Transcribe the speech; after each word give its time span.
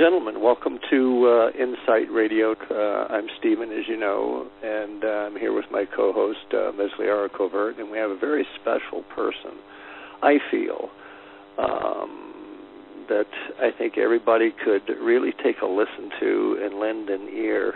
gentlemen, 0.00 0.40
welcome 0.40 0.78
to 0.88 1.28
uh, 1.28 1.62
Insight 1.62 2.10
Radio. 2.10 2.54
Uh, 2.70 3.12
I'm 3.12 3.26
Steven, 3.38 3.70
as 3.70 3.84
you 3.86 3.98
know, 3.98 4.46
and 4.62 5.04
uh, 5.04 5.28
I'm 5.28 5.36
here 5.36 5.52
with 5.52 5.66
my 5.70 5.84
co-host 5.84 6.38
uh, 6.54 6.72
Mesliara 6.72 7.28
Covert, 7.28 7.76
and 7.78 7.90
we 7.90 7.98
have 7.98 8.08
a 8.08 8.16
very 8.16 8.46
special 8.58 9.02
person. 9.14 9.60
I 10.22 10.38
feel 10.50 10.88
um, 11.58 12.64
that 13.10 13.28
I 13.60 13.76
think 13.76 13.98
everybody 13.98 14.54
could 14.64 14.88
really 15.02 15.34
take 15.44 15.60
a 15.60 15.66
listen 15.66 16.08
to 16.18 16.58
and 16.64 16.80
lend 16.80 17.10
an 17.10 17.28
ear. 17.28 17.74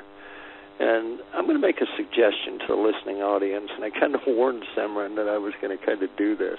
And 0.80 1.20
I'm 1.34 1.44
going 1.44 1.60
to 1.60 1.66
make 1.66 1.82
a 1.82 1.90
suggestion 1.94 2.58
to 2.60 2.66
the 2.68 2.80
listening 2.80 3.20
audience, 3.20 3.68
and 3.74 3.84
I 3.84 3.90
kind 3.90 4.14
of 4.14 4.22
warned 4.26 4.64
Simran 4.74 5.14
that 5.16 5.28
I 5.28 5.36
was 5.36 5.52
going 5.60 5.76
to 5.76 5.84
kind 5.84 6.02
of 6.02 6.08
do 6.16 6.34
this. 6.34 6.56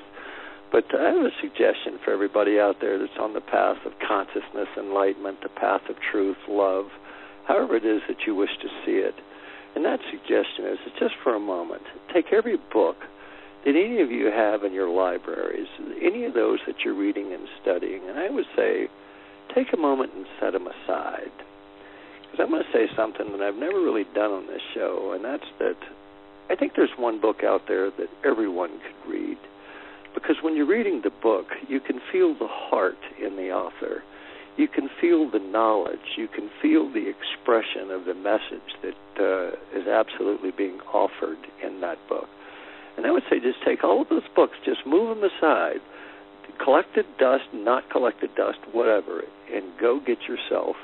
But 0.76 0.92
I 0.94 1.08
have 1.08 1.24
a 1.24 1.32
suggestion 1.40 2.04
for 2.04 2.12
everybody 2.12 2.60
out 2.60 2.82
there 2.82 3.00
that's 3.00 3.18
on 3.18 3.32
the 3.32 3.40
path 3.40 3.78
of 3.86 3.94
consciousness, 4.06 4.68
enlightenment, 4.76 5.40
the 5.42 5.48
path 5.48 5.88
of 5.88 5.96
truth, 6.12 6.36
love, 6.50 6.88
however 7.48 7.78
it 7.78 7.86
is 7.86 8.02
that 8.10 8.28
you 8.28 8.36
wish 8.36 8.50
to 8.62 8.68
see 8.84 9.00
it. 9.00 9.16
And 9.74 9.86
that 9.86 10.02
suggestion 10.12 10.66
is 10.68 10.78
just 11.00 11.16
for 11.24 11.34
a 11.34 11.40
moment, 11.40 11.84
take 12.14 12.34
every 12.34 12.58
book 12.74 12.98
that 13.64 13.72
any 13.72 14.02
of 14.02 14.12
you 14.12 14.26
have 14.26 14.66
in 14.66 14.74
your 14.74 14.90
libraries, 14.90 15.72
any 16.04 16.26
of 16.26 16.34
those 16.34 16.60
that 16.68 16.84
you're 16.84 16.94
reading 16.94 17.32
and 17.32 17.48
studying, 17.62 18.02
and 18.10 18.20
I 18.20 18.30
would 18.30 18.52
say 18.54 18.90
take 19.56 19.72
a 19.72 19.78
moment 19.78 20.12
and 20.14 20.26
set 20.42 20.52
them 20.52 20.68
aside. 20.68 21.32
Because 22.20 22.44
I'm 22.44 22.50
going 22.50 22.64
to 22.68 22.74
say 22.76 22.92
something 22.98 23.32
that 23.32 23.40
I've 23.40 23.56
never 23.56 23.80
really 23.80 24.04
done 24.14 24.32
on 24.32 24.48
this 24.48 24.62
show, 24.74 25.14
and 25.16 25.24
that's 25.24 25.48
that 25.60 25.80
I 26.50 26.56
think 26.60 26.74
there's 26.76 27.00
one 27.00 27.22
book 27.22 27.46
out 27.46 27.62
there 27.66 27.92
that 27.92 28.10
everyone 28.26 28.72
could 28.84 29.10
read 29.10 29.38
because 30.16 30.38
when 30.42 30.56
you're 30.56 30.66
reading 30.66 31.02
the 31.04 31.12
book, 31.12 31.48
you 31.68 31.80
can 31.80 32.00
feel 32.12 32.34
the 32.34 32.48
heart 32.48 32.98
in 33.22 33.36
the 33.36 33.52
author. 33.52 34.02
You 34.58 34.68
can 34.68 34.90
feel 35.02 35.30
the 35.30 35.40
knowledge. 35.40 36.16
You 36.18 36.28
can 36.28 36.50
feel 36.62 36.92
the 36.92 37.12
expression 37.12 37.92
of 37.92 38.06
the 38.06 38.14
message 38.16 38.72
that 38.82 38.96
uh, 39.20 39.78
is 39.78 39.86
absolutely 39.88 40.52
being 40.52 40.80
offered 40.94 41.38
in 41.62 41.82
that 41.82 41.98
book. 42.08 42.28
And 42.98 43.06
I 43.06 43.12
would 43.12 43.24
say 43.30 43.42
just 43.42 43.64
take 43.66 43.84
all 43.84 44.02
of 44.02 44.10
those 44.10 44.24
books, 44.34 44.54
just 44.64 44.88
move 44.88 45.16
them 45.16 45.30
aside, 45.30 45.82
collected 46.64 47.06
dust, 47.20 47.44
not 47.54 47.90
collected 47.92 48.34
dust, 48.36 48.60
whatever, 48.72 49.24
and 49.54 49.66
go 49.80 50.00
get 50.00 50.20
yourself 50.22 50.78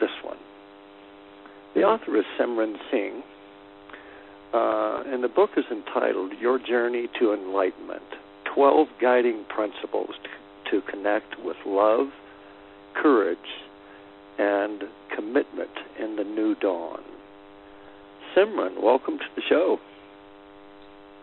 this 0.00 0.14
one. 0.22 0.38
The 1.74 1.82
author 1.82 2.16
is 2.16 2.24
Simran 2.38 2.76
Singh, 2.90 3.22
uh, 4.54 5.02
and 5.06 5.24
the 5.24 5.28
book 5.28 5.50
is 5.56 5.64
entitled 5.72 6.32
Your 6.40 6.60
Journey 6.60 7.08
to 7.18 7.34
Enlightenment 7.34 8.02
12 8.54 8.88
guiding 9.00 9.44
principles 9.48 10.10
to, 10.70 10.82
connect 10.90 11.42
with 11.42 11.56
love, 11.64 12.08
courage, 12.94 13.38
and 14.38 14.82
commitment 15.16 15.70
in 15.98 16.16
the 16.16 16.24
new 16.24 16.54
dawn. 16.56 17.00
Simran, 18.36 18.82
welcome 18.82 19.16
to 19.16 19.24
the 19.34 19.42
show. 19.48 19.78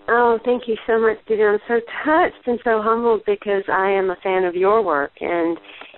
Oh, 0.08 0.40
thank 0.44 0.64
you 0.68 0.76
so 0.88 1.00
much, 1.00 1.18
Steven. 1.26 1.46
I'm 1.46 1.60
so 1.68 1.80
touched 2.04 2.48
and 2.48 2.60
so 2.64 2.82
humbled 2.82 3.22
because 3.26 3.64
I 3.72 3.90
am 3.92 4.10
a 4.10 4.16
fan 4.24 4.46
of 4.46 4.56
your 4.56 4.84
work 4.84 5.12
and 5.22 5.58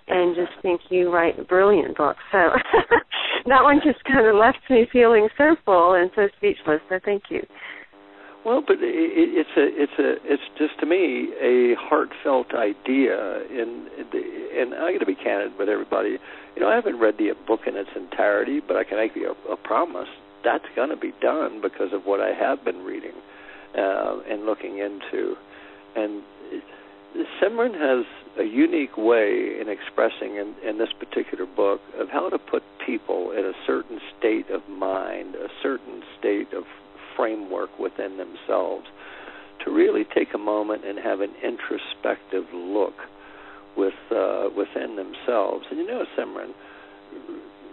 and 0.09 0.35
just 0.35 0.51
think 0.61 0.79
you 0.89 1.11
write 1.11 1.37
a 1.37 1.43
brilliant 1.43 1.97
book. 1.97 2.15
So 2.31 2.37
that 3.47 3.63
one 3.63 3.81
just 3.83 4.03
kind 4.05 4.25
of 4.25 4.35
left 4.35 4.59
me 4.69 4.87
feeling 4.91 5.27
so 5.37 5.55
full 5.65 5.95
and 5.95 6.09
so 6.15 6.29
speechless. 6.37 6.79
So 6.89 6.99
thank 7.03 7.23
you. 7.29 7.45
Well, 8.47 8.63
but 8.65 8.77
it, 8.79 8.87
it's 9.35 9.49
a 9.59 9.67
it's 9.75 9.99
a 9.99 10.23
it's 10.23 10.47
just 10.57 10.79
to 10.79 10.85
me 10.85 11.35
a 11.35 11.75
heartfelt 11.75 12.53
idea, 12.55 13.43
and 13.43 13.91
and 14.55 14.73
I 14.73 14.93
got 14.93 14.99
to 14.99 15.05
be 15.05 15.15
candid 15.15 15.59
with 15.59 15.67
everybody. 15.67 16.15
You 16.55 16.61
know, 16.61 16.69
I 16.69 16.75
haven't 16.75 16.97
read 16.97 17.17
the 17.17 17.33
book 17.45 17.67
in 17.67 17.75
its 17.75 17.89
entirety, 17.93 18.61
but 18.65 18.77
I 18.77 18.85
can 18.85 18.95
make 18.95 19.17
you 19.17 19.35
a, 19.35 19.51
a 19.51 19.57
promise 19.57 20.07
that's 20.45 20.63
going 20.77 20.91
to 20.91 20.95
be 20.95 21.11
done 21.21 21.59
because 21.61 21.91
of 21.91 22.05
what 22.05 22.21
I 22.21 22.31
have 22.31 22.63
been 22.63 22.85
reading 22.85 23.19
uh, 23.77 24.19
and 24.31 24.45
looking 24.45 24.77
into. 24.77 25.35
And 25.97 26.23
Simran 27.43 27.75
has 27.75 28.05
a 28.39 28.47
unique 28.47 28.95
way 28.95 29.59
in 29.59 29.67
expressing 29.67 30.37
in, 30.37 30.55
in 30.63 30.77
this 30.77 30.93
particular 30.97 31.45
book 31.45 31.81
of 31.99 32.07
how 32.07 32.29
to 32.29 32.39
put 32.39 32.63
people 32.85 33.31
in 33.31 33.43
a 33.43 33.53
certain 33.65 33.99
state 34.17 34.49
of 34.49 34.61
mind, 34.69 35.35
a 35.35 35.49
certain 35.61 36.01
state 36.17 36.53
of 36.53 36.63
framework 37.17 37.77
within 37.79 38.17
themselves 38.17 38.85
to 39.65 39.71
really 39.71 40.05
take 40.15 40.33
a 40.33 40.37
moment 40.37 40.85
and 40.85 40.97
have 40.99 41.19
an 41.19 41.33
introspective 41.43 42.45
look 42.53 42.93
with 43.75 43.93
uh, 44.11 44.49
within 44.55 44.95
themselves. 44.95 45.65
And 45.69 45.79
you 45.79 45.87
know, 45.87 46.05
Simran, 46.17 46.53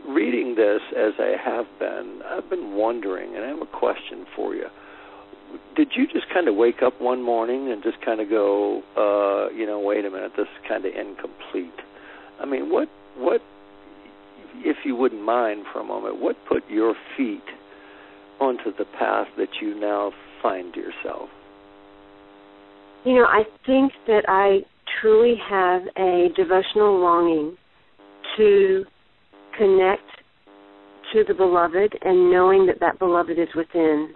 reading 0.08 0.54
this 0.56 0.80
as 0.96 1.12
I 1.18 1.36
have 1.42 1.66
been, 1.78 2.20
I've 2.24 2.48
been 2.50 2.74
wondering, 2.74 3.34
and 3.36 3.44
I 3.44 3.48
have 3.48 3.62
a 3.62 3.66
question 3.66 4.26
for 4.34 4.54
you. 4.54 4.66
Did 5.76 5.92
you 5.94 6.06
just 6.06 6.28
kind 6.32 6.48
of 6.48 6.56
wake 6.56 6.82
up 6.82 7.00
one 7.00 7.22
morning 7.22 7.70
and 7.70 7.82
just 7.82 8.00
kind 8.04 8.20
of 8.20 8.28
go, 8.28 8.82
uh, 8.96 9.52
you 9.54 9.66
know, 9.66 9.78
wait 9.78 10.04
a 10.04 10.10
minute, 10.10 10.32
this 10.36 10.46
is 10.46 10.68
kind 10.68 10.84
of 10.84 10.92
incomplete? 10.94 11.78
I 12.40 12.44
mean, 12.44 12.70
what, 12.70 12.88
what, 13.16 13.40
if 14.56 14.78
you 14.84 14.96
wouldn't 14.96 15.22
mind 15.22 15.64
for 15.72 15.80
a 15.80 15.84
moment, 15.84 16.20
what 16.20 16.36
put 16.48 16.68
your 16.68 16.94
feet 17.16 17.44
onto 18.40 18.72
the 18.76 18.84
path 18.98 19.28
that 19.38 19.48
you 19.60 19.78
now 19.78 20.12
find 20.42 20.74
yourself? 20.74 21.28
You 23.04 23.14
know, 23.14 23.26
I 23.26 23.42
think 23.66 23.92
that 24.06 24.24
I 24.28 24.60
truly 25.00 25.34
have 25.48 25.82
a 25.96 26.28
devotional 26.36 26.98
longing 27.00 27.56
to 28.36 28.84
connect 29.58 30.02
to 31.12 31.24
the 31.28 31.34
beloved 31.34 31.96
and 32.02 32.30
knowing 32.30 32.66
that 32.66 32.80
that 32.80 32.98
beloved 32.98 33.38
is 33.38 33.48
within 33.54 34.12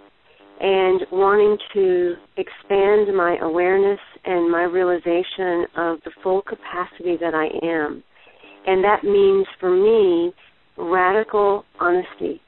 and 0.60 1.02
wanting 1.12 1.56
to 1.72 2.14
expand 2.36 3.14
my 3.16 3.36
awareness 3.42 4.00
and 4.24 4.50
my 4.50 4.62
realization 4.62 5.66
of 5.76 5.98
the 6.04 6.10
full 6.22 6.42
capacity 6.42 7.16
that 7.20 7.34
I 7.34 7.46
am. 7.64 8.02
And 8.66 8.82
that 8.82 9.04
means 9.04 9.46
for 9.60 9.70
me 9.70 10.32
radical 10.76 11.64
honesty 11.80 12.40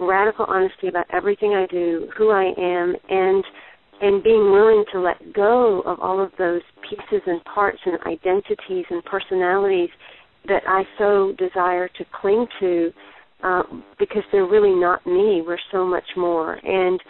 radical 0.00 0.46
honesty 0.48 0.88
about 0.88 1.06
everything 1.12 1.54
I 1.54 1.66
do, 1.70 2.08
who 2.16 2.30
I 2.30 2.52
am, 2.58 2.94
and 3.08 3.44
and 4.00 4.22
being 4.22 4.52
willing 4.52 4.84
to 4.92 5.00
let 5.00 5.32
go 5.32 5.80
of 5.86 5.98
all 6.00 6.22
of 6.22 6.30
those 6.36 6.60
pieces 6.82 7.22
and 7.26 7.42
parts 7.44 7.78
and 7.86 7.98
identities 8.02 8.84
and 8.90 9.02
personalities 9.04 9.88
that 10.48 10.62
I 10.68 10.82
so 10.98 11.32
desire 11.38 11.88
to 11.88 12.04
cling 12.20 12.46
to 12.60 12.92
uh, 13.42 13.62
because 13.98 14.22
they're 14.32 14.46
really 14.46 14.74
not 14.74 15.06
me. 15.06 15.42
We're 15.46 15.58
so 15.72 15.86
much 15.86 16.04
more. 16.16 16.54
And 16.62 17.00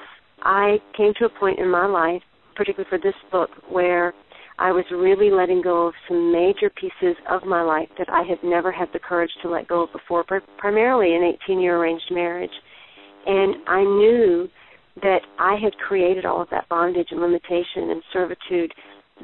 I 0.42 0.76
came 0.96 1.12
to 1.18 1.26
a 1.26 1.40
point 1.40 1.58
in 1.58 1.68
my 1.68 1.86
life, 1.86 2.22
particularly 2.54 2.88
for 2.88 2.98
this 2.98 3.14
book, 3.30 3.50
where 3.68 4.14
I 4.58 4.72
was 4.72 4.84
really 4.90 5.30
letting 5.30 5.60
go 5.62 5.88
of 5.88 5.94
some 6.08 6.32
major 6.32 6.70
pieces 6.70 7.16
of 7.28 7.44
my 7.44 7.62
life 7.62 7.88
that 7.98 8.08
I 8.08 8.22
had 8.22 8.38
never 8.42 8.72
had 8.72 8.88
the 8.92 8.98
courage 8.98 9.30
to 9.42 9.50
let 9.50 9.68
go 9.68 9.82
of 9.82 9.92
before, 9.92 10.24
primarily 10.56 11.14
an 11.14 11.34
18 11.44 11.60
year 11.60 11.78
arranged 11.78 12.10
marriage. 12.10 12.50
And 13.26 13.56
I 13.66 13.82
knew 13.82 14.48
that 15.02 15.20
I 15.38 15.56
had 15.62 15.76
created 15.78 16.24
all 16.24 16.40
of 16.40 16.48
that 16.50 16.68
bondage 16.68 17.08
and 17.10 17.20
limitation 17.20 17.90
and 17.90 18.02
servitude, 18.12 18.72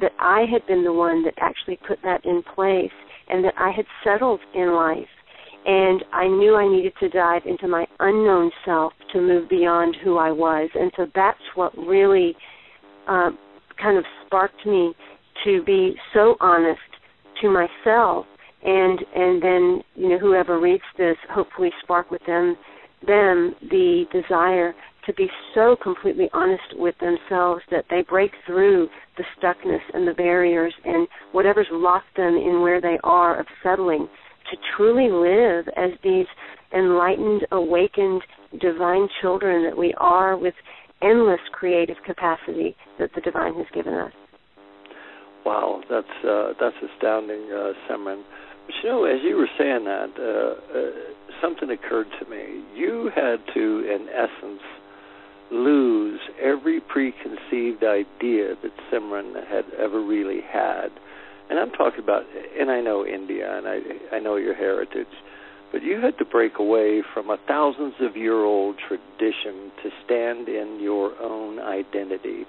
that 0.01 0.11
I 0.19 0.45
had 0.51 0.65
been 0.67 0.83
the 0.83 0.93
one 0.93 1.23
that 1.23 1.33
actually 1.39 1.79
put 1.87 1.99
that 2.03 2.25
in 2.25 2.43
place, 2.55 2.91
and 3.29 3.43
that 3.43 3.53
I 3.57 3.71
had 3.71 3.85
settled 4.03 4.39
in 4.53 4.73
life. 4.73 5.07
And 5.65 6.03
I 6.11 6.27
knew 6.27 6.55
I 6.55 6.67
needed 6.67 6.93
to 6.99 7.09
dive 7.09 7.43
into 7.45 7.67
my 7.67 7.85
unknown 7.99 8.51
self 8.65 8.93
to 9.13 9.21
move 9.21 9.49
beyond 9.49 9.95
who 10.03 10.17
I 10.17 10.31
was. 10.31 10.69
And 10.75 10.91
so 10.97 11.07
that's 11.15 11.39
what 11.55 11.75
really 11.77 12.35
uh, 13.07 13.31
kind 13.81 13.97
of 13.97 14.03
sparked 14.25 14.65
me 14.65 14.93
to 15.45 15.63
be 15.63 15.95
so 16.13 16.35
honest 16.41 16.79
to 17.41 17.49
myself 17.49 18.25
and 18.63 18.99
and 19.15 19.41
then 19.41 19.83
you 19.95 20.09
know 20.09 20.17
whoever 20.17 20.59
reads 20.59 20.83
this 20.97 21.17
hopefully 21.29 21.69
spark 21.83 22.09
with 22.11 22.21
them 22.25 22.55
them 23.05 23.55
the 23.69 24.05
desire 24.11 24.73
to 25.05 25.13
be 25.13 25.27
so 25.53 25.75
completely 25.81 26.29
honest 26.33 26.63
with 26.75 26.95
themselves 26.99 27.61
that 27.71 27.85
they 27.89 28.03
break 28.07 28.31
through 28.45 28.87
the 29.17 29.23
stuckness 29.37 29.81
and 29.93 30.07
the 30.07 30.13
barriers 30.13 30.73
and 30.85 31.07
whatever's 31.33 31.67
locked 31.71 32.15
them 32.15 32.35
in 32.35 32.61
where 32.61 32.79
they 32.79 32.97
are 33.03 33.39
of 33.39 33.45
settling 33.61 34.07
to 34.49 34.57
truly 34.75 35.09
live 35.11 35.67
as 35.75 35.91
these 36.03 36.25
enlightened, 36.73 37.45
awakened, 37.51 38.21
divine 38.59 39.07
children 39.21 39.63
that 39.63 39.77
we 39.77 39.93
are 39.97 40.37
with 40.37 40.53
endless 41.01 41.39
creative 41.51 41.97
capacity 42.05 42.75
that 42.99 43.09
the 43.15 43.21
divine 43.21 43.53
has 43.55 43.65
given 43.73 43.93
us. 43.93 44.11
Wow, 45.45 45.81
that's 45.89 46.07
uh, 46.25 46.53
that's 46.59 46.75
astounding, 46.95 47.51
uh. 47.51 47.73
You 48.67 48.89
know, 48.89 49.05
as 49.05 49.21
you 49.23 49.37
were 49.37 49.49
saying 49.57 49.85
that, 49.85 50.11
uh, 50.19 50.77
uh, 50.77 50.91
something 51.41 51.69
occurred 51.69 52.07
to 52.19 52.29
me. 52.29 52.63
You 52.75 53.11
had 53.13 53.39
to, 53.53 53.79
in 53.79 54.07
essence, 54.09 54.61
lose 55.51 56.19
every 56.41 56.79
preconceived 56.81 57.83
idea 57.83 58.55
that 58.61 58.71
Simran 58.91 59.35
had 59.47 59.65
ever 59.77 60.01
really 60.01 60.41
had. 60.41 60.89
And 61.49 61.59
I'm 61.59 61.71
talking 61.71 61.99
about, 61.99 62.23
and 62.59 62.71
I 62.71 62.81
know 62.81 63.05
India, 63.05 63.57
and 63.57 63.67
I 63.67 64.15
I 64.15 64.19
know 64.19 64.37
your 64.37 64.55
heritage, 64.55 65.07
but 65.71 65.83
you 65.83 65.99
had 65.99 66.17
to 66.19 66.25
break 66.25 66.57
away 66.57 67.03
from 67.13 67.29
a 67.29 67.37
thousands 67.47 67.95
of 67.99 68.15
year 68.15 68.43
old 68.43 68.77
tradition 68.77 69.71
to 69.83 69.89
stand 70.05 70.47
in 70.47 70.79
your 70.81 71.11
own 71.21 71.59
identity. 71.59 72.45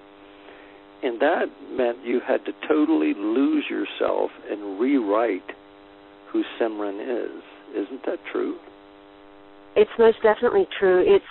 And 1.02 1.20
that 1.20 1.46
meant 1.70 1.99
you 2.05 2.20
had 2.20 2.44
to 2.46 2.52
totally 2.66 3.12
lose 3.14 3.64
yourself 3.69 4.31
and 4.50 4.81
rewrite 4.81 5.50
who 6.35 6.43
Simran 6.61 7.01
is. 7.01 7.43
Isn't 7.71 8.05
that 8.05 8.19
true? 8.31 8.59
It's 9.77 9.91
most 9.99 10.19
definitely 10.23 10.67
true. 10.79 11.03
It's 11.07 11.25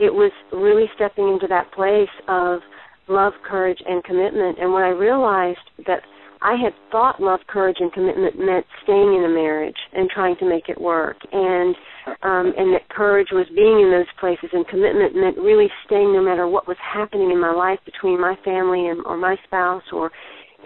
it 0.00 0.12
was 0.12 0.32
really 0.52 0.86
stepping 0.94 1.28
into 1.28 1.46
that 1.48 1.72
place 1.72 2.12
of 2.28 2.60
love, 3.08 3.32
courage, 3.48 3.78
and 3.86 4.02
commitment. 4.04 4.58
And 4.58 4.72
when 4.72 4.82
I 4.82 4.88
realized 4.88 5.64
that 5.86 6.00
I 6.42 6.56
had 6.62 6.74
thought 6.90 7.20
love, 7.20 7.40
courage, 7.48 7.76
and 7.80 7.92
commitment 7.92 8.38
meant 8.38 8.66
staying 8.82 9.14
in 9.14 9.24
a 9.24 9.28
marriage 9.28 9.76
and 9.94 10.10
trying 10.10 10.36
to 10.36 10.48
make 10.48 10.68
it 10.68 10.80
work, 10.80 11.16
and 11.32 11.74
um, 12.22 12.52
and 12.56 12.74
that 12.74 12.88
courage 12.90 13.28
was 13.32 13.46
being 13.54 13.80
in 13.80 13.90
those 13.90 14.10
places, 14.20 14.50
and 14.52 14.66
commitment 14.68 15.16
meant 15.16 15.38
really 15.38 15.68
staying 15.86 16.12
no 16.12 16.22
matter 16.22 16.46
what 16.46 16.68
was 16.68 16.76
happening 16.80 17.30
in 17.30 17.40
my 17.40 17.52
life 17.52 17.78
between 17.84 18.20
my 18.20 18.36
family 18.44 18.88
and 18.88 19.04
or 19.06 19.16
my 19.16 19.36
spouse 19.44 19.82
or 19.92 20.10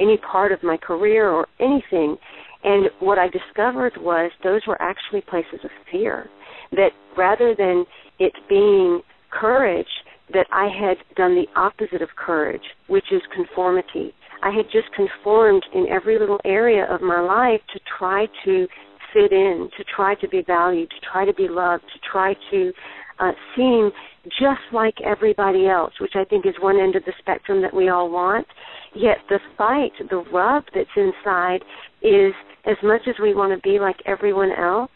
any 0.00 0.16
part 0.18 0.52
of 0.52 0.62
my 0.62 0.76
career 0.76 1.28
or 1.28 1.46
anything. 1.60 2.16
And 2.62 2.90
what 3.00 3.18
I 3.18 3.28
discovered 3.28 3.94
was 3.98 4.30
those 4.44 4.62
were 4.66 4.80
actually 4.80 5.22
places 5.22 5.60
of 5.64 5.70
fear. 5.90 6.28
That 6.72 6.90
rather 7.16 7.54
than 7.56 7.84
it 8.18 8.32
being 8.48 9.02
courage, 9.30 9.86
that 10.32 10.46
I 10.52 10.68
had 10.68 10.96
done 11.16 11.34
the 11.34 11.46
opposite 11.58 12.02
of 12.02 12.08
courage, 12.16 12.62
which 12.86 13.06
is 13.10 13.22
conformity. 13.34 14.14
I 14.42 14.50
had 14.50 14.66
just 14.72 14.88
conformed 14.94 15.64
in 15.74 15.86
every 15.90 16.18
little 16.18 16.40
area 16.44 16.86
of 16.88 17.02
my 17.02 17.20
life 17.20 17.60
to 17.74 17.80
try 17.98 18.26
to 18.44 18.66
fit 19.12 19.32
in, 19.32 19.68
to 19.76 19.84
try 19.94 20.14
to 20.16 20.28
be 20.28 20.42
valued, 20.46 20.90
to 20.90 21.06
try 21.12 21.24
to 21.24 21.34
be 21.34 21.48
loved, 21.48 21.82
to 21.92 21.98
try 22.10 22.34
to 22.50 22.72
uh, 23.18 23.32
seem 23.56 23.90
just 24.24 24.60
like 24.72 24.94
everybody 25.04 25.66
else, 25.66 25.92
which 26.00 26.12
I 26.14 26.24
think 26.24 26.46
is 26.46 26.54
one 26.60 26.78
end 26.78 26.96
of 26.96 27.04
the 27.04 27.12
spectrum 27.18 27.60
that 27.62 27.74
we 27.74 27.88
all 27.88 28.10
want. 28.10 28.46
Yet 28.94 29.18
the 29.28 29.38
fight, 29.58 29.92
the 30.08 30.24
rub 30.32 30.64
that's 30.74 30.88
inside 30.96 31.62
is 32.02 32.32
as 32.66 32.76
much 32.82 33.02
as 33.08 33.14
we 33.20 33.34
want 33.34 33.52
to 33.52 33.68
be 33.68 33.78
like 33.78 33.96
everyone 34.06 34.52
else, 34.52 34.90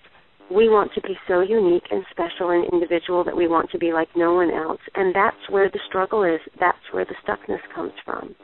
we 0.51 0.69
want 0.69 0.93
to 0.95 1.01
be 1.01 1.17
so 1.27 1.41
unique 1.41 1.85
and 1.91 2.05
special 2.11 2.51
and 2.51 2.71
individual 2.73 3.25
that 3.25 3.37
we 3.37 3.49
want 3.49 3.71
to 3.71 3.79
be 3.79 3.93
like 3.93 4.09
no 4.15 4.35
one 4.35 4.51
else. 4.51 4.81
And 4.95 5.15
that's 5.15 5.41
where 5.49 5.71
the 5.71 5.81
struggle 5.89 6.23
is. 6.23 6.41
That's 6.61 6.85
where 6.93 7.05
the 7.05 7.15
stuckness 7.25 7.61
comes 7.75 7.93
from. 8.05 8.35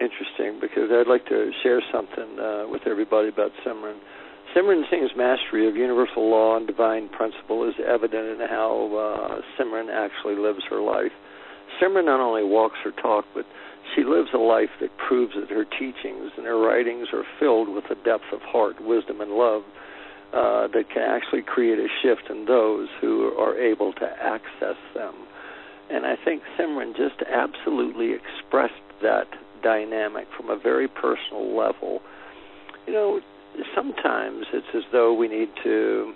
Interesting, 0.00 0.58
because 0.60 0.90
I'd 0.90 1.08
like 1.08 1.24
to 1.26 1.50
share 1.62 1.80
something 1.92 2.38
uh, 2.38 2.64
with 2.68 2.82
everybody 2.86 3.28
about 3.28 3.52
Simran. 3.64 3.98
Simran 4.54 4.82
Singh's 4.90 5.12
mastery 5.16 5.66
of 5.68 5.76
universal 5.76 6.28
law 6.28 6.56
and 6.56 6.66
divine 6.66 7.08
principle 7.08 7.66
is 7.66 7.74
evident 7.80 8.40
in 8.40 8.48
how 8.48 8.92
uh, 8.92 9.40
Simran 9.56 9.88
actually 9.88 10.36
lives 10.36 10.60
her 10.68 10.80
life. 10.80 11.12
Simran 11.80 12.04
not 12.04 12.20
only 12.20 12.44
walks 12.44 12.76
her 12.84 12.90
talk, 12.90 13.24
but 13.34 13.46
she 13.94 14.04
lives 14.04 14.30
a 14.34 14.38
life 14.38 14.70
that 14.80 14.90
proves 14.96 15.34
that 15.34 15.50
her 15.50 15.64
teachings 15.64 16.32
and 16.36 16.46
her 16.46 16.58
writings 16.58 17.08
are 17.12 17.24
filled 17.38 17.68
with 17.68 17.84
a 17.90 17.94
depth 18.04 18.32
of 18.32 18.40
heart, 18.42 18.82
wisdom, 18.82 19.20
and 19.20 19.32
love 19.32 19.62
uh, 20.32 20.68
that 20.68 20.84
can 20.92 21.02
actually 21.02 21.42
create 21.42 21.78
a 21.78 21.88
shift 22.02 22.30
in 22.30 22.46
those 22.46 22.88
who 23.00 23.34
are 23.38 23.58
able 23.58 23.92
to 23.92 24.06
access 24.20 24.76
them. 24.94 25.14
And 25.90 26.06
I 26.06 26.16
think 26.24 26.42
Simran 26.58 26.96
just 26.96 27.20
absolutely 27.28 28.12
expressed 28.12 28.72
that 29.02 29.26
dynamic 29.62 30.26
from 30.36 30.48
a 30.48 30.56
very 30.56 30.88
personal 30.88 31.54
level. 31.56 32.00
You 32.86 32.92
know, 32.94 33.20
sometimes 33.74 34.46
it's 34.52 34.66
as 34.74 34.84
though 34.90 35.12
we 35.12 35.28
need 35.28 35.50
to 35.64 36.14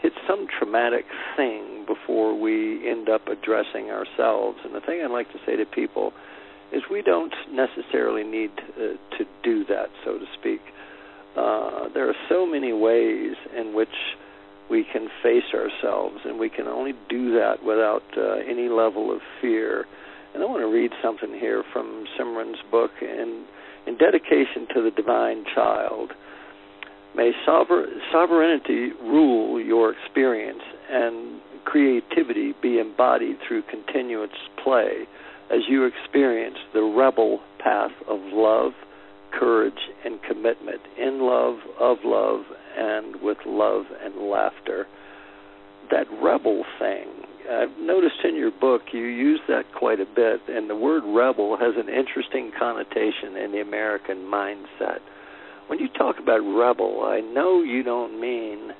hit 0.00 0.12
some 0.26 0.46
traumatic 0.46 1.04
thing 1.36 1.84
before 1.86 2.38
we 2.38 2.88
end 2.88 3.08
up 3.08 3.26
addressing 3.26 3.90
ourselves. 3.90 4.58
And 4.64 4.74
the 4.74 4.80
thing 4.80 5.02
I'd 5.04 5.10
like 5.10 5.30
to 5.32 5.38
say 5.44 5.56
to 5.56 5.66
people 5.66 6.12
is 6.72 6.82
we 6.90 7.02
don't 7.02 7.34
necessarily 7.50 8.22
need 8.22 8.50
to, 8.56 8.62
uh, 8.62 9.18
to 9.18 9.24
do 9.42 9.64
that, 9.66 9.88
so 10.04 10.18
to 10.18 10.24
speak. 10.38 10.60
Uh, 11.36 11.88
there 11.94 12.08
are 12.08 12.14
so 12.28 12.46
many 12.46 12.72
ways 12.72 13.34
in 13.56 13.74
which 13.74 13.88
we 14.70 14.84
can 14.84 15.08
face 15.22 15.52
ourselves, 15.52 16.18
and 16.24 16.38
we 16.38 16.48
can 16.48 16.66
only 16.66 16.92
do 17.08 17.34
that 17.34 17.62
without 17.64 18.04
uh, 18.16 18.36
any 18.48 18.68
level 18.68 19.12
of 19.14 19.20
fear. 19.40 19.84
And 20.32 20.42
I 20.42 20.46
want 20.46 20.60
to 20.60 20.72
read 20.72 20.92
something 21.02 21.32
here 21.32 21.64
from 21.72 22.04
Simran's 22.18 22.62
book 22.70 22.92
in, 23.00 23.44
in 23.86 23.96
dedication 23.96 24.68
to 24.74 24.82
the 24.82 24.90
divine 24.90 25.44
child. 25.52 26.12
May 27.16 27.32
sover- 27.46 27.98
sovereignty 28.12 28.92
rule 29.02 29.60
your 29.60 29.92
experience 29.92 30.62
and 30.88 31.40
creativity 31.64 32.54
be 32.62 32.78
embodied 32.78 33.38
through 33.46 33.62
continuous 33.62 34.30
play 34.62 35.06
as 35.50 35.60
you 35.68 35.84
experience 35.84 36.56
the 36.72 36.82
rebel 36.82 37.40
path 37.58 37.92
of 38.08 38.20
love 38.32 38.72
courage 39.32 39.88
and 40.04 40.20
commitment 40.22 40.80
in 40.98 41.20
love, 41.20 41.58
of 41.78 41.98
love, 42.04 42.42
and 42.76 43.20
with 43.22 43.38
love 43.46 43.84
and 44.02 44.28
laughter. 44.28 44.86
That 45.90 46.06
rebel 46.22 46.64
thing, 46.78 47.08
I've 47.50 47.76
noticed 47.78 48.22
in 48.24 48.36
your 48.36 48.50
book 48.50 48.82
you 48.92 49.04
use 49.04 49.40
that 49.48 49.64
quite 49.76 50.00
a 50.00 50.06
bit, 50.06 50.40
and 50.48 50.70
the 50.70 50.76
word 50.76 51.02
rebel 51.06 51.56
has 51.56 51.74
an 51.76 51.88
interesting 51.88 52.52
connotation 52.56 53.36
in 53.36 53.52
the 53.52 53.60
American 53.60 54.18
mindset. 54.18 54.98
When 55.66 55.78
you 55.78 55.88
talk 55.88 56.16
about 56.18 56.38
rebel, 56.38 57.02
I 57.04 57.20
know 57.20 57.62
you 57.62 57.82
don't 57.82 58.20
mean 58.20 58.72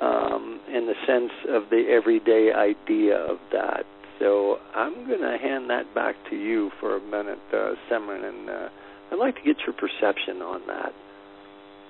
um, 0.00 0.60
in 0.68 0.86
the 0.86 0.94
sense 1.06 1.32
of 1.48 1.70
the 1.70 1.84
everyday 1.90 2.52
idea 2.52 3.16
of 3.16 3.38
that. 3.52 3.84
So 4.22 4.58
I'm 4.76 5.06
going 5.08 5.20
to 5.20 5.36
hand 5.36 5.68
that 5.70 5.92
back 5.96 6.14
to 6.30 6.36
you 6.36 6.70
for 6.78 6.96
a 6.96 7.00
minute, 7.00 7.42
uh, 7.52 7.74
Simran, 7.90 8.24
and 8.24 8.48
uh, 8.48 8.68
I'd 9.10 9.18
like 9.18 9.34
to 9.34 9.42
get 9.42 9.56
your 9.66 9.74
perception 9.74 10.40
on 10.40 10.62
that. 10.68 10.92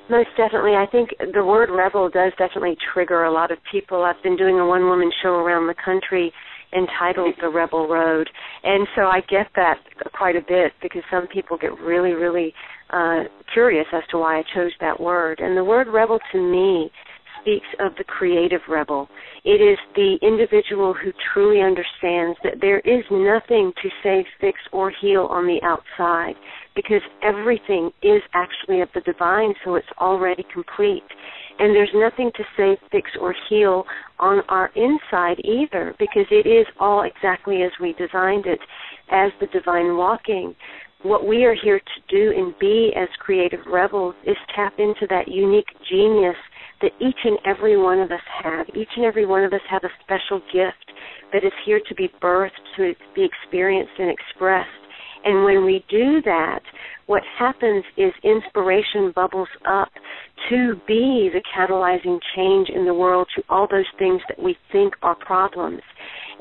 Most 0.09 0.31
definitely. 0.39 0.73
I 0.73 0.87
think 0.91 1.11
the 1.35 1.45
word 1.45 1.69
rebel 1.71 2.09
does 2.09 2.33
definitely 2.39 2.77
trigger 2.95 3.25
a 3.25 3.33
lot 3.33 3.51
of 3.53 3.59
people. 3.71 4.03
I've 4.03 4.23
been 4.23 4.39
doing 4.39 4.59
a 4.59 4.67
one 4.67 4.85
woman 4.85 5.11
show 5.23 5.35
around 5.35 5.67
the 5.67 5.75
country 5.75 6.33
entitled 6.73 7.35
The 7.41 7.51
Rebel 7.51 7.87
Road. 7.87 8.31
And 8.65 8.89
so 8.97 9.03
I 9.03 9.21
get 9.29 9.49
that 9.55 9.77
quite 10.15 10.35
a 10.35 10.41
bit 10.41 10.73
because 10.81 11.03
some 11.11 11.27
people 11.29 11.59
get 11.59 11.79
really, 11.81 12.12
really 12.12 12.55
uh, 12.91 13.25
curious 13.53 13.87
as 13.93 14.03
to 14.11 14.17
why 14.17 14.39
I 14.39 14.43
chose 14.55 14.73
that 14.81 14.99
word. 14.99 15.41
And 15.41 15.55
the 15.55 15.65
word 15.65 15.87
rebel 15.87 16.19
to 16.33 16.39
me 16.41 16.91
speaks 17.43 17.67
of 17.79 17.93
the 17.99 18.05
creative 18.05 18.62
rebel. 18.69 19.09
It 19.45 19.61
is 19.61 19.79
the 19.97 20.19
individual 20.23 20.95
who 20.95 21.13
truly 21.33 21.61
understands 21.61 22.39
that 22.45 22.61
there 22.61 22.79
is 22.81 23.05
nothing 23.11 23.73
to 23.83 23.91
save, 24.01 24.25
fix, 24.41 24.61
or 24.71 24.93
heal 25.01 25.27
on 25.31 25.47
the 25.47 25.61
outside 25.65 26.37
because 26.77 27.03
everything 27.23 27.91
is 28.03 28.23
actually 28.35 28.83
of 28.83 28.89
the 28.95 29.01
divine, 29.01 29.53
so 29.65 29.75
it's 29.75 29.87
already 29.99 30.45
complete. 30.53 31.03
And 31.59 31.75
there's 31.75 31.91
nothing 31.93 32.31
to 32.37 32.45
save, 32.57 32.79
fix, 32.93 33.11
or 33.21 33.35
heal 33.49 33.85
on 34.21 34.43
our 34.49 34.71
inside 34.77 35.41
either 35.45 35.95
because 35.99 36.27
it 36.31 36.47
is 36.47 36.67
all 36.79 37.03
exactly 37.03 37.63
as 37.63 37.73
we 37.81 37.95
designed 37.95 38.47
it 38.47 38.61
as 39.11 39.33
the 39.41 39.49
divine 39.49 39.97
walking 39.97 40.55
what 41.03 41.27
we 41.27 41.45
are 41.45 41.55
here 41.55 41.81
to 41.81 42.01
do 42.09 42.33
and 42.37 42.57
be 42.61 42.93
as 42.97 43.09
creative 43.19 43.59
rebels 43.67 44.15
is 44.25 44.37
tap 44.55 44.75
into 44.79 45.05
that 45.09 45.27
unique 45.27 45.67
genius 45.91 46.37
that 46.83 46.93
each 47.01 47.19
and 47.25 47.39
every 47.47 47.77
one 47.77 48.01
of 48.01 48.11
us 48.11 48.21
have. 48.43 48.67
Each 48.75 48.89
and 48.97 49.05
every 49.05 49.27
one 49.27 49.45
of 49.45 49.53
us 49.53 49.61
have 49.71 49.85
a 49.85 49.91
special 50.05 50.41
gift 50.53 50.93
that 51.33 51.45
is 51.45 51.53
here 51.65 51.81
to 51.89 51.95
be 51.95 52.11
birthed, 52.21 52.51
to 52.77 52.95
be 53.15 53.25
experienced 53.25 53.93
and 53.99 54.11
expressed. 54.11 54.69
And 55.25 55.45
when 55.45 55.65
we 55.65 55.85
do 55.89 56.21
that, 56.23 56.61
what 57.07 57.23
happens 57.39 57.85
is 57.97 58.12
inspiration 58.25 59.12
bubbles 59.15 59.49
up 59.67 59.91
to 60.51 60.75
be 60.87 61.31
the 61.33 61.43
catalyzing 61.57 62.19
change 62.35 62.69
in 62.69 62.85
the 62.85 62.95
world 62.95 63.29
to 63.37 63.43
all 63.49 63.69
those 63.71 63.87
things 63.99 64.21
that 64.29 64.43
we 64.43 64.57
think 64.73 64.95
are 65.03 65.15
problems. 65.15 65.83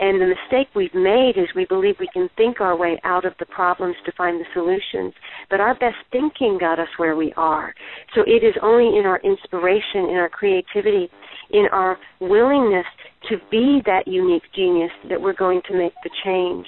And 0.02 0.20
the 0.20 0.26
mistake 0.26 0.68
we've 0.76 0.96
made 0.96 1.34
is 1.38 1.46
we 1.56 1.66
believe 1.66 1.96
we 2.00 2.10
can 2.12 2.28
think 2.36 2.60
our 2.60 2.76
way 2.76 3.00
out 3.04 3.24
of 3.24 3.34
the 3.40 3.46
problems 3.46 3.96
to 4.06 4.12
find 4.18 4.42
the 4.42 4.46
solutions. 4.52 5.14
But 5.48 5.60
our 5.60 5.76
best 5.76 5.98
thinking 6.12 6.58
got 6.60 6.80
us 6.80 6.88
where 6.98 7.16
we 7.16 7.32
are. 7.38 7.76
So 8.16 8.22
it 8.26 8.44
is 8.44 8.56
only 8.64 8.98
in 8.98 9.06
our 9.06 9.20
inspiration, 9.20 10.10
in 10.10 10.16
our 10.16 10.28
creativity, 10.28 11.08
in 11.52 11.68
our 11.72 12.00
willingness 12.20 12.88
to 13.30 13.38
be 13.52 13.84
that 13.86 14.08
unique 14.08 14.42
genius 14.56 14.92
that 15.08 15.22
we're 15.22 15.34
going 15.34 15.62
to 15.68 15.78
make 15.78 15.94
the 16.04 16.10
change. 16.26 16.66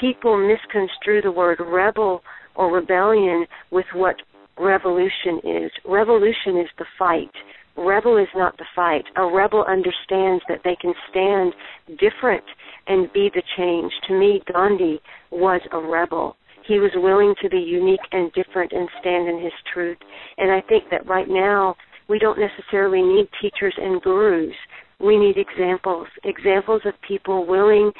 People 0.00 0.38
misconstrue 0.38 1.20
the 1.20 1.30
word 1.30 1.60
rebel 1.60 2.22
or 2.54 2.72
rebellion 2.72 3.44
with 3.70 3.86
what 3.92 4.16
revolution 4.58 5.40
is. 5.44 5.70
Revolution 5.84 6.56
is 6.56 6.68
the 6.78 6.86
fight. 6.98 7.30
Rebel 7.76 8.18
is 8.18 8.28
not 8.34 8.56
the 8.58 8.66
fight. 8.76 9.04
A 9.16 9.24
rebel 9.24 9.64
understands 9.66 10.42
that 10.48 10.60
they 10.64 10.76
can 10.80 10.92
stand 11.10 11.54
different 11.98 12.44
and 12.86 13.12
be 13.12 13.30
the 13.34 13.42
change. 13.56 13.92
To 14.08 14.18
me, 14.18 14.42
Gandhi 14.52 15.00
was 15.30 15.60
a 15.72 15.78
rebel. 15.78 16.36
He 16.66 16.78
was 16.78 16.92
willing 16.94 17.34
to 17.42 17.48
be 17.48 17.58
unique 17.58 18.00
and 18.12 18.32
different 18.32 18.72
and 18.72 18.88
stand 19.00 19.28
in 19.28 19.42
his 19.42 19.52
truth. 19.72 19.98
And 20.38 20.50
I 20.52 20.60
think 20.60 20.84
that 20.90 21.06
right 21.06 21.28
now, 21.28 21.74
we 22.08 22.18
don't 22.18 22.38
necessarily 22.38 23.02
need 23.02 23.28
teachers 23.40 23.74
and 23.78 24.00
gurus. 24.02 24.54
We 25.00 25.18
need 25.18 25.36
examples, 25.36 26.06
examples 26.24 26.82
of 26.84 26.94
people 27.06 27.46
willing 27.46 27.90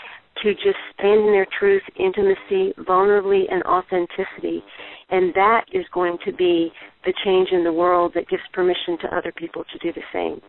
to 0.42 0.54
just 0.54 0.78
stand 0.94 1.20
in 1.20 1.32
their 1.32 1.46
truth, 1.58 1.82
intimacy, 1.98 2.72
vulnerably, 2.78 3.44
and 3.50 3.62
authenticity. 3.64 4.62
And 5.10 5.32
that 5.34 5.64
is 5.72 5.84
going 5.92 6.18
to 6.24 6.32
be 6.32 6.72
the 7.04 7.12
change 7.24 7.48
in 7.52 7.64
the 7.64 7.72
world 7.72 8.12
that 8.14 8.28
gives 8.28 8.42
permission 8.52 8.98
to 9.02 9.16
other 9.16 9.32
people 9.32 9.64
to 9.64 9.78
do 9.78 9.92
the 9.92 10.02
same. 10.12 10.40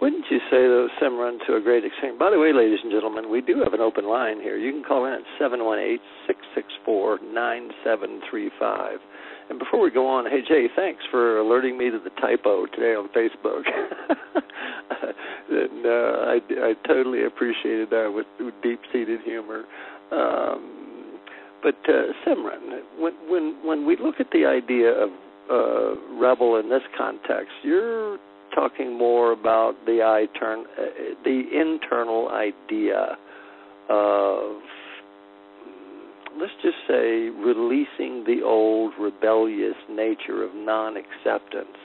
Wouldn't 0.00 0.24
you 0.30 0.38
say, 0.50 0.58
though, 0.66 0.88
Simran, 1.00 1.38
to 1.46 1.56
a 1.56 1.60
great 1.60 1.84
extent? 1.84 2.18
By 2.18 2.30
the 2.30 2.38
way, 2.38 2.52
ladies 2.52 2.80
and 2.82 2.92
gentlemen, 2.92 3.30
we 3.30 3.40
do 3.40 3.62
have 3.62 3.72
an 3.74 3.80
open 3.80 4.06
line 4.06 4.40
here. 4.40 4.58
You 4.58 4.72
can 4.72 4.82
call 4.82 5.06
in 5.06 5.12
at 5.12 5.20
seven 5.38 5.64
one 5.64 5.78
eight 5.78 6.00
six 6.26 6.40
six 6.54 6.66
four 6.84 7.18
nine 7.32 7.70
seven 7.84 8.20
three 8.28 8.50
five. 8.58 8.98
And 9.50 9.58
before 9.58 9.80
we 9.80 9.90
go 9.90 10.06
on, 10.06 10.26
hey 10.26 10.40
Jay, 10.46 10.68
thanks 10.74 11.02
for 11.10 11.38
alerting 11.38 11.76
me 11.76 11.90
to 11.90 11.98
the 11.98 12.10
typo 12.20 12.66
today 12.66 12.94
on 12.94 13.08
Facebook. 13.08 13.62
and 15.50 15.86
uh, 15.86 15.88
I, 15.88 16.40
I 16.70 16.74
totally 16.86 17.24
appreciated 17.24 17.90
that 17.90 18.12
with, 18.14 18.26
with 18.40 18.54
deep-seated 18.62 19.20
humor. 19.22 19.64
Um, 20.10 21.18
but 21.62 21.76
uh, 21.88 22.12
Simran, 22.26 22.80
when 22.98 23.14
when 23.26 23.56
when 23.64 23.86
we 23.86 23.96
look 23.96 24.16
at 24.20 24.26
the 24.32 24.44
idea 24.44 24.90
of 24.90 25.10
uh, 25.50 25.94
rebel 26.20 26.56
in 26.56 26.68
this 26.68 26.82
context, 26.96 27.52
you're 27.62 28.18
talking 28.54 28.96
more 28.96 29.32
about 29.32 29.74
the 29.86 30.02
I 30.02 30.26
turn, 30.38 30.66
uh, 30.78 30.82
the 31.24 31.42
internal 31.52 32.28
idea 32.28 33.16
of 33.88 34.60
releasing 37.54 38.24
the 38.24 38.42
old 38.44 38.92
rebellious 38.98 39.76
nature 39.90 40.42
of 40.42 40.54
non-acceptance 40.54 41.78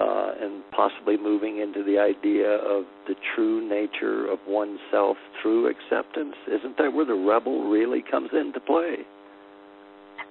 uh, 0.00 0.32
and 0.40 0.62
possibly 0.74 1.16
moving 1.16 1.60
into 1.60 1.84
the 1.84 1.98
idea 1.98 2.48
of 2.48 2.84
the 3.06 3.14
true 3.34 3.66
nature 3.68 4.26
of 4.30 4.38
oneself 4.46 5.16
through 5.40 5.70
acceptance 5.70 6.34
isn't 6.48 6.76
that 6.78 6.92
where 6.92 7.06
the 7.06 7.14
rebel 7.14 7.70
really 7.70 8.02
comes 8.10 8.30
into 8.32 8.60
play 8.60 8.96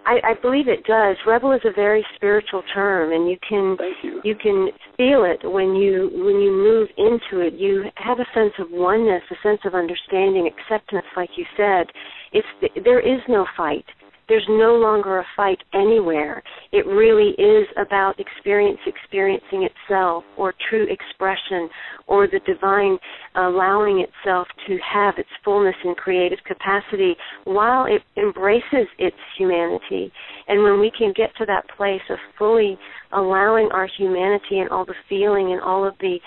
I, 0.05 0.19
I 0.23 0.33
believe 0.41 0.67
it 0.67 0.83
does. 0.83 1.15
Rebel 1.25 1.53
is 1.53 1.61
a 1.63 1.71
very 1.71 2.05
spiritual 2.15 2.61
term, 2.73 3.13
and 3.13 3.29
you 3.29 3.37
can 3.47 3.77
you. 4.03 4.21
you 4.23 4.35
can 4.35 4.67
feel 4.97 5.23
it 5.23 5.39
when 5.49 5.75
you 5.75 6.09
when 6.13 6.41
you 6.41 6.51
move 6.51 6.89
into 6.97 7.45
it. 7.45 7.53
You 7.53 7.85
have 7.95 8.19
a 8.19 8.27
sense 8.33 8.53
of 8.59 8.67
oneness, 8.69 9.23
a 9.31 9.35
sense 9.41 9.61
of 9.65 9.75
understanding, 9.75 10.49
acceptance, 10.51 11.05
like 11.15 11.29
you 11.37 11.45
said. 11.55 11.87
It's 12.33 12.47
there 12.83 12.99
is 12.99 13.21
no 13.29 13.45
fight 13.55 13.85
there's 14.29 14.45
no 14.49 14.75
longer 14.75 15.19
a 15.19 15.25
fight 15.35 15.59
anywhere. 15.73 16.41
It 16.71 16.85
really 16.85 17.31
is 17.31 17.67
about 17.77 18.19
experience 18.19 18.79
experiencing 18.85 19.67
itself 19.67 20.23
or 20.37 20.53
true 20.69 20.87
expression 20.89 21.69
or 22.07 22.27
the 22.27 22.39
divine 22.45 22.97
allowing 23.35 23.99
itself 23.99 24.47
to 24.67 24.77
have 24.77 25.15
its 25.17 25.29
fullness 25.43 25.75
and 25.83 25.95
creative 25.95 26.39
capacity 26.45 27.15
while 27.45 27.85
it 27.85 28.01
embraces 28.17 28.87
its 28.97 29.17
humanity. 29.37 30.11
And 30.47 30.63
when 30.63 30.79
we 30.79 30.91
can 30.97 31.13
get 31.15 31.35
to 31.37 31.45
that 31.45 31.69
place 31.75 32.01
of 32.09 32.17
fully 32.37 32.77
allowing 33.11 33.69
our 33.73 33.87
humanity 33.97 34.59
and 34.59 34.69
all 34.69 34.85
the 34.85 34.95
feeling 35.09 35.51
and 35.51 35.61
all 35.61 35.87
of 35.87 35.95
the 35.99 36.17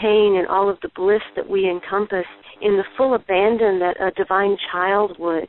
pain 0.00 0.36
and 0.38 0.46
all 0.46 0.68
of 0.68 0.78
the 0.82 0.90
bliss 0.94 1.22
that 1.36 1.48
we 1.48 1.68
encompass 1.68 2.26
in 2.62 2.76
the 2.76 2.84
full 2.96 3.14
abandon 3.14 3.78
that 3.80 3.96
a 4.00 4.10
divine 4.12 4.56
child 4.70 5.16
would, 5.18 5.48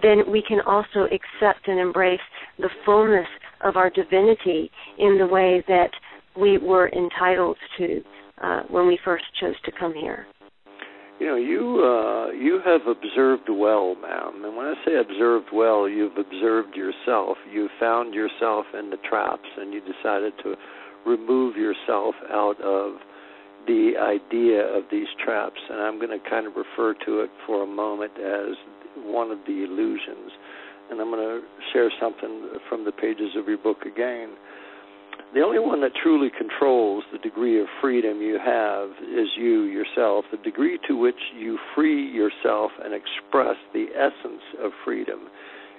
then 0.00 0.30
we 0.30 0.42
can 0.46 0.60
also 0.66 1.04
accept 1.04 1.68
and 1.68 1.78
embrace 1.78 2.20
the 2.58 2.70
fullness 2.84 3.26
of 3.60 3.76
our 3.76 3.90
divinity 3.90 4.70
in 4.98 5.18
the 5.18 5.26
way 5.26 5.62
that 5.68 5.90
we 6.36 6.58
were 6.58 6.88
entitled 6.90 7.56
to 7.78 8.02
uh, 8.42 8.62
when 8.68 8.86
we 8.86 8.98
first 9.04 9.24
chose 9.38 9.54
to 9.64 9.72
come 9.78 9.94
here. 9.94 10.26
You 11.20 11.26
know, 11.26 11.36
you 11.36 11.84
uh, 11.84 12.32
you 12.32 12.60
have 12.64 12.80
observed 12.88 13.48
well, 13.48 13.94
ma'am. 13.94 14.44
And 14.44 14.56
when 14.56 14.66
I 14.66 14.74
say 14.84 14.96
observed 14.96 15.50
well, 15.52 15.88
you've 15.88 16.16
observed 16.16 16.74
yourself. 16.74 17.36
You 17.52 17.68
found 17.78 18.12
yourself 18.12 18.66
in 18.76 18.90
the 18.90 18.96
traps, 19.08 19.46
and 19.56 19.72
you 19.72 19.80
decided 19.80 20.32
to 20.42 20.56
remove 21.06 21.56
yourself 21.56 22.16
out 22.30 22.60
of 22.60 22.94
the 23.68 23.92
idea 24.00 24.66
of 24.66 24.84
these 24.90 25.06
traps. 25.24 25.60
And 25.70 25.80
I'm 25.80 26.00
going 26.00 26.18
to 26.18 26.28
kind 26.28 26.46
of 26.46 26.54
refer 26.56 26.94
to 27.06 27.20
it 27.20 27.30
for 27.46 27.62
a 27.62 27.66
moment 27.66 28.12
as 28.18 28.56
one 28.96 29.30
of 29.30 29.38
the 29.46 29.64
illusions. 29.64 30.32
And 30.90 31.00
I'm 31.00 31.10
going 31.10 31.20
to 31.20 31.46
share 31.72 31.90
something 32.00 32.48
from 32.68 32.84
the 32.84 32.92
pages 32.92 33.36
of 33.36 33.46
your 33.48 33.58
book 33.58 33.82
again. 33.82 34.30
The 35.34 35.40
only 35.40 35.58
one 35.58 35.80
that 35.80 35.92
truly 36.02 36.30
controls 36.36 37.04
the 37.10 37.18
degree 37.18 37.60
of 37.60 37.66
freedom 37.80 38.20
you 38.20 38.38
have 38.38 38.90
is 39.00 39.28
you 39.36 39.62
yourself. 39.62 40.26
The 40.30 40.36
degree 40.38 40.78
to 40.88 40.94
which 40.94 41.16
you 41.38 41.58
free 41.74 42.10
yourself 42.10 42.70
and 42.84 42.92
express 42.92 43.56
the 43.72 43.86
essence 43.96 44.42
of 44.62 44.72
freedom 44.84 45.20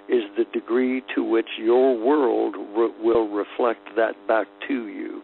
is 0.08 0.22
the 0.36 0.44
degree 0.52 1.02
to 1.14 1.22
which 1.22 1.46
your 1.58 1.96
world 1.96 2.56
re- 2.76 2.92
will 3.00 3.28
reflect 3.28 3.80
that 3.96 4.14
back 4.26 4.46
to 4.68 4.88
you. 4.88 5.22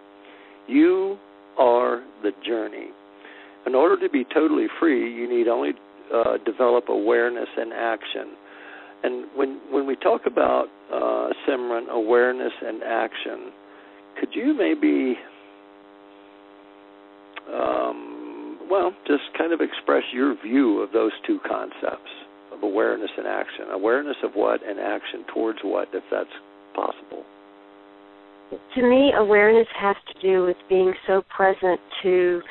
You 0.69 1.19
are 1.59 2.03
the 2.23 2.31
journey. 2.47 2.91
In 3.67 3.75
order 3.75 3.99
to 4.01 4.09
be 4.09 4.25
totally 4.33 4.67
free, 4.79 5.13
you 5.13 5.29
need 5.29 5.49
only 5.49 5.73
uh, 6.14 6.38
develop 6.45 6.88
awareness 6.88 7.49
and 7.57 7.73
action. 7.73 8.35
And 9.02 9.26
when 9.35 9.61
when 9.71 9.87
we 9.87 9.97
talk 9.97 10.23
about 10.26 10.67
uh, 10.93 11.29
Simran 11.49 11.88
awareness 11.88 12.52
and 12.61 12.83
action, 12.83 13.52
could 14.19 14.29
you 14.35 14.52
maybe, 14.52 15.17
um, 17.52 18.59
well, 18.71 18.93
just 19.07 19.23
kind 19.38 19.52
of 19.52 19.61
express 19.61 20.02
your 20.12 20.37
view 20.43 20.81
of 20.81 20.93
those 20.93 21.12
two 21.26 21.38
concepts 21.49 22.11
of 22.52 22.62
awareness 22.62 23.11
and 23.17 23.26
action? 23.26 23.71
Awareness 23.73 24.17
of 24.23 24.33
what 24.35 24.61
and 24.67 24.79
action 24.79 25.25
towards 25.33 25.61
what, 25.62 25.88
if 25.95 26.05
that's 26.11 26.29
possible. 26.75 27.25
To 28.75 28.83
me, 28.83 29.12
awareness 29.17 29.69
has 29.79 29.97
to 30.12 30.21
do 30.21 30.45
with 30.45 30.57
being 30.69 30.93
so 31.07 31.23
present 31.35 31.81
to 32.02 32.43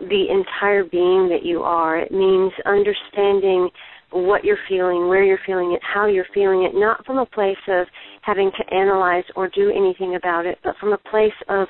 the 0.00 0.26
entire 0.30 0.84
being 0.84 1.28
that 1.28 1.44
you 1.44 1.62
are. 1.62 1.98
It 1.98 2.12
means 2.12 2.52
understanding 2.66 3.68
what 4.12 4.44
you're 4.44 4.58
feeling, 4.68 5.08
where 5.08 5.22
you're 5.22 5.38
feeling 5.46 5.72
it, 5.72 5.80
how 5.82 6.06
you're 6.06 6.26
feeling 6.34 6.64
it, 6.64 6.72
not 6.74 7.04
from 7.06 7.18
a 7.18 7.26
place 7.26 7.56
of 7.68 7.86
having 8.22 8.50
to 8.58 8.74
analyze 8.74 9.24
or 9.36 9.48
do 9.48 9.70
anything 9.70 10.16
about 10.16 10.46
it, 10.46 10.58
but 10.64 10.76
from 10.78 10.92
a 10.92 10.98
place 11.10 11.32
of 11.48 11.68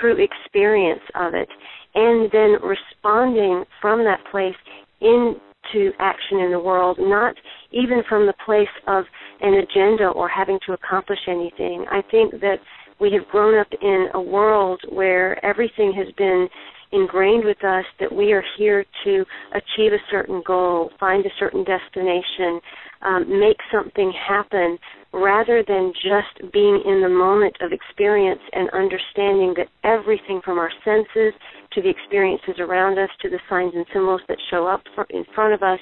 true 0.00 0.16
experience 0.16 1.02
of 1.14 1.34
it. 1.34 1.48
And 1.94 2.30
then 2.30 2.56
responding 2.62 3.64
from 3.80 4.04
that 4.04 4.20
place 4.30 4.54
into 5.00 5.90
action 5.98 6.38
in 6.38 6.52
the 6.52 6.60
world, 6.60 6.98
not 7.00 7.34
even 7.72 8.02
from 8.08 8.26
the 8.26 8.34
place 8.44 8.68
of 8.86 9.04
an 9.40 9.54
agenda 9.54 10.08
or 10.08 10.28
having 10.28 10.58
to 10.66 10.74
accomplish 10.74 11.20
anything. 11.26 11.86
I 11.90 12.02
think 12.10 12.40
that 12.40 12.58
we 13.00 13.12
have 13.12 13.26
grown 13.32 13.58
up 13.58 13.68
in 13.80 14.08
a 14.14 14.20
world 14.20 14.80
where 14.90 15.44
everything 15.44 15.92
has 15.96 16.12
been 16.16 16.48
ingrained 16.92 17.44
with 17.44 17.62
us 17.64 17.84
that 18.00 18.12
we 18.12 18.32
are 18.32 18.44
here 18.58 18.84
to 19.04 19.24
achieve 19.52 19.92
a 19.92 20.02
certain 20.10 20.42
goal, 20.46 20.90
find 20.98 21.24
a 21.24 21.30
certain 21.38 21.64
destination, 21.64 22.60
um, 23.02 23.40
make 23.40 23.56
something 23.72 24.12
happen, 24.28 24.78
rather 25.12 25.64
than 25.66 25.92
just 25.94 26.52
being 26.52 26.82
in 26.86 27.00
the 27.00 27.08
moment 27.08 27.56
of 27.60 27.72
experience 27.72 28.40
and 28.52 28.70
understanding 28.70 29.54
that 29.56 29.68
everything 29.84 30.40
from 30.44 30.58
our 30.58 30.70
senses 30.84 31.32
to 31.72 31.82
the 31.82 31.88
experiences 31.88 32.54
around 32.58 32.98
us 32.98 33.10
to 33.20 33.28
the 33.28 33.38
signs 33.48 33.72
and 33.74 33.86
symbols 33.92 34.20
that 34.28 34.38
show 34.50 34.66
up 34.66 34.82
in 35.10 35.24
front 35.34 35.54
of 35.54 35.62
us 35.62 35.80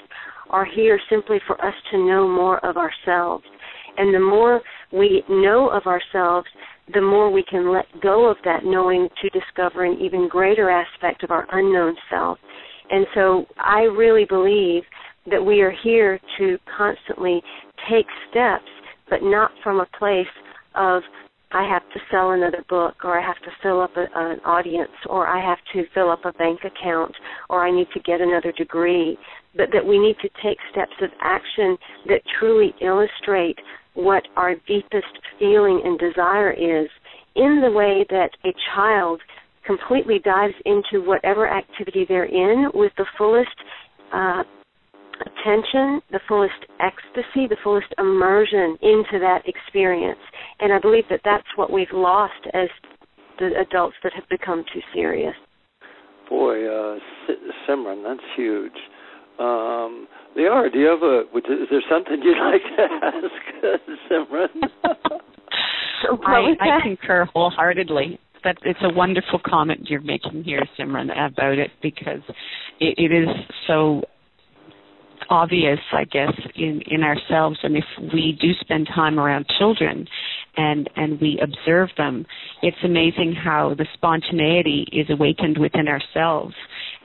are 0.51 0.65
here 0.65 0.99
simply 1.11 1.39
for 1.47 1.63
us 1.65 1.75
to 1.91 1.99
know 1.99 2.27
more 2.27 2.65
of 2.65 2.77
ourselves. 2.77 3.45
And 3.99 4.15
the 4.15 4.21
more 4.21 4.63
we 4.93 5.23
know 5.29 5.69
of 5.69 5.87
ourselves, 5.87 6.47
the 6.95 7.01
more 7.01 7.31
we 7.31 7.45
can 7.49 7.73
let 7.73 7.87
go 8.01 8.31
of 8.31 8.37
that 8.45 8.65
knowing 8.65 9.09
to 9.23 9.29
discover 9.31 9.85
an 9.85 9.99
even 10.01 10.29
greater 10.29 10.71
aspect 10.71 11.23
of 11.23 11.31
our 11.31 11.47
unknown 11.53 11.95
self. 12.11 12.39
And 12.91 13.07
so 13.15 13.47
I 13.59 13.83
really 13.83 14.25
believe 14.25 14.83
that 15.31 15.45
we 15.45 15.61
are 15.61 15.75
here 15.83 16.19
to 16.39 16.59
constantly 16.77 17.43
take 17.91 18.07
steps, 18.31 18.69
but 19.11 19.23
not 19.23 19.51
from 19.63 19.81
a 19.81 19.99
place 19.99 20.27
of 20.75 21.03
I 21.51 21.67
have 21.67 21.83
to 21.95 22.01
sell 22.11 22.33
another 22.33 22.63
book, 22.69 22.97
or 23.05 23.19
I 23.19 23.27
have 23.27 23.41
to 23.43 23.51
fill 23.63 23.81
up 23.81 23.97
a, 23.97 24.07
an 24.15 24.41
audience, 24.45 24.91
or 25.09 25.27
I 25.27 25.43
have 25.43 25.59
to 25.73 25.85
fill 25.95 26.11
up 26.11 26.27
a 26.27 26.33
bank 26.33 26.61
account, 26.61 27.15
or 27.49 27.67
I 27.67 27.71
need 27.71 27.89
to 27.95 28.01
get 28.01 28.21
another 28.21 28.53
degree, 28.53 29.17
but 29.57 29.71
that 29.73 29.85
we 29.85 29.99
need 29.99 30.17
to 30.21 30.29
take 30.43 30.59
steps 30.71 30.93
of 31.01 31.09
action 31.23 31.79
that 32.07 32.21
truly 32.39 32.75
illustrate 32.83 33.59
what 33.99 34.23
our 34.37 34.55
deepest 34.69 35.11
feeling 35.41 35.83
and 35.85 35.99
desire 35.99 36.53
is 36.53 36.89
in 37.35 37.61
the 37.61 37.71
way 37.71 38.07
that 38.11 38.31
a 38.45 38.55
child 38.75 39.21
completely 39.67 40.21
dives 40.25 40.55
into 40.65 41.05
whatever 41.05 41.49
activity 41.49 42.07
they're 42.09 42.25
in 42.25 42.71
with 42.75 42.93
the 42.97 43.05
fullest 43.19 43.51
uh, 44.15 44.45
attention, 45.21 46.01
the 46.13 46.21
fullest 46.29 46.55
ecstasy, 46.79 47.49
the 47.49 47.57
fullest 47.65 47.89
immersion 47.99 48.79
into 48.83 49.19
that 49.19 49.41
experience. 49.47 50.21
And 50.61 50.73
I 50.73 50.79
believe 50.79 51.05
that 51.11 51.21
that's 51.25 51.49
what 51.57 51.73
we've 51.73 51.93
lost 51.93 52.47
as 52.55 52.69
the 53.41 53.51
adults 53.61 53.97
that 54.05 54.13
have 54.15 54.29
become 54.31 54.65
too 54.73 54.81
serious. 54.95 55.35
Boy, 56.31 56.67
uh, 56.67 56.99
Simran, 57.69 58.05
that's 58.05 58.27
huge. 58.37 58.79
Um, 59.41 60.07
Liara, 60.39 60.73
do 60.73 60.79
you 60.79 60.87
have 60.87 61.03
a? 61.03 61.21
Is 61.37 61.69
there 61.71 61.83
something 61.91 62.21
you'd 62.23 62.39
like 62.39 62.63
to 62.77 62.83
ask 63.05 63.25
uh, 63.65 63.93
Simran? 64.11 64.49
I, 66.27 66.55
I 66.61 66.81
concur 66.83 67.25
wholeheartedly. 67.35 68.21
That 68.45 68.57
it's 68.63 68.79
a 68.83 68.95
wonderful 68.95 69.41
comment 69.45 69.89
you're 69.91 70.01
making 70.01 70.45
here, 70.45 70.63
Simran, 70.79 71.11
about 71.11 71.59
it 71.59 71.73
because 71.83 72.21
it, 72.79 72.95
it 72.97 73.13
is 73.13 73.29
so 73.67 74.03
obvious, 75.29 75.81
I 75.93 76.05
guess, 76.05 76.33
in, 76.55 76.81
in 76.87 77.03
ourselves. 77.03 77.59
And 77.65 77.77
if 77.77 77.85
we 78.13 78.39
do 78.41 78.53
spend 78.61 78.89
time 78.95 79.19
around 79.19 79.47
children 79.59 80.07
and, 80.57 80.89
and 80.97 81.21
we 81.21 81.41
observe 81.43 81.91
them, 81.97 82.27
it's 82.63 82.77
amazing 82.85 83.35
how 83.35 83.75
the 83.77 83.87
spontaneity 83.95 84.87
is 84.93 85.07
awakened 85.11 85.59
within 85.59 85.89
ourselves. 85.89 86.55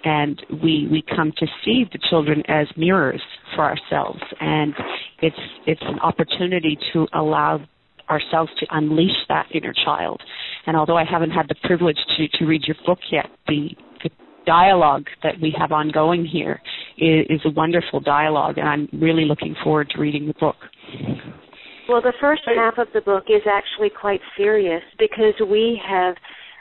And 0.03 0.41
we, 0.62 0.88
we 0.91 1.03
come 1.15 1.31
to 1.38 1.48
see 1.63 1.86
the 1.91 2.00
children 2.10 2.43
as 2.48 2.67
mirrors 2.75 3.22
for 3.55 3.63
ourselves. 3.63 4.19
And 4.39 4.74
it's, 5.22 5.36
it's 5.65 5.81
an 5.83 6.00
opportunity 6.00 6.77
to 6.93 7.07
allow 7.13 7.62
ourselves 8.10 8.51
to 8.60 8.65
unleash 8.72 9.15
that 9.29 9.48
inner 9.53 9.74
child. 9.86 10.22
And 10.65 10.75
although 10.75 10.98
I 10.98 11.05
haven't 11.10 11.31
had 11.31 11.48
the 11.48 11.55
privilege 11.63 11.98
to, 12.17 12.27
to 12.38 12.45
read 12.45 12.63
your 12.67 12.75
book 12.86 13.00
yet, 13.12 13.27
the, 13.48 13.69
the 14.03 14.10
dialogue 14.45 15.05
that 15.24 15.36
we 15.41 15.55
have 15.57 15.72
ongoing 15.72 16.25
here 16.25 16.62
is, 16.98 17.25
is 17.29 17.41
a 17.45 17.50
wonderful 17.51 18.00
dialogue, 18.00 18.57
and 18.57 18.67
I'm 18.67 18.89
really 19.01 19.25
looking 19.25 19.55
forward 19.63 19.89
to 19.91 20.01
reading 20.01 20.27
the 20.27 20.33
book. 20.39 20.57
Well, 21.89 22.01
the 22.01 22.13
first 22.19 22.43
half 22.45 22.77
of 22.77 22.88
the 22.93 23.01
book 23.01 23.25
is 23.27 23.41
actually 23.45 23.89
quite 23.89 24.22
serious 24.38 24.81
because 24.98 25.33
we 25.50 25.81
have 25.86 26.15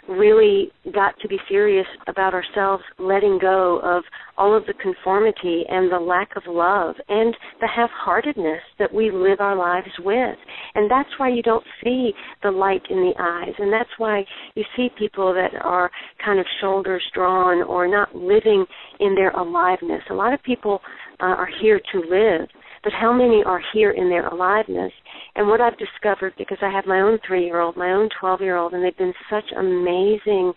really 0.09 0.71
got 0.93 1.15
to 1.21 1.29
be 1.29 1.39
serious 1.49 1.87
about 2.09 2.35
ourselves 2.35 2.83
letting 2.99 3.39
go 3.41 3.81
of 3.85 4.03
all 4.37 4.57
of 4.57 4.67
the 4.67 4.75
conformity 4.75 5.65
and 5.69 5.93
the 5.93 5.99
lack 5.99 6.31
of 6.37 6.43
love 6.47 6.97
and 7.09 7.37
the 7.61 7.69
half-heartedness 7.69 8.61
that 8.79 8.93
we 8.93 9.11
live 9.11 9.41
our 9.41 9.57
lives 9.57 9.91
with. 10.01 10.37
And 10.75 10.91
that's 10.91 11.09
why 11.19 11.29
you 11.29 11.43
don't 11.43 11.65
see 11.85 12.13
the 12.43 12.51
light 12.51 12.83
in 12.91 12.97
the 12.97 13.13
eyes. 13.19 13.55
And 13.59 13.73
that's 13.73 13.91
why 13.99 14.25
you 14.55 14.65
see 14.77 14.89
people 14.99 15.33
that 15.35 15.55
are 15.63 15.91
kind 16.25 16.41
of 16.41 16.47
shoulders 16.61 17.03
drawn 17.15 17.63
or 17.63 17.87
not 17.87 18.15
living 18.15 18.65
in 19.01 19.15
their 19.15 19.31
aliveness. 19.31 20.03
A 20.11 20.15
lot 20.15 20.35
of 20.35 20.43
people 20.43 20.81
uh, 21.21 21.27
are 21.27 21.49
here 21.61 21.81
to 21.93 21.99
live 22.01 22.49
but 22.83 22.93
how 22.93 23.13
many 23.13 23.43
are 23.45 23.61
here 23.73 23.93
in 23.93 24.09
their 24.09 24.27
aliveness? 24.29 24.93
And 25.37 25.49
what 25.49 25.61
I've 25.61 25.79
discovered, 25.79 26.35
because 26.37 26.59
I 26.63 26.71
have 26.71 26.87
my 26.87 27.01
own 27.01 27.19
three 27.27 27.45
year 27.45 27.61
old, 27.61 27.77
my 27.77 27.93
own 27.93 28.09
12 28.21 28.41
year 28.41 28.57
old, 28.57 28.73
and 28.73 28.85
they've 28.85 28.97
been 28.97 29.15
such 29.31 29.45
amazing 29.57 30.53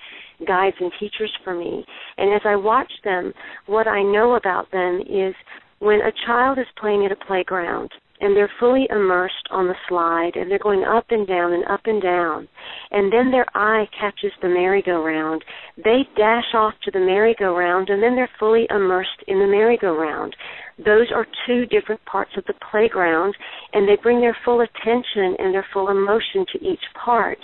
guides 0.47 0.75
and 0.79 0.91
teachers 0.99 1.31
for 1.43 1.55
me. 1.55 1.85
And 2.17 2.33
as 2.33 2.41
I 2.45 2.55
watch 2.55 2.91
them, 3.03 3.33
what 3.67 3.87
I 3.87 4.01
know 4.01 4.35
about 4.35 4.71
them 4.71 5.01
is 5.01 5.33
when 5.79 5.99
a 6.01 6.11
child 6.25 6.57
is 6.57 6.65
playing 6.79 7.05
at 7.05 7.11
a 7.11 7.25
playground, 7.25 7.91
and 8.21 8.35
they're 8.35 8.51
fully 8.59 8.87
immersed 8.89 9.47
on 9.51 9.67
the 9.67 9.75
slide 9.87 10.31
and 10.35 10.49
they're 10.49 10.59
going 10.59 10.83
up 10.83 11.05
and 11.09 11.27
down 11.27 11.53
and 11.53 11.65
up 11.65 11.81
and 11.85 12.01
down. 12.01 12.47
And 12.91 13.11
then 13.11 13.31
their 13.31 13.45
eye 13.55 13.87
catches 13.99 14.31
the 14.41 14.47
merry-go-round. 14.47 15.43
They 15.77 16.07
dash 16.15 16.53
off 16.53 16.73
to 16.83 16.91
the 16.91 16.99
merry-go-round 16.99 17.89
and 17.89 18.01
then 18.01 18.15
they're 18.15 18.29
fully 18.39 18.67
immersed 18.69 19.23
in 19.27 19.39
the 19.39 19.47
merry-go-round. 19.47 20.35
Those 20.77 21.07
are 21.13 21.27
two 21.45 21.65
different 21.65 22.03
parts 22.05 22.31
of 22.37 22.45
the 22.45 22.53
playground 22.71 23.35
and 23.73 23.87
they 23.87 23.97
bring 24.01 24.21
their 24.21 24.37
full 24.45 24.61
attention 24.61 25.35
and 25.39 25.53
their 25.53 25.65
full 25.73 25.89
emotion 25.89 26.45
to 26.53 26.65
each 26.65 26.83
part. 27.03 27.37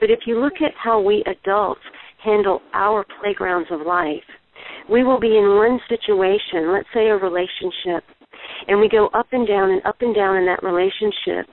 But 0.00 0.10
if 0.10 0.20
you 0.26 0.40
look 0.40 0.60
at 0.64 0.74
how 0.82 1.00
we 1.00 1.24
adults 1.26 1.82
handle 2.22 2.60
our 2.72 3.04
playgrounds 3.20 3.68
of 3.70 3.80
life 3.80 4.22
we 4.88 5.02
will 5.02 5.18
be 5.18 5.36
in 5.36 5.56
one 5.56 5.80
situation 5.88 6.72
let's 6.72 6.88
say 6.94 7.08
a 7.08 7.16
relationship 7.16 8.04
and 8.68 8.80
we 8.80 8.88
go 8.88 9.08
up 9.14 9.26
and 9.32 9.46
down 9.46 9.70
and 9.70 9.84
up 9.84 9.96
and 10.00 10.14
down 10.14 10.36
in 10.36 10.46
that 10.46 10.62
relationship. 10.62 11.46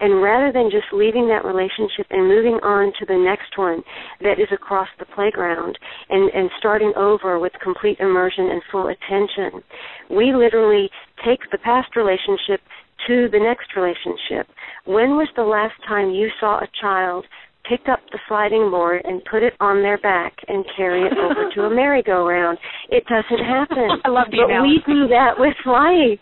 And 0.00 0.22
rather 0.22 0.52
than 0.52 0.70
just 0.70 0.92
leaving 0.92 1.28
that 1.28 1.44
relationship 1.44 2.06
and 2.10 2.28
moving 2.28 2.58
on 2.62 2.92
to 2.98 3.06
the 3.06 3.18
next 3.18 3.56
one 3.56 3.82
that 4.22 4.40
is 4.40 4.48
across 4.52 4.88
the 4.98 5.06
playground 5.14 5.78
and, 6.10 6.30
and 6.32 6.50
starting 6.58 6.92
over 6.96 7.38
with 7.38 7.52
complete 7.62 7.98
immersion 8.00 8.50
and 8.50 8.62
full 8.70 8.88
attention, 8.88 9.62
we 10.10 10.34
literally 10.34 10.90
take 11.24 11.40
the 11.50 11.58
past 11.58 11.96
relationship 11.96 12.60
to 13.06 13.28
the 13.30 13.38
next 13.38 13.76
relationship. 13.76 14.48
When 14.86 15.16
was 15.16 15.28
the 15.36 15.42
last 15.42 15.74
time 15.86 16.10
you 16.10 16.28
saw 16.40 16.58
a 16.58 16.68
child 16.80 17.26
pick 17.68 17.88
up 17.90 18.00
the 18.12 18.18
sliding 18.28 18.70
board 18.70 19.02
and 19.04 19.22
put 19.30 19.42
it 19.42 19.54
on 19.60 19.82
their 19.82 19.98
back 19.98 20.34
and 20.48 20.64
carry 20.76 21.02
it 21.02 21.16
over 21.16 21.50
to 21.54 21.62
a 21.62 21.70
merry-go-round. 21.74 22.58
It 22.90 23.04
doesn't 23.06 23.44
happen. 23.44 23.88
I 24.04 24.08
love 24.08 24.26
the 24.30 24.44
But 24.46 24.62
we 24.62 24.82
do 24.86 25.08
that 25.08 25.34
with 25.38 25.56
life. 25.64 26.20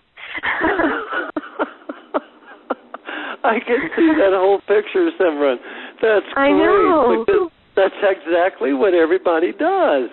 I 3.45 3.59
can 3.59 3.91
see 3.97 4.11
that 4.19 4.33
whole 4.33 4.61
picture, 4.61 5.11
Simran. 5.19 5.57
That's 6.01 6.27
I 6.37 6.49
great. 6.49 6.59
know. 6.59 7.25
Because 7.27 7.51
that's 7.75 7.95
exactly 8.03 8.73
what 8.73 8.95
everybody 8.95 9.53
does. 9.53 10.11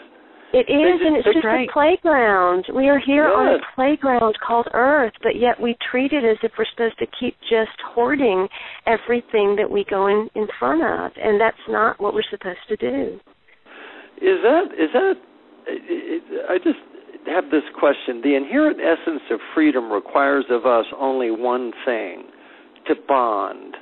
It 0.52 0.66
is, 0.66 1.00
and 1.06 1.16
it's 1.18 1.28
just 1.32 1.46
right. 1.46 1.70
a 1.70 1.72
playground. 1.72 2.66
We 2.76 2.90
are 2.90 2.98
here 2.98 3.26
on 3.26 3.54
a 3.54 3.60
playground 3.76 4.36
called 4.46 4.68
Earth, 4.74 5.14
but 5.22 5.36
yet 5.36 5.62
we 5.62 5.78
treat 5.92 6.12
it 6.12 6.24
as 6.26 6.38
if 6.42 6.52
we're 6.58 6.66
supposed 6.72 6.98
to 6.98 7.06
keep 7.20 7.36
just 7.42 7.78
hoarding 7.86 8.48
everything 8.88 9.56
that 9.58 9.70
we 9.70 9.86
go 9.88 10.08
in 10.08 10.28
in 10.34 10.48
front 10.58 10.82
of, 10.82 11.12
and 11.24 11.40
that's 11.40 11.56
not 11.70 12.02
what 12.02 12.16
we're 12.16 12.24
supposed 12.32 12.66
to 12.68 12.78
do. 12.78 13.20
Is 14.18 14.42
that 14.42 14.64
is 14.74 14.90
that? 14.94 15.14
I 16.50 16.58
just 16.58 16.82
have 17.28 17.46
this 17.52 17.64
question. 17.78 18.22
The 18.22 18.36
inherent 18.36 18.80
essence 18.80 19.22
of 19.32 19.40
freedom 19.54 19.92
requires 19.92 20.46
of 20.50 20.66
us 20.66 20.86
only 20.98 21.32
one 21.32 21.72
thing: 21.86 22.24
to 22.88 22.96
bond. 23.08 23.76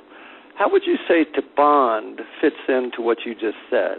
How 0.56 0.70
would 0.70 0.82
you 0.84 0.96
say 1.06 1.24
to 1.24 1.42
bond 1.56 2.20
fits 2.40 2.56
into 2.68 3.00
what 3.00 3.18
you 3.24 3.34
just 3.34 3.58
said? 3.70 3.98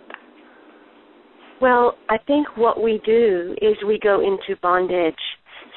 Well, 1.62 1.97
I 2.10 2.17
think 2.25 2.47
what 2.56 2.82
we 2.82 3.02
do 3.06 3.56
is 3.62 3.75
we 3.86 3.99
go 4.02 4.21
into 4.21 4.60
bondage. 4.62 5.15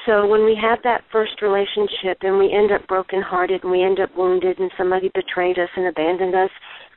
So 0.05 0.27
when 0.27 0.45
we 0.45 0.57
have 0.61 0.79
that 0.83 1.03
first 1.11 1.41
relationship 1.41 2.17
and 2.21 2.37
we 2.37 2.51
end 2.51 2.71
up 2.71 2.87
brokenhearted 2.87 3.63
and 3.63 3.71
we 3.71 3.83
end 3.83 3.99
up 3.99 4.09
wounded 4.17 4.59
and 4.59 4.71
somebody 4.77 5.09
betrayed 5.13 5.57
us 5.59 5.69
and 5.75 5.87
abandoned 5.87 6.35
us, 6.35 6.49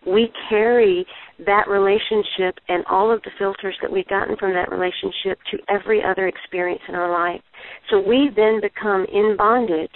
we 0.07 0.31
carry 0.49 1.05
that 1.45 1.69
relationship 1.69 2.57
and 2.69 2.85
all 2.89 3.13
of 3.13 3.21
the 3.23 3.31
filters 3.39 3.77
that 3.83 3.91
we've 3.93 4.09
gotten 4.09 4.37
from 4.37 4.53
that 4.55 4.71
relationship 4.71 5.39
to 5.51 5.59
every 5.69 6.03
other 6.03 6.29
experience 6.29 6.83
in 6.89 6.95
our 6.95 7.11
life. 7.13 7.43
So 7.91 8.01
we 8.01 8.31
then 8.35 8.61
become 8.61 9.07
in 9.13 9.37
bondage 9.37 9.91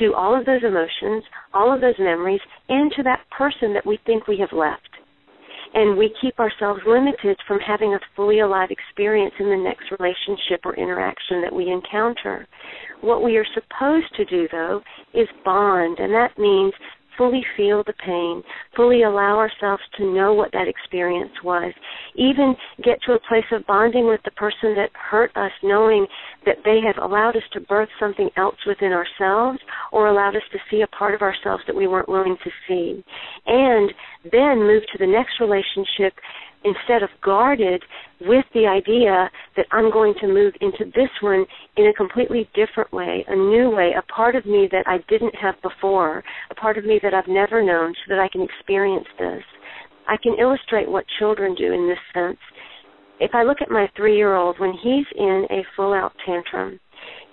to 0.00 0.14
all 0.14 0.38
of 0.38 0.46
those 0.46 0.62
emotions, 0.64 1.24
all 1.54 1.72
of 1.72 1.80
those 1.80 1.98
memories, 1.98 2.40
and 2.68 2.90
to 2.96 3.02
that 3.04 3.20
person 3.30 3.74
that 3.74 3.86
we 3.86 3.98
think 4.06 4.26
we 4.26 4.38
have 4.38 4.52
left 4.52 4.88
and 5.72 5.96
we 5.96 6.12
keep 6.20 6.38
ourselves 6.38 6.80
limited 6.86 7.36
from 7.46 7.58
having 7.60 7.94
a 7.94 8.00
fully 8.16 8.40
alive 8.40 8.70
experience 8.70 9.34
in 9.38 9.46
the 9.46 9.56
next 9.56 9.84
relationship 9.98 10.60
or 10.64 10.74
interaction 10.76 11.42
that 11.42 11.54
we 11.54 11.70
encounter. 11.70 12.46
What 13.00 13.22
we 13.22 13.36
are 13.36 13.46
supposed 13.54 14.14
to 14.16 14.24
do, 14.24 14.48
though, 14.50 14.80
is 15.14 15.28
bond, 15.44 15.98
and 15.98 16.12
that 16.12 16.36
means 16.38 16.72
fully 17.16 17.44
feel 17.56 17.82
the 17.86 17.94
pain, 18.04 18.42
fully 18.76 19.02
allow 19.02 19.36
ourselves 19.36 19.82
to 19.96 20.14
know 20.14 20.32
what 20.34 20.52
that 20.52 20.68
experience 20.68 21.32
was, 21.44 21.72
even 22.14 22.54
get 22.84 22.98
to 23.06 23.12
a 23.12 23.20
place 23.28 23.44
of 23.52 23.66
bonding 23.66 24.06
with 24.06 24.20
the 24.24 24.30
person 24.32 24.74
that 24.74 24.90
hurt 24.94 25.30
us, 25.36 25.52
knowing 25.62 26.06
that 26.46 26.56
they 26.64 26.80
have 26.84 27.02
allowed 27.02 27.36
us 27.36 27.42
to 27.52 27.60
birth 27.60 27.88
something 27.98 28.30
else 28.36 28.56
within 28.66 28.92
ourselves 28.92 29.58
or 29.92 30.08
allowed 30.08 30.36
us 30.36 30.42
to 30.52 30.58
see 30.70 30.82
a 30.82 30.96
part 30.96 31.14
of 31.14 31.22
ourselves 31.22 31.62
that 31.66 31.76
we 31.76 31.86
weren't 31.86 32.08
willing 32.08 32.36
to 32.44 32.50
see. 32.66 33.04
And 33.46 33.92
then 34.24 34.58
move 34.58 34.82
to 34.92 34.98
the 34.98 35.06
next 35.06 35.40
relationship 35.40 36.14
instead 36.64 37.02
of 37.02 37.08
guarded 37.22 37.82
with 38.20 38.44
the 38.54 38.66
idea 38.66 39.30
that 39.56 39.66
I'm 39.72 39.90
going 39.90 40.14
to 40.20 40.28
move 40.28 40.54
into 40.60 40.84
this 40.94 41.10
one 41.20 41.46
in 41.76 41.86
a 41.86 41.94
completely 41.94 42.48
different 42.54 42.92
way, 42.92 43.24
a 43.28 43.36
new 43.36 43.70
way, 43.70 43.92
a 43.96 44.12
part 44.12 44.36
of 44.36 44.44
me 44.46 44.68
that 44.70 44.86
I 44.86 44.98
didn't 45.08 45.34
have 45.36 45.54
before, 45.62 46.22
a 46.50 46.54
part 46.54 46.76
of 46.76 46.84
me 46.84 47.00
that 47.02 47.14
I've 47.14 47.28
never 47.28 47.62
known 47.62 47.94
so 47.94 48.14
that 48.14 48.20
I 48.20 48.28
can 48.28 48.42
experience 48.42 49.06
this. 49.18 49.42
I 50.06 50.16
can 50.22 50.34
illustrate 50.38 50.90
what 50.90 51.04
children 51.18 51.54
do 51.54 51.72
in 51.72 51.88
this 51.88 51.98
sense. 52.12 52.38
If 53.20 53.34
I 53.34 53.42
look 53.42 53.58
at 53.60 53.70
my 53.70 53.88
three 53.96 54.16
year 54.16 54.34
old, 54.34 54.58
when 54.58 54.72
he's 54.72 55.06
in 55.16 55.46
a 55.50 55.64
full 55.76 55.92
out 55.92 56.12
tantrum, 56.24 56.80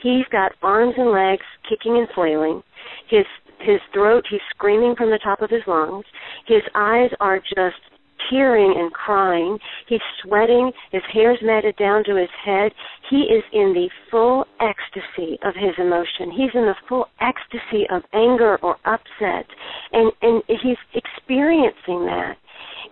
he's 0.02 0.26
got 0.32 0.52
arms 0.62 0.94
and 0.98 1.12
legs 1.12 1.46
kicking 1.68 1.98
and 1.98 2.08
flailing. 2.13 2.62
His 3.10 3.26
his 3.60 3.80
throat, 3.92 4.24
he's 4.30 4.42
screaming 4.52 4.96
from 4.96 5.10
the 5.10 5.20
top 5.24 5.42
of 5.42 5.50
his 5.50 5.63
lungs. 5.66 6.06
His 6.46 6.62
eyes 6.76 7.10
are 7.20 7.40
just 7.40 7.82
tearing 8.30 8.73
and 8.77 8.91
crying. 8.93 9.58
He's 9.88 10.01
sweating. 10.21 10.71
His 10.91 11.03
hair's 11.12 11.39
matted 11.41 11.75
down 11.77 12.03
to 12.06 12.15
his 12.15 12.30
head. 12.43 12.71
He 13.10 13.21
is 13.23 13.43
in 13.53 13.73
the 13.73 13.89
full 14.12 14.45
ecstasy 14.60 15.38
of 15.43 15.56
his 15.56 15.73
emotion. 15.77 16.32
He's 16.32 16.53
in 16.53 16.65
the 16.65 16.75
full 16.88 17.08
ecstasy 17.19 17.86
of 17.89 18.03
anger 18.13 18.58
or 18.62 18.77
upset. 18.86 19.45
And, 19.91 20.12
and 20.21 20.43
he's 20.47 20.77
experiencing 20.93 22.06
that 22.06 22.38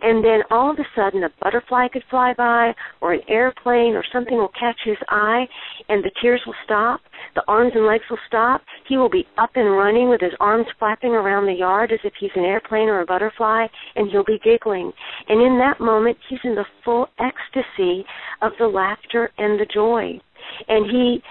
and 0.02 0.24
then 0.24 0.42
all 0.52 0.72
of 0.72 0.78
a 0.80 0.86
sudden 0.96 1.24
a 1.24 1.30
butterfly 1.42 1.88
could 1.88 2.04
fly 2.10 2.34
by 2.38 2.74
or 3.02 3.14
an 3.14 3.22
airplane 3.28 3.94
or 3.94 4.04
something 4.12 4.38
will 4.38 4.52
catch 4.60 4.78
his 4.84 4.98
eye 5.10 5.48
and 5.90 6.04
the 6.04 6.12
tears 6.22 6.42
will 6.46 6.56
stop. 6.64 7.02
The 7.36 7.44
arms 7.48 7.74
and 7.76 7.86
legs 7.86 8.04
will 8.10 8.20
stop. 8.28 8.62
He 8.88 8.98
will 8.98 9.10
be 9.10 9.28
up 9.38 9.52
and 9.56 9.72
running 9.72 10.10
with 10.10 10.22
his 10.22 10.34
arms 10.40 10.68
flapping 10.80 11.12
around 11.12 11.46
the 11.46 11.54
yard 11.54 11.92
as 11.92 12.00
if 12.04 12.14
he's 12.20 12.32
an 12.36 12.46
airplane 12.46 12.90
or 12.90 13.02
a 13.02 13.06
butterfly 13.06 13.68
and 13.96 14.10
he'll 14.12 14.24
be 14.24 14.40
giggling. 14.44 14.92
And 15.28 15.42
in 15.42 15.58
that 15.60 15.80
moment 15.80 16.18
he's 16.30 16.40
in 16.44 16.56
the 16.56 16.66
full 16.84 17.08
ecstasy 17.20 18.06
of 18.42 18.52
the 18.60 18.68
laughter 18.68 19.32
and 19.38 19.60
the 19.60 19.68
joy. 19.74 20.20
And 20.68 20.90
he 20.90 21.24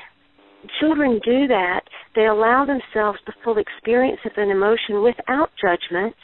children 0.80 1.20
do 1.24 1.46
that. 1.48 1.82
They 2.14 2.26
allow 2.26 2.64
themselves 2.64 3.18
the 3.26 3.34
full 3.42 3.58
experience 3.58 4.20
of 4.24 4.32
an 4.36 4.50
emotion 4.50 5.02
without 5.02 5.50
judgment 5.60 6.14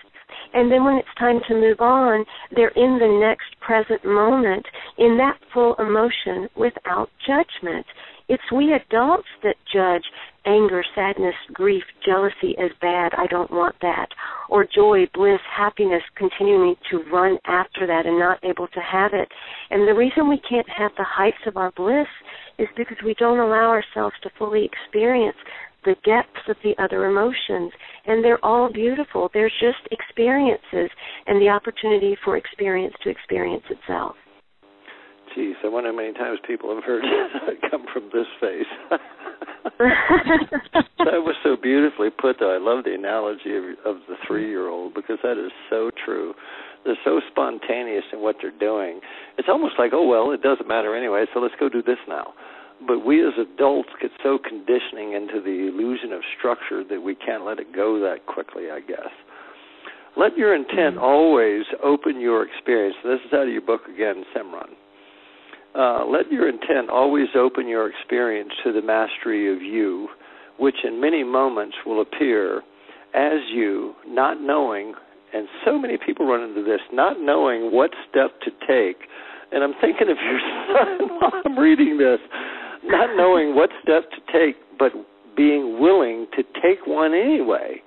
and 0.54 0.70
then 0.70 0.84
when 0.84 0.96
it's 0.96 1.18
time 1.18 1.40
to 1.48 1.54
move 1.54 1.80
on, 1.80 2.24
they're 2.54 2.68
in 2.76 2.98
the 2.98 3.18
next 3.20 3.58
present 3.60 4.04
moment 4.04 4.66
in 4.98 5.16
that 5.18 5.38
full 5.52 5.74
emotion 5.76 6.48
without 6.56 7.10
judgment. 7.26 7.86
It's 8.28 8.52
we 8.52 8.72
adults 8.72 9.28
that 9.42 9.56
judge 9.72 10.04
anger, 10.46 10.82
sadness, 10.94 11.34
grief, 11.52 11.82
jealousy 12.04 12.56
as 12.58 12.70
bad, 12.80 13.12
I 13.16 13.26
don't 13.26 13.50
want 13.50 13.74
that, 13.82 14.06
or 14.48 14.64
joy, 14.64 15.06
bliss, 15.12 15.40
happiness, 15.54 16.02
continuing 16.16 16.76
to 16.90 17.02
run 17.12 17.38
after 17.46 17.86
that 17.86 18.06
and 18.06 18.18
not 18.18 18.42
able 18.42 18.68
to 18.68 18.80
have 18.80 19.12
it. 19.12 19.28
And 19.70 19.86
the 19.86 19.94
reason 19.94 20.28
we 20.28 20.40
can't 20.48 20.68
have 20.68 20.92
the 20.96 21.04
heights 21.04 21.44
of 21.46 21.56
our 21.56 21.72
bliss 21.72 22.06
is 22.58 22.68
because 22.76 22.96
we 23.04 23.14
don't 23.18 23.38
allow 23.38 23.68
ourselves 23.68 24.14
to 24.22 24.30
fully 24.38 24.64
experience 24.64 25.36
the 25.84 25.96
depths 26.04 26.48
of 26.48 26.56
the 26.62 26.74
other 26.82 27.06
emotions. 27.06 27.72
And 28.06 28.24
they're 28.24 28.44
all 28.44 28.72
beautiful. 28.72 29.30
They're 29.32 29.48
just 29.48 29.86
experiences 29.90 30.90
and 31.26 31.40
the 31.40 31.48
opportunity 31.48 32.16
for 32.24 32.36
experience 32.36 32.94
to 33.04 33.10
experience 33.10 33.64
itself. 33.70 34.16
Geez, 35.34 35.54
I 35.62 35.68
wonder 35.68 35.90
how 35.90 35.96
many 35.96 36.12
times 36.12 36.40
people 36.44 36.74
have 36.74 36.82
heard 36.82 37.04
come 37.70 37.86
from 37.92 38.10
this 38.12 38.26
face. 38.40 38.66
that 39.78 41.22
was 41.22 41.36
so 41.44 41.56
beautifully 41.60 42.08
put, 42.10 42.36
though. 42.40 42.52
I 42.52 42.58
love 42.58 42.82
the 42.84 42.94
analogy 42.94 43.54
of, 43.54 43.62
of 43.86 44.02
the 44.08 44.16
three-year-old 44.26 44.94
because 44.94 45.18
that 45.22 45.38
is 45.38 45.52
so 45.70 45.90
true. 46.04 46.34
They're 46.84 46.98
so 47.04 47.20
spontaneous 47.30 48.04
in 48.12 48.20
what 48.20 48.36
they're 48.42 48.58
doing. 48.58 49.00
It's 49.38 49.48
almost 49.48 49.74
like, 49.78 49.92
oh 49.94 50.06
well, 50.06 50.32
it 50.32 50.42
doesn't 50.42 50.66
matter 50.66 50.96
anyway, 50.96 51.26
so 51.32 51.38
let's 51.38 51.54
go 51.60 51.68
do 51.68 51.82
this 51.82 51.98
now 52.08 52.34
but 52.86 53.04
we 53.04 53.26
as 53.26 53.34
adults 53.38 53.90
get 54.00 54.10
so 54.22 54.38
conditioning 54.38 55.12
into 55.12 55.40
the 55.40 55.68
illusion 55.68 56.12
of 56.12 56.22
structure 56.38 56.82
that 56.84 57.00
we 57.00 57.14
can't 57.14 57.44
let 57.44 57.58
it 57.58 57.74
go 57.74 58.00
that 58.00 58.26
quickly, 58.26 58.70
I 58.70 58.80
guess. 58.80 59.12
Let 60.16 60.36
your 60.36 60.54
intent 60.54 60.96
mm-hmm. 60.96 61.04
always 61.04 61.64
open 61.84 62.20
your 62.20 62.46
experience. 62.46 62.96
This 63.04 63.20
is 63.26 63.32
out 63.32 63.46
of 63.46 63.52
your 63.52 63.62
book 63.62 63.82
again, 63.92 64.24
Simran. 64.34 64.70
Uh, 65.74 66.04
let 66.06 66.32
your 66.32 66.48
intent 66.48 66.90
always 66.90 67.28
open 67.36 67.68
your 67.68 67.88
experience 67.88 68.50
to 68.64 68.72
the 68.72 68.82
mastery 68.82 69.54
of 69.54 69.62
you, 69.62 70.08
which 70.58 70.76
in 70.84 71.00
many 71.00 71.22
moments 71.22 71.76
will 71.86 72.00
appear 72.00 72.62
as 73.14 73.38
you, 73.52 73.94
not 74.06 74.40
knowing, 74.40 74.94
and 75.32 75.46
so 75.64 75.78
many 75.78 75.96
people 76.04 76.26
run 76.26 76.42
into 76.42 76.64
this, 76.64 76.80
not 76.92 77.20
knowing 77.20 77.72
what 77.72 77.90
step 78.08 78.40
to 78.40 78.50
take. 78.66 79.06
And 79.52 79.62
I'm 79.62 79.74
thinking 79.80 80.08
of 80.10 80.16
your 80.16 80.40
son 80.74 81.08
while 81.20 81.42
I'm 81.44 81.58
reading 81.58 81.98
this 81.98 82.18
not 82.84 83.16
knowing 83.16 83.54
what 83.54 83.70
step 83.82 84.10
to 84.10 84.20
take, 84.32 84.56
but 84.78 84.92
being 85.36 85.80
willing 85.80 86.26
to 86.36 86.42
take 86.62 86.86
one 86.86 87.14
anyway. 87.14 87.82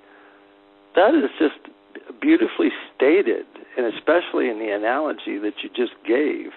That 0.96 1.16
is 1.16 1.30
just 1.40 1.74
beautifully 2.22 2.70
stated, 2.96 3.46
and 3.78 3.94
especially 3.94 4.50
in 4.50 4.60
the 4.60 4.70
analogy 4.70 5.38
that 5.40 5.54
you 5.64 5.70
just 5.76 5.94
gave. 6.08 6.52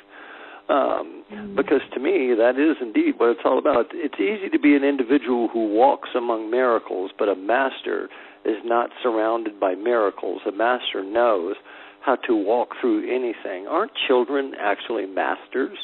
Um, 0.68 1.24
mm-hmm. 1.32 1.56
Because 1.56 1.80
to 1.94 2.00
me, 2.00 2.34
that 2.36 2.58
is 2.58 2.76
indeed 2.80 3.14
what 3.18 3.30
it's 3.30 3.40
all 3.44 3.58
about. 3.58 3.86
It's 3.92 4.18
easy 4.18 4.50
to 4.50 4.58
be 4.58 4.74
an 4.74 4.82
individual 4.82 5.48
who 5.48 5.72
walks 5.72 6.10
among 6.16 6.50
miracles, 6.50 7.12
but 7.18 7.28
a 7.28 7.36
master 7.36 8.08
is 8.44 8.56
not 8.64 8.90
surrounded 9.02 9.60
by 9.60 9.74
miracles. 9.74 10.42
A 10.46 10.52
master 10.52 11.04
knows 11.04 11.54
how 12.00 12.16
to 12.26 12.34
walk 12.34 12.70
through 12.80 13.02
anything. 13.04 13.66
Aren't 13.66 13.92
children 14.06 14.52
actually 14.60 15.06
masters? 15.06 15.78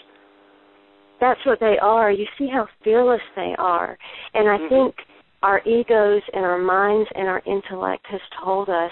That's 1.22 1.40
what 1.46 1.60
they 1.60 1.76
are. 1.80 2.10
You 2.10 2.26
see 2.36 2.48
how 2.52 2.66
fearless 2.82 3.22
they 3.36 3.54
are. 3.56 3.96
And 4.34 4.48
I 4.48 4.58
mm-hmm. 4.58 4.68
think 4.68 4.94
our 5.42 5.60
egos 5.60 6.22
and 6.32 6.44
our 6.44 6.58
minds 6.58 7.08
and 7.14 7.28
our 7.28 7.40
intellect 7.46 8.04
has 8.10 8.20
told 8.44 8.68
us 8.68 8.90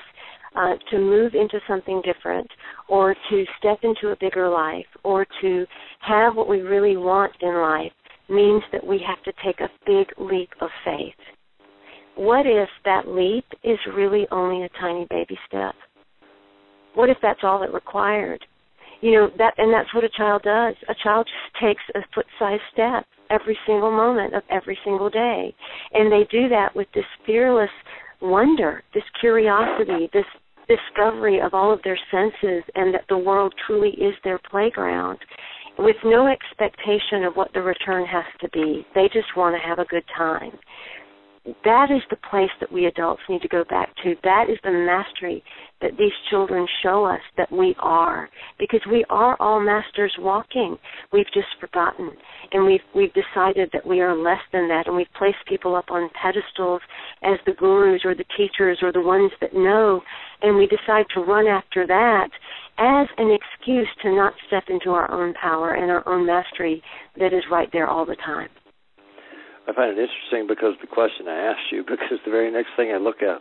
uh, 0.57 0.75
to 0.91 0.99
move 0.99 1.35
into 1.35 1.59
something 1.69 2.01
different 2.05 2.49
or 2.89 3.15
to 3.31 3.45
step 3.59 3.79
into 3.83 4.13
a 4.13 4.17
bigger 4.21 4.49
life 4.49 4.87
or 5.03 5.27
to 5.41 5.67
have 6.01 6.37
what 6.37 6.49
we 6.49 6.61
really 6.61 6.97
want 6.97 7.33
in 7.41 7.55
life 7.55 7.93
means 8.29 8.63
that 8.71 8.87
we 8.87 9.05
have 9.05 9.23
to 9.25 9.33
take 9.45 9.61
a 9.61 9.71
big 9.85 10.07
leap 10.19 10.51
of 10.61 10.71
faith. 10.85 11.15
What 12.17 12.47
if 12.47 12.69
that 12.85 13.09
leap 13.09 13.45
is 13.65 13.79
really 13.97 14.27
only 14.31 14.65
a 14.65 14.69
tiny 14.81 15.07
baby 15.11 15.37
step? 15.49 15.75
What 16.95 17.11
if 17.11 17.17
that's 17.23 17.41
all 17.43 17.65
it 17.65 17.73
required? 17.73 18.45
You 19.01 19.13
know 19.13 19.31
that 19.39 19.55
and 19.59 19.73
that's 19.73 19.93
what 19.95 20.05
a 20.05 20.11
child 20.17 20.43
does. 20.43 20.75
A 20.89 20.95
child 21.03 21.27
just 21.27 21.63
takes 21.63 21.83
a 21.95 22.01
foot 22.15 22.27
sized 22.39 22.63
step 22.73 23.07
every 23.31 23.59
single 23.67 23.91
moment 23.91 24.35
of 24.35 24.43
every 24.51 24.79
single 24.85 25.09
day. 25.09 25.55
And 25.93 26.11
they 26.11 26.27
do 26.31 26.49
that 26.49 26.75
with 26.75 26.89
this 26.95 27.05
fearless 27.25 27.71
wonder 28.21 28.83
this 28.93 29.05
curiosity 29.19 30.11
this 30.13 30.27
discovery 30.69 31.41
of 31.41 31.55
all 31.55 31.73
of 31.73 31.81
their 31.83 31.99
senses 32.11 32.63
and 32.75 32.95
that 32.95 33.05
the 33.09 33.19
world 33.19 33.55
truly 33.67 33.91
is 33.91 34.15
their 34.23 34.39
playground 34.51 35.19
with 35.79 35.97
no 36.05 36.29
expectation 36.29 37.25
of 37.25 37.35
what 37.35 37.53
the 37.55 37.63
return 37.63 38.05
has 38.05 38.25
to 38.41 38.49
be. 38.51 38.87
They 38.95 39.09
just 39.13 39.35
want 39.37 39.57
to 39.57 39.69
have 39.69 39.79
a 39.79 39.87
good 39.87 40.05
time 40.17 40.53
that 41.65 41.91
is 41.91 42.03
the 42.11 42.19
place 42.31 42.51
that 42.61 42.71
we 42.71 42.85
adults 42.87 43.23
need 43.29 43.41
to 43.43 43.49
go 43.49 43.65
back 43.71 43.89
to. 44.03 44.15
That 44.23 44.51
is 44.51 44.59
the 44.63 44.71
mastery 44.71 45.43
that 45.81 45.97
these 45.99 46.13
children 46.29 46.67
show 46.83 47.07
us 47.07 47.21
that 47.39 47.51
we 47.51 47.75
are. 47.79 48.29
Because 48.59 48.83
we 48.91 49.05
are 49.09 49.37
all 49.41 49.59
masters 49.59 50.15
walking. 50.19 50.77
We've 51.13 51.33
just 51.33 51.49
forgotten. 51.59 52.11
And 52.53 52.67
we've 52.67 52.81
we've 52.95 53.13
decided 53.15 53.71
that 53.73 53.87
we 53.87 54.01
are 54.01 54.15
less 54.15 54.43
than 54.53 54.69
that 54.69 54.87
and 54.87 54.95
we've 54.95 55.07
placed 55.17 55.39
people 55.49 55.75
up 55.75 55.91
on 55.91 56.11
pedestals 56.21 56.83
as 57.23 57.39
the 57.47 57.53
gurus 57.53 58.03
or 58.05 58.15
the 58.15 58.25
teachers 58.37 58.79
or 58.83 58.93
the 58.93 59.01
ones 59.01 59.33
that 59.41 59.55
know 59.55 60.03
and 60.43 60.57
we 60.57 60.67
decide 60.67 61.07
to 61.15 61.21
run 61.21 61.47
after 61.47 61.87
that 61.87 62.29
as 62.79 63.09
an 63.19 63.31
excuse 63.31 63.89
to 64.03 64.15
not 64.15 64.35
step 64.47 64.65
into 64.69 64.91
our 64.91 65.11
own 65.11 65.35
power 65.35 65.75
and 65.75 65.91
our 65.91 66.07
own 66.09 66.27
mastery 66.27 66.83
that 67.19 67.33
is 67.33 67.43
right 67.51 67.69
there 67.73 67.89
all 67.89 68.05
the 68.07 68.17
time. 68.17 68.49
I 69.71 69.75
find 69.75 69.97
it 69.97 70.03
interesting 70.03 70.51
because 70.51 70.75
the 70.81 70.91
question 70.91 71.29
I 71.29 71.55
asked 71.55 71.71
you, 71.71 71.85
because 71.89 72.19
the 72.25 72.31
very 72.31 72.51
next 72.51 72.71
thing 72.77 72.91
I 72.91 72.99
look 72.99 73.23
at 73.23 73.39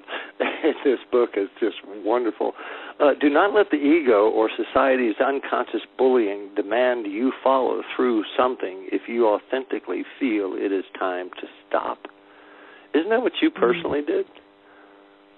in 0.63 0.74
this 0.86 1.00
book 1.12 1.32
is 1.36 1.50
just 1.60 1.78
wonderful. 2.06 2.54
Uh, 3.00 3.18
do 3.20 3.30
not 3.30 3.54
let 3.54 3.72
the 3.72 3.78
ego 3.78 4.30
or 4.30 4.50
society's 4.54 5.15
unconscious 5.18 5.82
bullying 5.98 6.50
demand 6.56 7.08
you 7.08 7.34
follow 7.44 7.82
through 7.96 8.24
something 8.38 8.88
if 8.92 9.04
you 9.08 9.28
authentically 9.28 10.04
feel 10.20 10.54
it 10.54 10.72
is 10.72 10.86
time 11.00 11.30
to 11.42 11.48
stop. 11.68 11.98
Isn't 12.94 13.10
that 13.10 13.22
what 13.22 13.34
you 13.42 13.50
mm-hmm. 13.50 13.60
personally 13.60 14.02
did? 14.06 14.26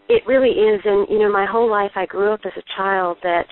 It 0.10 0.24
really 0.28 0.50
is, 0.50 0.82
and 0.84 1.08
you 1.10 1.20
know, 1.20 1.32
my 1.32 1.46
whole 1.46 1.72
life 1.72 1.92
I 1.96 2.06
grew 2.06 2.34
up 2.34 2.42
as 2.44 2.52
a 2.58 2.64
child 2.76 3.18
that 3.24 3.46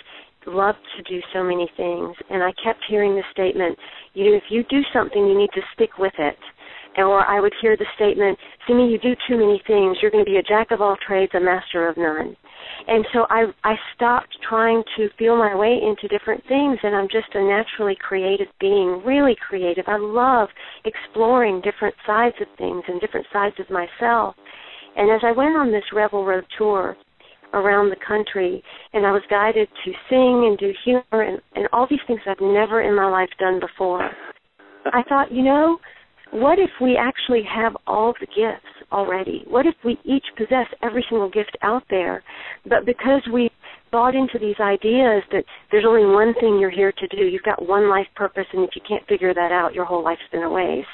loved 0.46 0.80
to 0.98 1.04
do 1.04 1.22
so 1.32 1.44
many 1.44 1.70
things, 1.78 2.16
and 2.30 2.44
I 2.44 2.52
kept 2.62 2.80
hearing 2.90 3.16
the 3.16 3.24
statement, 3.32 3.78
you 4.14 4.26
know, 4.26 4.36
if 4.36 4.44
you 4.50 4.64
do 4.70 4.82
something, 4.92 5.26
you 5.28 5.38
need 5.38 5.52
to 5.54 5.62
stick 5.74 5.98
with 5.98 6.14
it 6.18 6.36
or 6.98 7.26
I 7.26 7.40
would 7.40 7.54
hear 7.62 7.78
the 7.78 7.86
statement, 7.96 8.38
Simi, 8.68 8.90
you 8.90 9.00
do 9.00 9.16
too 9.28 9.38
many 9.38 9.62
things. 9.66 9.98
You're 10.02 10.12
going 10.12 10.26
to 10.26 10.30
be 10.30 10.38
a 10.38 10.44
jack 10.44 10.72
of 10.72 10.82
all 10.82 10.98
trades, 11.06 11.32
a 11.36 11.40
master 11.40 11.88
of 11.88 11.98
none. 11.98 12.36
And 12.88 13.06
so 13.14 13.26
I 13.30 13.46
I 13.64 13.76
stopped 13.96 14.38
trying 14.48 14.84
to 14.98 15.10
feel 15.18 15.38
my 15.38 15.56
way 15.56 15.80
into 15.82 16.08
different 16.08 16.44
things 16.48 16.78
and 16.84 16.96
I'm 16.96 17.08
just 17.08 17.34
a 17.34 17.42
naturally 17.42 17.98
creative 18.00 18.48
being, 18.60 19.02
really 19.06 19.36
creative. 19.36 19.86
I 19.88 19.98
love 19.98 20.50
exploring 20.86 21.62
different 21.62 21.96
sides 22.06 22.36
of 22.42 22.48
things 22.58 22.84
and 22.88 23.00
different 23.02 23.28
sides 23.32 23.56
of 23.60 23.70
myself. 23.70 24.36
And 24.96 25.12
as 25.12 25.22
I 25.24 25.32
went 25.32 25.56
on 25.56 25.72
this 25.72 25.84
Rebel 25.94 26.26
Road 26.26 26.46
tour, 26.58 26.96
around 27.54 27.90
the 27.90 28.06
country 28.06 28.64
and 28.94 29.06
I 29.06 29.12
was 29.12 29.24
guided 29.30 29.68
to 29.86 29.92
sing 30.10 30.46
and 30.48 30.58
do 30.58 30.72
humor 30.84 31.24
and, 31.24 31.42
and 31.56 31.68
all 31.74 31.88
these 31.90 32.00
things 32.08 32.20
I've 32.28 32.38
never 32.42 32.82
in 32.82 32.96
my 32.96 33.10
life 33.10 33.30
done 33.40 33.60
before. 33.60 34.10
I 34.86 35.04
thought, 35.08 35.32
you 35.32 35.44
know, 35.44 35.78
what 36.32 36.60
if 36.60 36.70
we 36.82 36.98
actually 36.98 37.44
have 37.44 37.76
all 37.88 38.14
the 38.20 38.28
gifts 38.28 38.66
already? 38.92 39.44
What 39.48 39.66
if 39.66 39.76
we 39.84 39.98
each 40.04 40.26
possess 40.38 40.68
every 40.82 41.06
single 41.10 41.30
gift 41.30 41.58
out 41.62 41.84
there, 41.90 42.24
but 42.68 42.86
because 42.86 43.22
we 43.32 43.50
bought 43.92 44.16
into 44.16 44.38
these 44.40 44.60
ideas 44.60 45.24
that 45.32 45.44
there's 45.72 45.86
only 45.88 46.06
one 46.06 46.34
thing 46.40 46.60
you're 46.60 46.70
here 46.70 46.92
to 46.92 47.08
do, 47.08 47.26
you've 47.26 47.44
got 47.44 47.68
one 47.68 47.90
life 47.90 48.08
purpose, 48.16 48.46
and 48.54 48.64
if 48.64 48.72
you 48.76 48.82
can't 48.88 49.06
figure 49.08 49.34
that 49.34 49.52
out, 49.52 49.74
your 49.74 49.86
whole 49.86 50.04
life's 50.04 50.22
been 50.32 50.44
a 50.44 50.50
waste? 50.50 50.88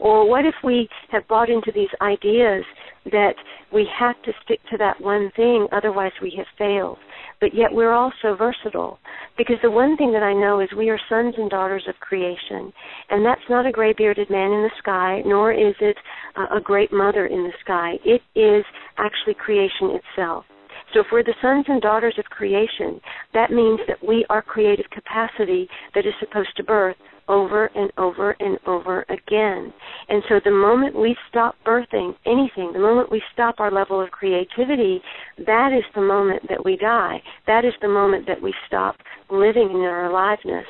Or 0.00 0.28
what 0.28 0.44
if 0.44 0.54
we 0.62 0.88
have 1.10 1.26
bought 1.28 1.48
into 1.48 1.72
these 1.74 1.88
ideas 2.02 2.64
that 3.06 3.34
we 3.72 3.86
have 3.98 4.20
to 4.24 4.32
stick 4.44 4.60
to 4.70 4.78
that 4.78 5.00
one 5.00 5.30
thing, 5.36 5.66
otherwise 5.72 6.12
we 6.20 6.34
have 6.36 6.46
failed? 6.58 6.98
But 7.40 7.54
yet 7.54 7.72
we're 7.72 7.92
all 7.92 8.12
so 8.22 8.34
versatile. 8.34 8.98
Because 9.36 9.56
the 9.62 9.70
one 9.70 9.96
thing 9.96 10.12
that 10.12 10.22
I 10.22 10.32
know 10.32 10.60
is 10.60 10.68
we 10.76 10.90
are 10.90 11.00
sons 11.08 11.34
and 11.36 11.50
daughters 11.50 11.84
of 11.88 11.94
creation. 12.00 12.72
And 13.10 13.24
that's 13.24 13.40
not 13.50 13.66
a 13.66 13.72
gray 13.72 13.92
bearded 13.92 14.30
man 14.30 14.52
in 14.52 14.62
the 14.62 14.70
sky, 14.78 15.22
nor 15.26 15.52
is 15.52 15.74
it 15.80 15.96
a 16.36 16.60
great 16.60 16.92
mother 16.92 17.26
in 17.26 17.44
the 17.44 17.52
sky. 17.62 17.94
It 18.04 18.22
is 18.34 18.64
actually 18.98 19.34
creation 19.34 19.98
itself. 19.98 20.44
So 20.92 21.00
if 21.00 21.06
we're 21.10 21.24
the 21.24 21.34
sons 21.42 21.64
and 21.66 21.82
daughters 21.82 22.14
of 22.18 22.24
creation, 22.26 23.00
that 23.32 23.50
means 23.50 23.80
that 23.88 24.06
we 24.06 24.24
are 24.30 24.42
creative 24.42 24.86
capacity 24.90 25.68
that 25.94 26.06
is 26.06 26.14
supposed 26.20 26.56
to 26.56 26.62
birth 26.62 26.96
over 27.28 27.66
and 27.74 27.90
over 27.98 28.36
and 28.40 28.58
over 28.66 29.04
again. 29.08 29.72
And 30.08 30.22
so 30.28 30.40
the 30.44 30.50
moment 30.50 30.98
we 30.98 31.16
stop 31.28 31.56
birthing 31.66 32.14
anything, 32.26 32.72
the 32.72 32.78
moment 32.78 33.10
we 33.10 33.22
stop 33.32 33.56
our 33.58 33.70
level 33.70 34.00
of 34.00 34.10
creativity, 34.10 35.00
that 35.46 35.72
is 35.72 35.84
the 35.94 36.02
moment 36.02 36.42
that 36.48 36.64
we 36.64 36.76
die. 36.76 37.22
That 37.46 37.64
is 37.64 37.74
the 37.80 37.88
moment 37.88 38.26
that 38.26 38.40
we 38.40 38.54
stop 38.66 38.96
living 39.30 39.70
in 39.70 39.80
our 39.80 40.06
aliveness. 40.06 40.66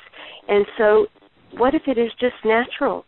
And 0.48 0.66
so 0.78 1.06
what 1.56 1.74
if 1.74 1.82
it 1.86 1.98
is 1.98 2.10
just 2.20 2.36
natural 2.44 3.04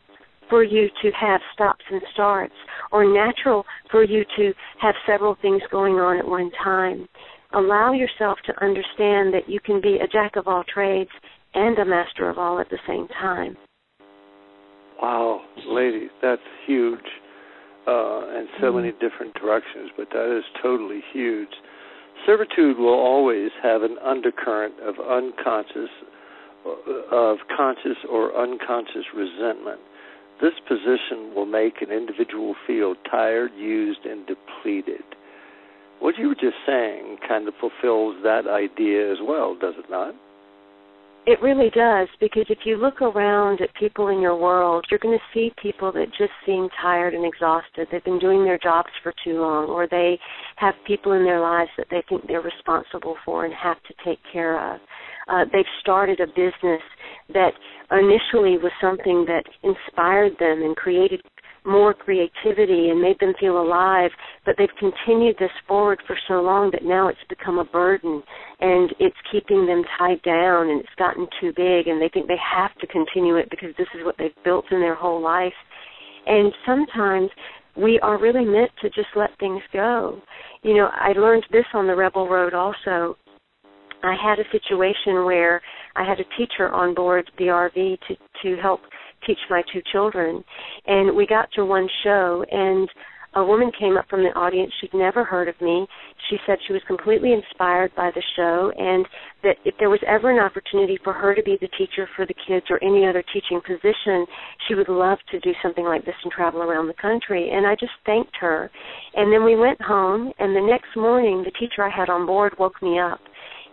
for 0.48 0.62
you 0.62 0.88
to 1.02 1.10
have 1.10 1.40
stops 1.54 1.84
and 1.90 2.00
starts, 2.12 2.54
or 2.92 3.04
natural 3.04 3.64
for 3.90 4.04
you 4.04 4.24
to 4.36 4.52
have 4.80 4.94
several 5.06 5.36
things 5.42 5.62
going 5.70 5.94
on 5.94 6.18
at 6.18 6.26
one 6.26 6.50
time. 6.62 7.08
Allow 7.52 7.92
yourself 7.92 8.38
to 8.46 8.64
understand 8.64 9.32
that 9.34 9.48
you 9.48 9.60
can 9.60 9.80
be 9.80 9.98
a 10.02 10.06
jack 10.06 10.36
of 10.36 10.46
all 10.46 10.64
trades 10.72 11.10
and 11.56 11.78
a 11.78 11.84
master 11.84 12.30
of 12.30 12.38
all 12.38 12.60
at 12.60 12.70
the 12.70 12.78
same 12.86 13.08
time. 13.08 13.56
Wow, 15.02 15.40
ladies, 15.66 16.10
that's 16.22 16.40
huge, 16.66 17.00
uh, 17.86 18.28
in 18.38 18.46
so 18.60 18.66
mm-hmm. 18.66 18.76
many 18.76 18.92
different 18.92 19.34
directions, 19.34 19.90
but 19.96 20.08
that 20.10 20.36
is 20.36 20.44
totally 20.62 21.02
huge. 21.12 21.50
Servitude 22.24 22.78
will 22.78 22.94
always 22.94 23.50
have 23.62 23.82
an 23.82 23.96
undercurrent 24.04 24.74
of 24.80 24.94
unconscious, 25.00 25.90
uh, 26.64 27.14
of 27.14 27.38
conscious 27.56 27.98
or 28.08 28.34
unconscious 28.40 29.04
resentment 29.14 29.80
this 30.40 30.52
position 30.68 31.34
will 31.34 31.46
make 31.46 31.80
an 31.80 31.90
individual 31.90 32.54
feel 32.66 32.94
tired, 33.10 33.52
used, 33.56 34.04
and 34.04 34.26
depleted. 34.26 35.04
What 36.00 36.18
you 36.18 36.28
were 36.28 36.34
just 36.34 36.60
saying 36.66 37.18
kind 37.26 37.48
of 37.48 37.54
fulfills 37.58 38.16
that 38.22 38.46
idea 38.46 39.10
as 39.10 39.18
well, 39.22 39.56
does 39.58 39.74
it 39.78 39.88
not? 39.88 40.14
It 41.26 41.42
really 41.42 41.70
does, 41.70 42.06
because 42.20 42.46
if 42.48 42.58
you 42.64 42.76
look 42.76 43.02
around 43.02 43.60
at 43.60 43.74
people 43.74 44.08
in 44.08 44.20
your 44.20 44.36
world, 44.36 44.86
you're 44.88 45.00
going 45.00 45.18
to 45.18 45.34
see 45.34 45.52
people 45.60 45.90
that 45.90 46.06
just 46.16 46.30
seem 46.46 46.68
tired 46.80 47.14
and 47.14 47.26
exhausted. 47.26 47.88
They've 47.90 48.04
been 48.04 48.20
doing 48.20 48.44
their 48.44 48.60
jobs 48.62 48.90
for 49.02 49.12
too 49.24 49.40
long, 49.40 49.66
or 49.66 49.88
they 49.90 50.20
have 50.54 50.74
people 50.86 51.12
in 51.12 51.24
their 51.24 51.40
lives 51.40 51.70
that 51.78 51.88
they 51.90 52.04
think 52.08 52.28
they're 52.28 52.40
responsible 52.40 53.16
for 53.24 53.44
and 53.44 53.52
have 53.54 53.78
to 53.88 53.94
take 54.04 54.20
care 54.32 54.74
of. 54.74 54.80
Uh, 55.26 55.44
they've 55.52 55.64
started 55.80 56.20
a 56.20 56.28
business 56.28 56.82
that 57.34 57.50
initially 57.90 58.56
was 58.58 58.70
something 58.80 59.26
that 59.26 59.42
inspired 59.64 60.32
them 60.38 60.62
and 60.62 60.76
created 60.76 61.20
more 61.66 61.92
creativity 61.94 62.90
and 62.90 63.00
made 63.00 63.18
them 63.20 63.34
feel 63.40 63.60
alive, 63.60 64.10
but 64.44 64.54
they've 64.58 64.68
continued 64.78 65.36
this 65.38 65.50
forward 65.66 66.00
for 66.06 66.16
so 66.28 66.40
long 66.40 66.70
that 66.72 66.84
now 66.84 67.08
it's 67.08 67.18
become 67.28 67.58
a 67.58 67.64
burden 67.64 68.22
and 68.60 68.94
it's 69.00 69.16
keeping 69.30 69.66
them 69.66 69.82
tied 69.98 70.22
down 70.22 70.70
and 70.70 70.80
it's 70.80 70.94
gotten 70.98 71.26
too 71.40 71.52
big 71.56 71.88
and 71.88 72.00
they 72.00 72.08
think 72.08 72.28
they 72.28 72.36
have 72.38 72.74
to 72.78 72.86
continue 72.86 73.36
it 73.36 73.50
because 73.50 73.70
this 73.76 73.88
is 73.98 74.04
what 74.04 74.14
they've 74.18 74.30
built 74.44 74.64
in 74.70 74.80
their 74.80 74.94
whole 74.94 75.22
life. 75.22 75.52
And 76.26 76.52
sometimes 76.64 77.30
we 77.76 78.00
are 78.00 78.20
really 78.20 78.44
meant 78.44 78.70
to 78.82 78.88
just 78.90 79.08
let 79.14 79.30
things 79.38 79.62
go. 79.72 80.20
You 80.62 80.74
know, 80.74 80.88
I 80.92 81.12
learned 81.12 81.44
this 81.52 81.66
on 81.74 81.86
the 81.86 81.94
Rebel 81.94 82.28
Road 82.28 82.54
also. 82.54 83.16
I 84.02 84.14
had 84.22 84.38
a 84.38 84.50
situation 84.50 85.24
where 85.24 85.60
I 85.94 86.04
had 86.04 86.20
a 86.20 86.24
teacher 86.38 86.68
on 86.68 86.94
board 86.94 87.30
the 87.38 87.44
RV 87.44 87.98
to 88.08 88.16
to 88.42 88.60
help 88.60 88.80
teach 89.26 89.38
my 89.50 89.62
two 89.72 89.82
children, 89.92 90.44
and 90.86 91.16
we 91.16 91.26
got 91.26 91.48
to 91.52 91.64
one 91.64 91.88
show 92.04 92.44
and 92.50 92.88
a 93.36 93.44
woman 93.44 93.70
came 93.78 93.98
up 93.98 94.08
from 94.08 94.22
the 94.22 94.30
audience. 94.30 94.72
She'd 94.80 94.94
never 94.94 95.22
heard 95.22 95.46
of 95.46 95.60
me. 95.60 95.86
She 96.30 96.38
said 96.46 96.56
she 96.66 96.72
was 96.72 96.80
completely 96.86 97.34
inspired 97.34 97.94
by 97.94 98.10
the 98.14 98.22
show 98.34 98.72
and 98.78 99.06
that 99.42 99.56
if 99.66 99.74
there 99.78 99.90
was 99.90 100.00
ever 100.06 100.30
an 100.30 100.38
opportunity 100.38 100.98
for 101.04 101.12
her 101.12 101.34
to 101.34 101.42
be 101.42 101.58
the 101.60 101.68
teacher 101.76 102.08
for 102.16 102.24
the 102.24 102.34
kids 102.48 102.64
or 102.70 102.82
any 102.82 103.06
other 103.06 103.22
teaching 103.34 103.60
position, 103.60 104.24
she 104.66 104.74
would 104.74 104.88
love 104.88 105.18
to 105.30 105.40
do 105.40 105.52
something 105.62 105.84
like 105.84 106.06
this 106.06 106.14
and 106.24 106.32
travel 106.32 106.62
around 106.62 106.86
the 106.86 106.94
country. 106.94 107.50
And 107.52 107.66
I 107.66 107.74
just 107.74 107.92
thanked 108.06 108.36
her. 108.40 108.70
And 109.14 109.30
then 109.30 109.44
we 109.44 109.54
went 109.54 109.82
home, 109.82 110.32
and 110.38 110.56
the 110.56 110.66
next 110.66 110.96
morning, 110.96 111.44
the 111.44 111.52
teacher 111.60 111.84
I 111.84 111.90
had 111.94 112.08
on 112.08 112.24
board 112.24 112.54
woke 112.58 112.82
me 112.82 112.98
up 112.98 113.20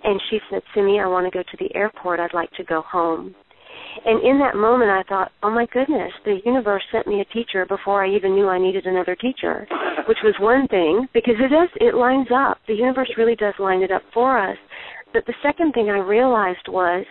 and 0.03 0.19
she 0.29 0.39
said, 0.49 0.61
Simi, 0.75 0.99
I 0.99 1.07
want 1.07 1.25
to 1.25 1.31
go 1.31 1.43
to 1.43 1.57
the 1.59 1.73
airport. 1.73 2.19
I'd 2.19 2.33
like 2.33 2.51
to 2.57 2.63
go 2.65 2.81
home. 2.81 3.33
And 4.05 4.23
in 4.23 4.39
that 4.39 4.55
moment, 4.55 4.91
I 4.91 5.03
thought, 5.07 5.31
oh 5.43 5.49
my 5.49 5.65
goodness, 5.71 6.11
the 6.25 6.39
universe 6.45 6.83
sent 6.91 7.07
me 7.07 7.21
a 7.21 7.33
teacher 7.33 7.65
before 7.65 8.03
I 8.03 8.09
even 8.15 8.35
knew 8.35 8.47
I 8.49 8.59
needed 8.59 8.85
another 8.85 9.15
teacher, 9.15 9.67
which 10.07 10.17
was 10.23 10.35
one 10.39 10.67
thing 10.67 11.07
because 11.13 11.35
it 11.39 11.49
does, 11.49 11.69
it 11.75 11.95
lines 11.95 12.27
up. 12.33 12.57
The 12.67 12.73
universe 12.73 13.11
really 13.17 13.35
does 13.35 13.53
line 13.59 13.81
it 13.81 13.91
up 13.91 14.03
for 14.13 14.37
us. 14.37 14.57
But 15.13 15.25
the 15.25 15.35
second 15.43 15.73
thing 15.73 15.89
I 15.89 15.99
realized 15.99 16.67
was 16.67 17.05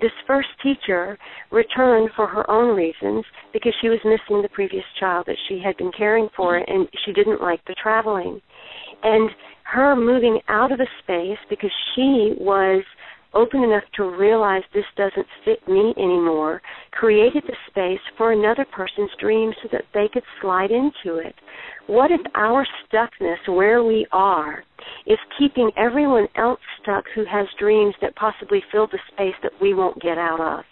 this 0.00 0.12
first 0.26 0.48
teacher 0.62 1.18
returned 1.50 2.10
for 2.14 2.26
her 2.26 2.48
own 2.48 2.76
reasons 2.76 3.24
because 3.52 3.74
she 3.80 3.88
was 3.88 3.98
missing 4.04 4.40
the 4.40 4.48
previous 4.48 4.84
child 4.98 5.26
that 5.26 5.36
she 5.48 5.60
had 5.62 5.76
been 5.76 5.90
caring 5.96 6.28
for 6.36 6.56
and 6.56 6.88
she 7.04 7.12
didn't 7.12 7.42
like 7.42 7.64
the 7.66 7.74
traveling. 7.82 8.40
And 9.02 9.30
her 9.64 9.96
moving 9.96 10.40
out 10.48 10.72
of 10.72 10.80
a 10.80 10.86
space 11.02 11.38
because 11.48 11.70
she 11.94 12.34
was 12.38 12.82
open 13.34 13.62
enough 13.62 13.84
to 13.96 14.04
realize 14.04 14.62
this 14.74 14.84
doesn't 14.96 15.26
fit 15.44 15.66
me 15.68 15.94
anymore, 15.96 16.60
created 16.92 17.44
the 17.46 17.56
space 17.68 18.00
for 18.16 18.32
another 18.32 18.66
person's 18.72 19.10
dream 19.20 19.52
so 19.62 19.68
that 19.72 19.84
they 19.94 20.08
could 20.12 20.22
slide 20.40 20.70
into 20.70 21.18
it. 21.18 21.34
What 21.86 22.10
if 22.10 22.20
our 22.34 22.66
stuckness 22.86 23.48
where 23.48 23.82
we 23.82 24.06
are 24.12 24.64
is 25.06 25.18
keeping 25.38 25.70
everyone 25.76 26.28
else 26.36 26.60
stuck 26.82 27.04
who 27.14 27.24
has 27.24 27.46
dreams 27.58 27.94
that 28.00 28.16
possibly 28.16 28.62
fill 28.72 28.86
the 28.86 28.98
space 29.12 29.34
that 29.42 29.52
we 29.60 29.74
won't 29.74 30.00
get 30.00 30.18
out 30.18 30.40
of? 30.40 30.64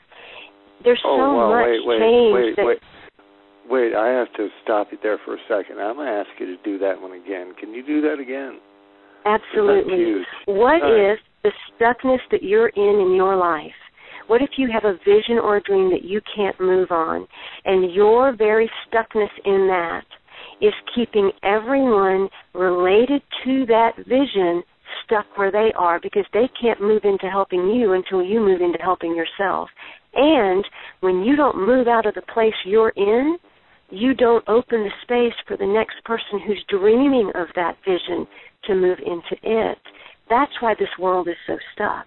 There's 0.84 1.02
oh, 1.04 1.16
so 1.16 1.36
well, 1.36 1.50
much 1.50 1.66
wait, 1.66 1.86
wait, 1.86 1.98
change 1.98 2.34
wait, 2.34 2.56
that 2.56 2.66
wait. 2.66 2.78
Wait, 3.68 3.94
I 3.94 4.08
have 4.08 4.32
to 4.36 4.48
stop 4.62 4.88
you 4.92 4.98
there 5.02 5.18
for 5.26 5.34
a 5.34 5.38
second. 5.48 5.78
I'm 5.78 5.96
going 5.96 6.06
to 6.06 6.12
ask 6.12 6.30
you 6.40 6.46
to 6.46 6.56
do 6.62 6.78
that 6.78 7.00
one 7.02 7.12
again. 7.12 7.52
Can 7.60 7.74
you 7.74 7.84
do 7.84 8.00
that 8.00 8.18
again? 8.18 8.60
Absolutely. 9.28 10.22
What 10.46 10.80
right. 10.80 11.12
if 11.12 11.18
the 11.42 11.50
stuckness 11.74 12.20
that 12.30 12.42
you're 12.42 12.68
in 12.68 13.06
in 13.06 13.14
your 13.14 13.36
life? 13.36 13.72
What 14.26 14.42
if 14.42 14.50
you 14.58 14.68
have 14.72 14.84
a 14.84 14.98
vision 14.98 15.38
or 15.42 15.56
a 15.56 15.62
dream 15.62 15.90
that 15.90 16.04
you 16.04 16.20
can't 16.36 16.58
move 16.60 16.90
on, 16.90 17.26
and 17.64 17.92
your 17.94 18.36
very 18.36 18.70
stuckness 18.86 19.30
in 19.44 19.66
that 19.68 20.04
is 20.60 20.74
keeping 20.94 21.30
everyone 21.42 22.28
related 22.54 23.22
to 23.44 23.64
that 23.66 23.92
vision 24.06 24.62
stuck 25.04 25.26
where 25.36 25.50
they 25.50 25.72
are 25.76 26.00
because 26.02 26.24
they 26.32 26.48
can't 26.60 26.80
move 26.80 27.02
into 27.04 27.28
helping 27.30 27.68
you 27.68 27.92
until 27.92 28.22
you 28.22 28.40
move 28.40 28.60
into 28.60 28.78
helping 28.82 29.14
yourself. 29.14 29.68
And 30.14 30.64
when 31.00 31.22
you 31.22 31.36
don't 31.36 31.66
move 31.66 31.86
out 31.86 32.06
of 32.06 32.14
the 32.14 32.22
place 32.22 32.54
you're 32.64 32.92
in, 32.96 33.38
you 33.90 34.14
don't 34.14 34.46
open 34.48 34.84
the 34.84 34.90
space 35.02 35.34
for 35.46 35.56
the 35.56 35.66
next 35.66 36.02
person 36.04 36.40
who's 36.46 36.64
dreaming 36.68 37.32
of 37.34 37.48
that 37.54 37.76
vision 37.84 38.26
to 38.64 38.74
move 38.74 38.98
into 38.98 39.36
it. 39.42 39.78
That's 40.28 40.52
why 40.60 40.74
this 40.78 40.88
world 40.98 41.28
is 41.28 41.36
so 41.46 41.56
stuck. 41.74 42.06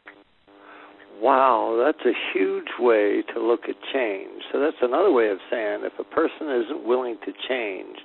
Wow, 1.20 1.78
that's 1.84 2.06
a 2.06 2.18
huge 2.34 2.70
way 2.80 3.22
to 3.34 3.40
look 3.40 3.62
at 3.70 3.76
change. 3.94 4.42
So 4.52 4.60
that's 4.60 4.78
another 4.82 5.12
way 5.12 5.30
of 5.30 5.38
saying 5.52 5.82
if 5.84 5.94
a 6.00 6.04
person 6.04 6.50
isn't 6.50 6.86
willing 6.86 7.18
to 7.26 7.32
change, 7.48 7.98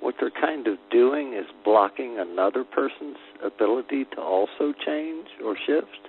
what 0.00 0.14
they're 0.18 0.30
kind 0.30 0.66
of 0.66 0.78
doing 0.90 1.32
is 1.32 1.46
blocking 1.64 2.18
another 2.18 2.64
person's 2.64 3.16
ability 3.44 4.04
to 4.16 4.20
also 4.20 4.72
change 4.84 5.26
or 5.44 5.56
shift. 5.66 6.08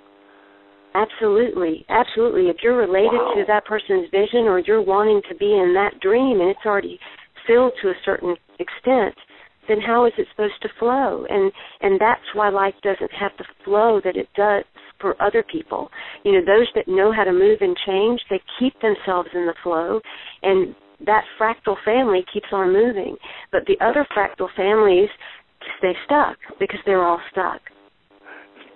Absolutely, 0.94 1.84
absolutely. 1.88 2.48
If 2.48 2.58
you're 2.62 2.76
related 2.76 3.18
wow. 3.18 3.34
to 3.36 3.44
that 3.48 3.64
person's 3.64 4.08
vision 4.10 4.46
or 4.46 4.60
you're 4.60 4.82
wanting 4.82 5.20
to 5.28 5.34
be 5.34 5.52
in 5.52 5.74
that 5.74 6.00
dream 6.00 6.40
and 6.40 6.50
it's 6.50 6.64
already 6.64 7.00
filled 7.46 7.72
to 7.82 7.88
a 7.88 7.94
certain 8.04 8.36
extent, 8.60 9.14
then 9.66 9.80
how 9.80 10.06
is 10.06 10.12
it 10.18 10.28
supposed 10.30 10.60
to 10.62 10.68
flow? 10.78 11.26
And 11.28 11.50
and 11.80 12.00
that's 12.00 12.22
why 12.34 12.48
life 12.48 12.74
doesn't 12.82 13.10
have 13.12 13.32
the 13.38 13.44
flow 13.64 14.00
that 14.04 14.16
it 14.16 14.28
does 14.36 14.64
for 15.00 15.20
other 15.20 15.42
people. 15.42 15.90
You 16.24 16.32
know, 16.32 16.44
those 16.44 16.68
that 16.74 16.86
know 16.86 17.12
how 17.12 17.24
to 17.24 17.32
move 17.32 17.58
and 17.60 17.76
change, 17.86 18.20
they 18.30 18.40
keep 18.60 18.74
themselves 18.80 19.30
in 19.34 19.46
the 19.46 19.54
flow 19.62 20.00
and 20.42 20.74
that 21.06 21.24
fractal 21.40 21.76
family 21.84 22.24
keeps 22.32 22.46
on 22.52 22.72
moving. 22.72 23.16
But 23.50 23.62
the 23.66 23.76
other 23.84 24.06
fractal 24.16 24.48
families 24.56 25.10
stay 25.78 25.92
stuck 26.04 26.36
because 26.60 26.80
they're 26.86 27.04
all 27.04 27.20
stuck. 27.32 27.60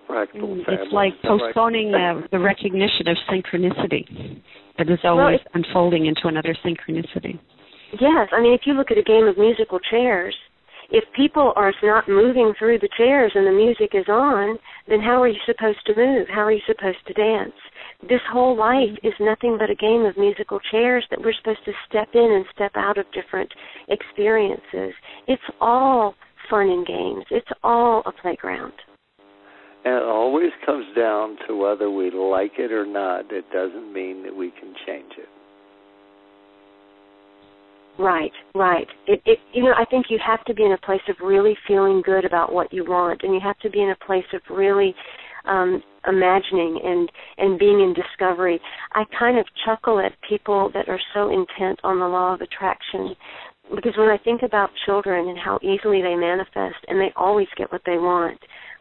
Fractal 0.09 0.43
mm, 0.43 0.65
family. 0.65 0.83
It's 0.83 0.93
like 0.93 1.13
postponing 1.23 1.95
uh, 1.95 2.27
the 2.33 2.39
recognition 2.39 3.09
of 3.09 3.17
synchronicity 3.31 4.41
that 4.79 4.89
is 4.89 4.99
always 5.05 5.41
well, 5.45 5.55
unfolding 5.55 6.07
into 6.07 6.27
another 6.27 6.57
synchronicity. 6.65 7.39
Yes, 8.01 8.29
I 8.33 8.41
mean, 8.41 8.53
if 8.53 8.63
you 8.65 8.75
look 8.75 8.91
at 8.91 8.99
a 8.99 9.03
game 9.03 9.27
of 9.27 9.39
musical 9.39 9.79
chairs, 9.91 10.35
if 10.91 11.05
people 11.15 11.53
are 11.57 11.73
not 11.83 12.09
moving 12.09 12.55
through 12.59 12.79
the 12.79 12.89
chairs 12.97 13.33
and 13.35 13.47
the 13.47 13.53
music 13.53 13.91
is 13.93 14.09
on, 14.09 14.59
then 14.89 15.01
how 15.01 15.23
are 15.23 15.29
you 15.29 15.41
supposed 15.45 15.85
to 15.87 15.95
move? 15.95 16.27
How 16.29 16.43
are 16.43 16.53
you 16.53 16.63
supposed 16.67 17.05
to 17.07 17.13
dance? 17.13 17.53
This 18.09 18.21
whole 18.31 18.57
life 18.57 18.97
is 19.03 19.13
nothing 19.21 19.57
but 19.59 19.69
a 19.69 19.75
game 19.75 20.07
of 20.07 20.17
musical 20.17 20.61
chairs 20.71 21.05
that 21.11 21.21
we're 21.21 21.35
supposed 21.35 21.65
to 21.67 21.73
step 21.89 22.09
in 22.15 22.33
and 22.33 22.47
step 22.55 22.73
out 22.75 22.97
of 22.97 23.05
different 23.13 23.53
experiences. 23.89 24.95
It's 25.27 25.43
all 25.61 26.15
fun 26.49 26.69
and 26.69 26.87
games. 26.87 27.25
It's 27.31 27.51
all 27.63 28.03
a 28.07 28.13
playground. 28.13 28.73
And 29.89 29.97
it 29.97 30.03
always 30.03 30.51
comes 30.67 30.85
down 30.95 31.39
to 31.47 31.57
whether 31.57 31.91
we 31.91 32.11
like 32.11 32.53
it 32.59 32.73
or 32.73 32.85
not. 32.85 33.33
It 33.33 33.47
doesn't 33.51 33.91
mean 33.91 34.23
that 34.25 34.37
we 34.37 34.51
can 34.51 34.75
change 34.87 35.13
it. 35.17 35.29
Right, 37.99 38.33
right. 38.55 38.87
It, 39.07 39.23
it, 39.25 39.39
you 39.55 39.65
know, 39.65 39.73
I 39.75 39.87
think 39.87 40.07
you 40.11 40.19
have 40.25 40.45
to 40.45 40.53
be 40.53 40.63
in 40.63 40.73
a 40.73 40.79
place 40.79 41.01
of 41.09 41.17
really 41.25 41.57
feeling 41.67 42.03
good 42.05 42.27
about 42.27 42.53
what 42.53 42.71
you 42.71 42.85
want, 42.85 43.23
and 43.23 43.33
you 43.33 43.41
have 43.43 43.59
to 43.61 43.71
be 43.71 43.81
in 43.81 43.89
a 43.89 44.05
place 44.05 44.27
of 44.35 44.43
really 44.55 44.95
um, 45.47 45.83
imagining 46.07 46.81
and 46.85 47.11
and 47.39 47.59
being 47.59 47.81
in 47.81 47.95
discovery. 47.95 48.61
I 48.93 49.05
kind 49.19 49.39
of 49.39 49.47
chuckle 49.65 50.01
at 50.01 50.13
people 50.29 50.71
that 50.75 50.91
are 50.91 51.01
so 51.15 51.31
intent 51.31 51.81
on 51.83 51.99
the 51.99 52.07
law 52.07 52.35
of 52.35 52.43
attraction, 52.43 53.17
because 53.75 53.97
when 53.97 54.11
I 54.11 54.19
think 54.19 54.43
about 54.43 54.69
children 54.85 55.29
and 55.31 55.39
how 55.39 55.59
easily 55.63 56.03
they 56.03 56.15
manifest, 56.15 56.85
and 56.89 57.01
they 57.01 57.11
always 57.17 57.49
get 57.57 57.73
what 57.73 57.83
they 57.87 57.97
want. 57.97 58.39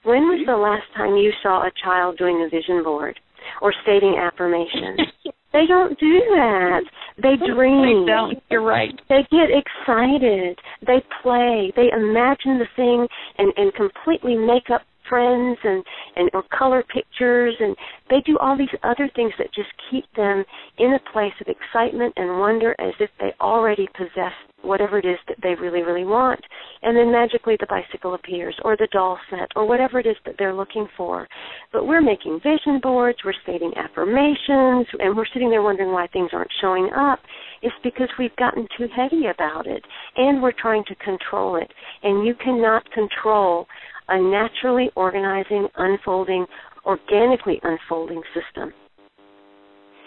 When 0.07 0.23
was 0.23 0.39
the 0.47 0.55
last 0.55 0.87
time 0.95 1.17
you 1.17 1.33
saw 1.43 1.67
a 1.67 1.71
child 1.83 2.17
doing 2.17 2.39
a 2.39 2.47
vision 2.47 2.81
board 2.81 3.19
or 3.61 3.73
stating 3.83 4.15
affirmations? 4.15 5.01
They 5.53 5.65
don't 5.65 5.97
do 5.97 6.19
that. 6.35 6.81
They 7.23 7.35
dream. 7.37 8.05
They 8.05 8.11
don't. 8.11 8.43
You're 8.51 8.61
right. 8.61 8.93
They 9.07 9.25
get 9.31 9.47
excited. 9.49 10.59
They 10.85 11.01
play. 11.23 11.71
They 11.75 11.87
imagine 11.89 12.59
the 12.59 12.67
thing 12.75 13.07
and 13.37 13.53
and 13.55 13.73
completely 13.73 14.35
make 14.35 14.69
up 14.69 14.81
friends 15.09 15.57
and 15.63 15.83
and 16.15 16.29
or 16.33 16.43
color 16.57 16.83
pictures 16.93 17.55
and 17.59 17.75
they 18.09 18.21
do 18.25 18.37
all 18.39 18.57
these 18.57 18.67
other 18.83 19.09
things 19.15 19.33
that 19.37 19.53
just 19.53 19.69
keep 19.91 20.05
them 20.15 20.43
in 20.77 20.93
a 20.93 21.11
place 21.11 21.33
of 21.41 21.47
excitement 21.47 22.13
and 22.17 22.39
wonder 22.39 22.75
as 22.79 22.93
if 22.99 23.09
they 23.19 23.31
already 23.41 23.87
possess 23.95 24.33
whatever 24.63 24.97
it 24.97 25.05
is 25.05 25.19
that 25.27 25.37
they 25.43 25.55
really 25.55 25.81
really 25.83 26.05
want. 26.05 26.41
And 26.81 26.95
then 26.95 27.11
magically 27.11 27.57
the 27.59 27.67
bicycle 27.67 28.13
appears 28.13 28.55
or 28.63 28.75
the 28.75 28.87
doll 28.91 29.17
set 29.29 29.49
or 29.55 29.67
whatever 29.67 29.99
it 29.99 30.05
is 30.05 30.15
that 30.25 30.35
they're 30.37 30.53
looking 30.53 30.87
for. 30.95 31.27
But 31.71 31.87
we're 31.87 32.01
making 32.01 32.39
vision 32.43 32.79
boards 32.81 33.19
we're 33.23 33.33
stating 33.43 33.73
affirmations 33.75 34.87
and 34.99 35.15
we're 35.15 35.25
sitting 35.33 35.49
there 35.49 35.61
wondering 35.61 35.91
why 35.91 36.07
things 36.07 36.29
aren't 36.33 36.51
showing 36.61 36.89
up. 36.95 37.19
It's 37.61 37.75
because 37.83 38.09
we've 38.19 38.35
gotten 38.35 38.67
too 38.77 38.87
heavy 38.95 39.27
about 39.27 39.67
it 39.67 39.83
and 40.15 40.41
we're 40.41 40.53
trying 40.53 40.83
to 40.85 40.95
control 40.95 41.55
it. 41.55 41.71
And 42.03 42.25
you 42.25 42.35
cannot 42.35 42.89
control 42.91 43.67
a 44.09 44.19
naturally 44.19 44.89
organizing, 44.95 45.67
unfolding, 45.75 46.45
organically 46.85 47.59
unfolding 47.63 48.21
system. 48.33 48.73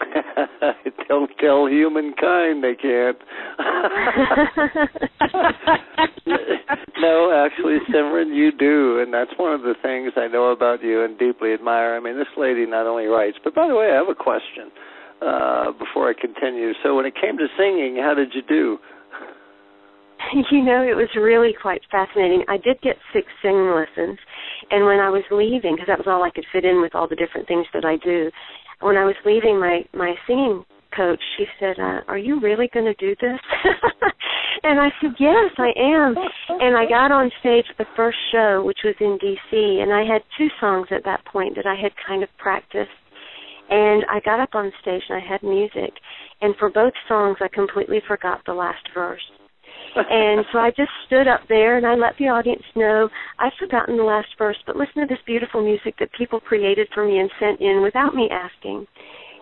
Don't 1.07 1.31
tell 1.39 1.67
humankind 1.67 2.63
they 2.63 2.75
can't. 2.75 3.17
no, 6.99 7.45
actually, 7.45 7.77
Simran, 7.93 8.35
you 8.35 8.51
do, 8.51 8.99
and 8.99 9.13
that's 9.13 9.31
one 9.37 9.53
of 9.53 9.61
the 9.61 9.75
things 9.81 10.13
I 10.15 10.27
know 10.27 10.51
about 10.51 10.83
you 10.83 11.03
and 11.03 11.17
deeply 11.19 11.53
admire. 11.53 11.95
I 11.95 11.99
mean, 11.99 12.17
this 12.17 12.27
lady 12.37 12.65
not 12.65 12.87
only 12.87 13.05
writes, 13.05 13.37
but 13.43 13.53
by 13.53 13.67
the 13.67 13.75
way, 13.75 13.91
I 13.91 13.95
have 13.95 14.09
a 14.09 14.15
question 14.15 14.71
uh, 15.21 15.71
before 15.73 16.09
I 16.09 16.13
continue. 16.19 16.73
So, 16.83 16.95
when 16.95 17.05
it 17.05 17.13
came 17.19 17.37
to 17.37 17.47
singing, 17.57 17.97
how 18.01 18.13
did 18.15 18.33
you 18.33 18.41
do? 18.41 18.79
you 20.51 20.63
know, 20.63 20.83
it 20.83 20.95
was 20.95 21.09
really 21.15 21.53
quite 21.59 21.81
fascinating. 21.89 22.43
I 22.47 22.57
did 22.57 22.81
get 22.81 22.97
six 23.13 23.27
singing 23.41 23.71
lessons, 23.71 24.19
and 24.69 24.85
when 24.85 24.99
I 24.99 25.09
was 25.09 25.23
leaving, 25.31 25.75
because 25.75 25.87
that 25.87 25.97
was 25.97 26.07
all 26.07 26.23
I 26.23 26.31
could 26.31 26.45
fit 26.51 26.65
in 26.65 26.81
with 26.81 26.95
all 26.95 27.07
the 27.07 27.15
different 27.15 27.47
things 27.47 27.65
that 27.73 27.85
I 27.85 27.97
do, 27.97 28.31
when 28.81 28.97
I 28.97 29.05
was 29.05 29.15
leaving, 29.25 29.59
my 29.59 29.83
my 29.93 30.15
singing 30.27 30.63
coach, 30.95 31.21
she 31.37 31.45
said, 31.59 31.79
uh, 31.79 32.01
"Are 32.07 32.17
you 32.17 32.39
really 32.39 32.69
going 32.73 32.85
to 32.85 32.93
do 32.95 33.15
this?" 33.21 33.39
and 34.63 34.79
I 34.79 34.89
said, 35.01 35.15
"Yes, 35.19 35.51
I 35.57 35.71
am." 35.77 36.15
And 36.49 36.75
I 36.75 36.85
got 36.87 37.11
on 37.11 37.31
stage 37.39 37.65
the 37.77 37.85
first 37.95 38.17
show, 38.31 38.63
which 38.63 38.79
was 38.83 38.95
in 38.99 39.17
D.C., 39.19 39.79
and 39.81 39.93
I 39.93 40.03
had 40.03 40.23
two 40.37 40.47
songs 40.59 40.87
at 40.91 41.05
that 41.05 41.25
point 41.25 41.55
that 41.55 41.65
I 41.65 41.75
had 41.75 41.91
kind 42.07 42.23
of 42.23 42.29
practiced. 42.37 42.91
And 43.69 44.03
I 44.11 44.19
got 44.25 44.41
up 44.41 44.53
on 44.53 44.73
stage 44.81 45.03
and 45.07 45.23
I 45.23 45.25
had 45.25 45.43
music, 45.43 45.93
and 46.41 46.53
for 46.57 46.69
both 46.69 46.91
songs, 47.07 47.37
I 47.39 47.47
completely 47.47 48.01
forgot 48.05 48.41
the 48.45 48.53
last 48.53 48.83
verse 48.93 49.21
and 49.95 50.45
so 50.51 50.59
I 50.59 50.69
just 50.71 50.91
stood 51.05 51.27
up 51.27 51.41
there 51.49 51.77
and 51.77 51.85
I 51.85 51.95
let 51.95 52.17
the 52.17 52.29
audience 52.29 52.63
know 52.75 53.09
I've 53.39 53.53
forgotten 53.59 53.97
the 53.97 54.03
last 54.03 54.29
verse, 54.37 54.57
but 54.65 54.75
listen 54.75 55.01
to 55.01 55.07
this 55.07 55.23
beautiful 55.25 55.63
music 55.63 55.95
that 55.99 56.11
people 56.17 56.39
created 56.39 56.87
for 56.93 57.05
me 57.05 57.19
and 57.19 57.29
sent 57.39 57.59
in 57.59 57.81
without 57.81 58.15
me 58.15 58.29
asking. 58.31 58.87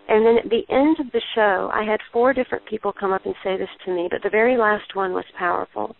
And 0.10 0.26
then 0.26 0.38
at 0.38 0.50
the 0.50 0.66
end 0.74 0.98
of 1.00 1.12
the 1.12 1.22
show, 1.36 1.70
I 1.72 1.84
had 1.84 2.00
four 2.12 2.34
different 2.34 2.66
people 2.66 2.92
come 2.92 3.14
up 3.14 3.26
and 3.26 3.36
say 3.44 3.58
this 3.58 3.70
to 3.86 3.92
me, 3.94 4.08
but 4.10 4.24
the 4.24 4.30
very 4.30 4.58
last 4.58 4.96
one 4.96 5.14
was 5.14 5.26
powerful. 5.38 5.96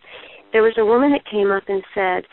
There 0.52 0.64
was 0.64 0.74
a 0.80 0.86
woman 0.86 1.12
that 1.12 1.30
came 1.30 1.52
up 1.52 1.64
and 1.68 1.84
said, 1.94 2.24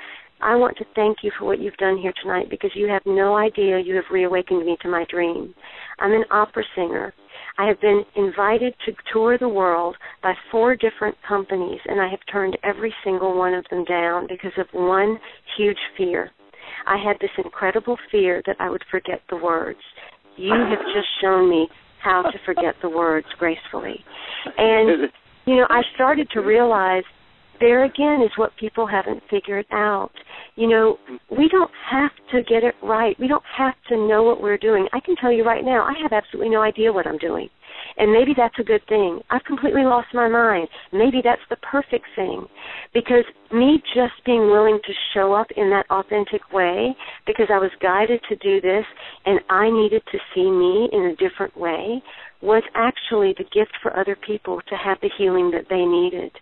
I 0.41 0.57
want 0.57 0.77
to 0.79 0.87
thank 0.95 1.19
you 1.23 1.31
for 1.39 1.45
what 1.45 1.61
you've 1.61 1.77
done 1.77 1.99
here 1.99 2.13
tonight 2.23 2.49
because 2.49 2.71
you 2.75 2.89
have 2.89 3.03
no 3.05 3.37
idea 3.37 3.79
you 3.79 3.95
have 3.97 4.05
reawakened 4.11 4.65
me 4.65 4.77
to 4.83 4.89
my 4.89 5.05
dream. 5.11 5.55
I'm 5.99 6.13
an 6.13 6.25
opera 6.31 6.65
singer. 6.75 7.13
I 7.59 7.67
have 7.67 7.81
been 7.81 8.03
invited 8.15 8.75
to 8.87 8.93
tour 9.13 9.39
the 9.39 9.49
world 9.49 9.97
by 10.23 10.35
four 10.51 10.77
different 10.77 11.17
companies, 11.27 11.81
and 11.87 12.01
I 12.01 12.09
have 12.09 12.21
turned 12.31 12.59
every 12.63 12.95
single 13.05 13.37
one 13.37 13.55
of 13.55 13.65
them 13.71 13.85
down 13.85 14.27
because 14.29 14.53
of 14.59 14.67
one 14.73 15.19
huge 15.57 15.79
fear. 15.97 16.31
I 16.87 16.97
had 16.97 17.17
this 17.21 17.31
incredible 17.43 17.97
fear 18.11 18.43
that 18.47 18.57
I 18.61 18.71
would 18.71 18.85
forget 18.91 19.21
the 19.31 19.37
words. 19.37 19.81
You 20.37 20.53
have 20.53 20.85
just 20.95 21.09
shown 21.21 21.49
me 21.49 21.69
how 22.03 22.23
to 22.23 22.39
forget 22.45 22.75
the 22.83 22.89
words 22.89 23.27
gracefully. 23.39 24.05
And, 24.57 25.11
you 25.47 25.57
know, 25.57 25.67
I 25.69 25.83
started 25.95 26.29
to 26.35 26.41
realize 26.41 27.05
there 27.61 27.85
again 27.85 28.23
is 28.23 28.31
what 28.37 28.57
people 28.59 28.87
haven't 28.87 29.23
figured 29.31 29.67
out. 29.73 30.11
You 30.57 30.69
know, 30.69 30.99
we 31.31 31.49
don't 31.49 31.71
have 31.91 32.11
to 32.33 32.43
get 32.43 32.65
it 32.65 32.75
right. 32.83 33.19
We 33.19 33.29
don't 33.29 33.45
have 33.57 33.75
to 33.89 33.97
know 33.97 34.23
what 34.23 34.41
we're 34.41 34.59
doing. 34.59 34.87
I 34.93 35.01
can 35.01 35.17
tell 35.17 35.33
you 35.33 35.45
right 35.45 35.65
now, 35.65 35.85
I 35.85 35.95
have 36.03 36.13
absolutely 36.13 36.51
no 36.51 36.63
idea 36.63 36.93
what 36.93 37.07
I'm 37.07 37.19
doing. 37.19 37.49
And 37.99 38.13
maybe 38.13 38.33
that's 38.37 38.59
a 38.59 38.65
good 38.65 38.83
thing. 38.89 39.21
I've 39.31 39.45
completely 39.45 39.85
lost 39.85 40.09
my 40.13 40.29
mind. 40.29 40.69
Maybe 40.93 41.21
that's 41.23 41.43
the 41.51 41.57
perfect 41.57 42.07
thing. 42.15 42.47
Because 42.93 43.25
me 43.53 43.83
just 43.95 44.15
being 44.25 44.51
willing 44.51 44.79
to 44.85 44.93
show 45.15 45.33
up 45.33 45.47
in 45.57 45.71
that 45.71 45.87
authentic 45.91 46.53
way, 46.53 46.97
because 47.27 47.47
I 47.53 47.59
was 47.59 47.71
guided 47.81 48.21
to 48.29 48.37
do 48.37 48.61
this 48.61 48.85
and 49.25 49.41
I 49.51 49.71
needed 49.71 50.03
to 50.13 50.19
see 50.35 50.51
me 50.51 50.89
in 50.93 51.07
a 51.07 51.17
different 51.17 51.57
way, 51.57 52.03
was 52.43 52.63
actually 52.75 53.35
the 53.37 53.45
gift 53.45 53.73
for 53.83 53.97
other 53.97 54.17
people 54.17 54.61
to 54.69 54.77
have 54.77 54.99
the 55.01 55.11
healing 55.17 55.51
that 55.53 55.67
they 55.69 55.85
needed. 55.85 56.33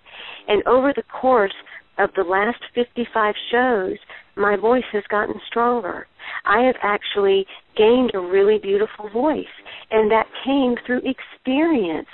And 0.48 0.66
over 0.66 0.92
the 0.94 1.04
course 1.20 1.54
of 1.98 2.10
the 2.16 2.24
last 2.24 2.58
55 2.74 3.34
shows, 3.50 3.96
my 4.36 4.56
voice 4.56 4.84
has 4.92 5.04
gotten 5.08 5.34
stronger. 5.46 6.06
I 6.44 6.64
have 6.64 6.74
actually 6.82 7.46
gained 7.76 8.12
a 8.14 8.18
really 8.18 8.58
beautiful 8.58 9.08
voice, 9.10 9.44
and 9.90 10.10
that 10.10 10.26
came 10.44 10.74
through 10.84 11.02
experience, 11.04 12.08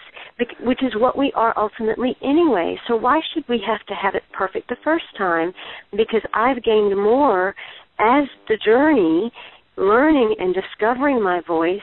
which 0.61 0.83
is 0.83 0.93
what 0.97 1.16
we 1.16 1.33
are 1.35 1.55
ultimately 1.57 2.16
anyway. 2.22 2.76
So 2.87 2.97
why 2.97 3.20
should 3.33 3.45
we 3.49 3.62
have 3.66 3.85
to 3.87 3.95
have 3.95 4.14
it 4.14 4.22
perfect 4.33 4.68
the 4.68 4.76
first 4.85 5.05
time? 5.16 5.53
Because 5.93 6.22
I've 6.35 6.62
gained 6.62 6.97
more 6.97 7.55
as 7.99 8.24
the 8.49 8.59
journey, 8.62 9.33
learning 9.76 10.35
and 10.39 10.55
discovering 10.55 11.22
my 11.22 11.41
voice, 11.47 11.81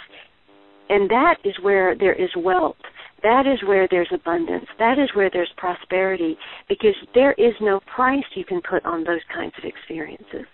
and 0.90 1.10
that 1.10 1.36
is 1.44 1.56
where 1.62 1.96
there 1.96 2.14
is 2.14 2.30
wealth. 2.36 2.78
That 3.24 3.48
is 3.48 3.68
where 3.68 3.88
there's 3.90 4.10
abundance. 4.14 4.66
That 4.78 5.00
is 5.00 5.10
where 5.16 5.30
there's 5.32 5.52
prosperity 5.58 6.38
because 6.70 6.96
there 7.16 7.34
is 7.34 7.54
no 7.60 7.80
price 7.96 8.24
you 8.36 8.46
can 8.46 8.62
put 8.62 8.86
on 8.86 9.04
those 9.04 9.22
kinds 9.34 9.54
of 9.58 9.64
experiences. 9.64 10.46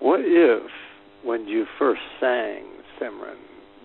What 0.00 0.20
if, 0.22 0.70
when 1.22 1.46
you 1.46 1.66
first 1.78 2.00
sang, 2.20 2.64
Simran, 3.00 3.36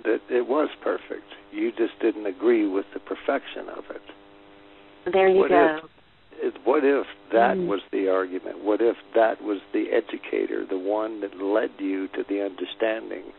that 0.04 0.20
it 0.30 0.48
was 0.48 0.70
perfect? 0.84 1.28
You 1.52 1.72
just 1.72 2.00
didn't 2.02 2.26
agree 2.26 2.68
with 2.68 2.86
the 2.94 3.00
perfection 3.00 3.68
of 3.78 3.84
it. 3.90 5.12
There 5.12 5.28
you 5.28 5.40
what 5.40 5.50
go. 5.50 5.80
If, 6.34 6.54
what 6.64 6.84
if 6.84 7.06
that 7.34 7.58
mm. 7.58 7.68
was 7.68 7.82
the 7.92 8.10
argument? 8.10 8.64
What 8.64 8.82
if 8.82 8.96
that 9.16 9.42
was 9.42 9.60
the 9.74 9.86
educator, 9.92 10.66
the 10.66 10.78
one 10.78 11.22
that 11.22 11.38
led 11.38 11.72
you 11.78 12.08
to 12.10 12.24
the 12.28 12.42
understanding 12.42 13.32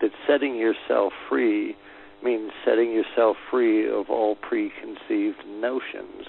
that 0.00 0.10
setting 0.26 0.56
yourself 0.56 1.12
free 1.28 1.76
means 2.22 2.50
setting 2.64 2.92
yourself 2.92 3.36
free 3.50 3.88
of 3.88 4.10
all 4.10 4.36
preconceived 4.36 5.44
notions 5.46 6.26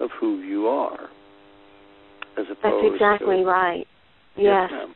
of 0.00 0.10
who 0.18 0.40
you 0.40 0.66
are. 0.66 1.08
As 2.38 2.46
opposed 2.50 2.84
That's 2.84 2.94
exactly 2.94 3.36
to, 3.36 3.44
right. 3.44 3.86
Yes. 4.36 4.70
yes 4.70 4.88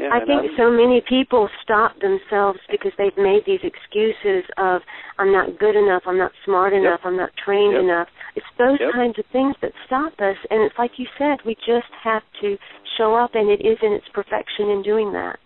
yeah, 0.00 0.08
I 0.12 0.24
think 0.24 0.50
I'm, 0.50 0.56
so 0.56 0.70
many 0.70 1.02
people 1.06 1.48
stop 1.62 1.94
themselves 2.00 2.58
because 2.70 2.92
they've 2.96 3.16
made 3.16 3.44
these 3.46 3.60
excuses 3.62 4.48
of 4.56 4.80
I'm 5.18 5.32
not 5.32 5.58
good 5.58 5.76
enough, 5.76 6.02
I'm 6.06 6.16
not 6.16 6.32
smart 6.44 6.72
enough, 6.72 7.00
yep. 7.04 7.06
I'm 7.06 7.16
not 7.16 7.30
trained 7.36 7.74
yep. 7.74 7.82
enough. 7.82 8.08
It's 8.34 8.46
those 8.58 8.78
yep. 8.80 8.92
kinds 8.94 9.18
of 9.18 9.26
things 9.32 9.54
that 9.60 9.72
stop 9.86 10.12
us 10.18 10.36
and 10.50 10.62
it's 10.64 10.74
like 10.78 10.92
you 10.96 11.06
said, 11.18 11.38
we 11.44 11.54
just 11.54 11.92
have 12.02 12.22
to 12.40 12.56
show 12.96 13.14
up 13.14 13.34
and 13.34 13.50
it 13.50 13.60
is 13.60 13.78
in 13.82 13.92
its 13.92 14.06
perfection 14.12 14.70
in 14.70 14.82
doing 14.82 15.12
that. 15.12 15.38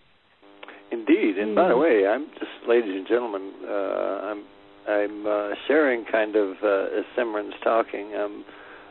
Indeed. 0.91 1.37
And 1.37 1.55
by 1.55 1.69
the 1.69 1.77
way, 1.77 2.07
I'm 2.07 2.27
just 2.39 2.67
ladies 2.67 2.95
and 2.95 3.07
gentlemen, 3.07 3.51
uh 3.67 3.71
I'm 4.31 4.43
I'm 4.87 5.27
uh 5.27 5.49
sharing 5.67 6.05
kind 6.05 6.35
of 6.35 6.55
uh 6.63 6.97
as 6.97 7.05
Simran's 7.17 7.55
talking. 7.63 8.15
Um 8.15 8.45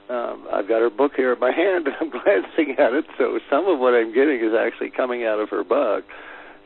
um, 0.09 0.47
I've 0.53 0.69
got 0.69 0.81
her 0.81 0.91
book 0.91 1.13
here 1.17 1.33
in 1.33 1.41
my 1.41 1.51
hand, 1.57 1.87
and 1.87 1.97
I'm 2.01 2.11
glancing 2.11 2.77
at 2.79 2.93
it. 2.93 3.07
So 3.19 3.39
some 3.51 3.67
of 3.67 3.79
what 3.79 3.95
I'm 3.95 4.15
getting 4.15 4.39
is 4.39 4.53
actually 4.59 4.91
coming 4.91 5.25
out 5.25 5.41
of 5.41 5.49
her 5.51 5.65
book. 5.65 6.05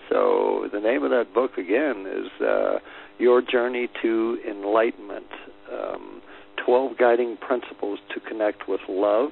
So 0.09 0.68
the 0.72 0.81
name 0.81 1.05
of 1.05 1.11
that 1.11 1.33
book 1.33 1.57
again 1.57 2.05
is 2.07 2.43
uh, 2.45 2.78
Your 3.18 3.41
Journey 3.41 3.89
to 4.03 4.39
Enlightenment: 4.49 5.31
um, 5.72 6.20
Twelve 6.64 6.99
Guiding 6.99 7.37
Principles 7.37 7.99
to 8.14 8.20
Connect 8.20 8.68
with 8.68 8.81
Love, 8.89 9.31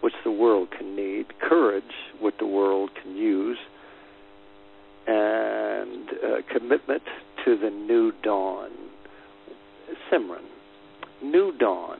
which 0.00 0.14
the 0.24 0.30
world 0.30 0.68
can 0.70 0.94
need, 0.94 1.38
courage, 1.40 1.82
what 2.20 2.34
the 2.38 2.46
world 2.46 2.90
can 3.02 3.16
use, 3.16 3.58
and 5.06 6.08
uh, 6.08 6.36
commitment 6.52 7.02
to 7.44 7.56
the 7.56 7.70
new 7.70 8.12
dawn. 8.22 8.70
Simran, 10.10 10.44
new 11.22 11.56
dawn 11.58 11.98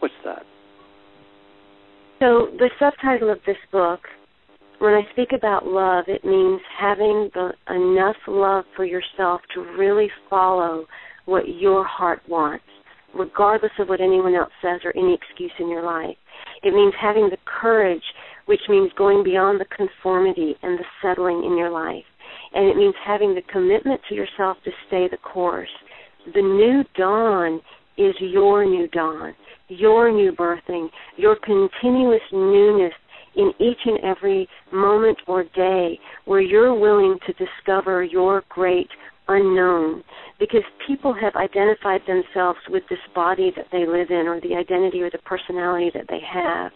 What's 0.00 0.14
that? 0.24 0.42
So 2.20 2.48
the 2.58 2.70
subtitle 2.78 3.30
of 3.30 3.38
this 3.46 3.56
book, 3.70 4.00
when 4.78 4.94
I 4.94 5.02
speak 5.12 5.28
about 5.32 5.66
love, 5.66 6.04
it 6.08 6.24
means 6.24 6.60
having 6.78 7.30
the, 7.34 7.52
enough 7.68 8.16
love 8.26 8.64
for 8.76 8.84
yourself 8.84 9.42
to 9.54 9.60
really 9.78 10.08
follow 10.28 10.86
what 11.26 11.48
your 11.48 11.84
heart 11.84 12.22
wants, 12.28 12.64
regardless 13.14 13.72
of 13.78 13.88
what 13.88 14.00
anyone 14.00 14.34
else 14.34 14.52
says 14.62 14.80
or 14.84 14.96
any 14.96 15.14
excuse 15.14 15.52
in 15.58 15.68
your 15.68 15.84
life. 15.84 16.16
It 16.62 16.74
means 16.74 16.94
having 17.00 17.28
the 17.30 17.38
courage, 17.44 18.02
which 18.50 18.60
means 18.68 18.90
going 18.98 19.22
beyond 19.22 19.60
the 19.60 19.76
conformity 19.76 20.56
and 20.60 20.76
the 20.76 20.84
settling 21.00 21.44
in 21.44 21.56
your 21.56 21.70
life. 21.70 22.02
And 22.52 22.66
it 22.66 22.76
means 22.76 22.96
having 23.06 23.32
the 23.32 23.42
commitment 23.52 24.00
to 24.08 24.16
yourself 24.16 24.56
to 24.64 24.72
stay 24.88 25.06
the 25.08 25.18
course. 25.18 25.70
The 26.34 26.42
new 26.42 26.82
dawn 26.96 27.60
is 27.96 28.14
your 28.18 28.66
new 28.66 28.88
dawn 28.88 29.34
your 29.70 30.12
new 30.12 30.32
birthing, 30.32 30.88
your 31.16 31.36
continuous 31.36 32.20
newness 32.32 32.92
in 33.36 33.52
each 33.60 33.78
and 33.84 34.00
every 34.02 34.48
moment 34.72 35.16
or 35.28 35.44
day 35.54 35.98
where 36.24 36.40
you're 36.40 36.74
willing 36.74 37.16
to 37.26 37.32
discover 37.34 38.02
your 38.02 38.42
great 38.48 38.88
unknown 39.28 40.02
because 40.40 40.62
people 40.88 41.14
have 41.14 41.34
identified 41.36 42.00
themselves 42.06 42.58
with 42.68 42.82
this 42.90 42.98
body 43.14 43.52
that 43.56 43.66
they 43.70 43.86
live 43.86 44.10
in 44.10 44.26
or 44.26 44.40
the 44.40 44.56
identity 44.56 45.00
or 45.00 45.10
the 45.10 45.18
personality 45.18 45.90
that 45.94 46.06
they 46.08 46.20
have. 46.20 46.72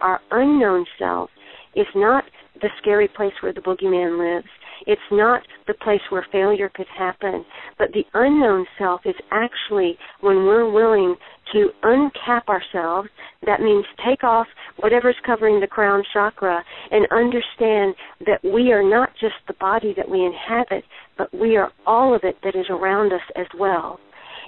Our 0.00 0.20
unknown 0.30 0.86
self 0.98 1.30
is 1.74 1.86
not 1.94 2.24
the 2.60 2.68
scary 2.80 3.08
place 3.08 3.32
where 3.40 3.52
the 3.52 3.60
boogeyman 3.60 4.18
lives. 4.18 4.48
It's 4.86 5.00
not 5.10 5.42
the 5.66 5.74
place 5.74 6.00
where 6.10 6.26
failure 6.30 6.70
could 6.74 6.86
happen, 6.96 7.44
but 7.78 7.88
the 7.92 8.04
unknown 8.14 8.66
self 8.78 9.00
is 9.04 9.14
actually 9.30 9.96
when 10.20 10.44
we're 10.44 10.70
willing 10.70 11.16
to 11.52 11.70
uncap 11.82 12.48
ourselves, 12.48 13.08
that 13.46 13.60
means 13.60 13.84
take 14.04 14.24
off 14.24 14.46
whatever's 14.78 15.16
covering 15.24 15.60
the 15.60 15.66
crown 15.66 16.02
chakra 16.12 16.62
and 16.90 17.06
understand 17.12 17.94
that 18.26 18.40
we 18.42 18.72
are 18.72 18.82
not 18.82 19.10
just 19.20 19.34
the 19.46 19.54
body 19.54 19.94
that 19.96 20.08
we 20.08 20.24
inhabit, 20.24 20.84
but 21.16 21.32
we 21.32 21.56
are 21.56 21.70
all 21.86 22.14
of 22.14 22.22
it 22.24 22.36
that 22.42 22.56
is 22.56 22.66
around 22.70 23.12
us 23.12 23.20
as 23.36 23.46
well. 23.58 24.00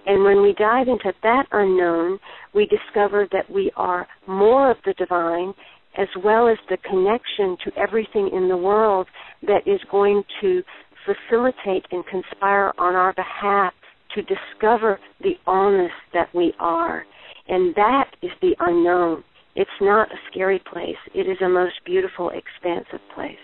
And 0.06 0.22
when 0.22 0.40
we 0.42 0.54
dive 0.56 0.88
into 0.88 1.12
that 1.22 1.46
unknown, 1.52 2.18
we 2.54 2.66
discover 2.66 3.26
that 3.32 3.50
we 3.50 3.70
are 3.76 4.06
more 4.26 4.70
of 4.70 4.76
the 4.84 4.94
divine 4.94 5.52
as 5.98 6.08
well 6.22 6.48
as 6.48 6.58
the 6.68 6.76
connection 6.78 7.56
to 7.64 7.80
everything 7.80 8.30
in 8.32 8.48
the 8.48 8.56
world 8.56 9.06
that 9.42 9.62
is 9.66 9.80
going 9.90 10.22
to 10.40 10.62
facilitate 11.04 11.86
and 11.90 12.04
conspire 12.06 12.72
on 12.78 12.94
our 12.94 13.14
behalf 13.14 13.72
to 14.14 14.22
discover 14.22 14.98
the 15.22 15.34
allness 15.46 15.88
that 16.12 16.28
we 16.34 16.52
are. 16.58 17.04
And 17.48 17.74
that 17.74 18.10
is 18.22 18.30
the 18.42 18.54
unknown. 18.60 19.24
It's 19.54 19.70
not 19.80 20.10
a 20.12 20.16
scary 20.30 20.62
place. 20.70 20.96
It 21.14 21.28
is 21.28 21.38
a 21.42 21.48
most 21.48 21.74
beautiful, 21.84 22.30
expansive 22.30 23.00
place. 23.14 23.38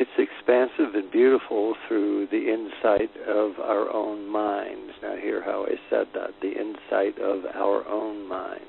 It's 0.00 0.10
expansive 0.16 0.94
and 0.94 1.12
beautiful 1.12 1.74
through 1.86 2.28
the 2.28 2.50
insight 2.50 3.10
of 3.28 3.60
our 3.60 3.92
own 3.92 4.26
minds. 4.26 4.92
Now, 5.02 5.14
hear 5.14 5.44
how 5.44 5.66
I 5.66 5.74
said 5.90 6.06
that 6.14 6.30
the 6.40 6.52
insight 6.52 7.18
of 7.18 7.44
our 7.54 7.86
own 7.86 8.26
minds. 8.26 8.64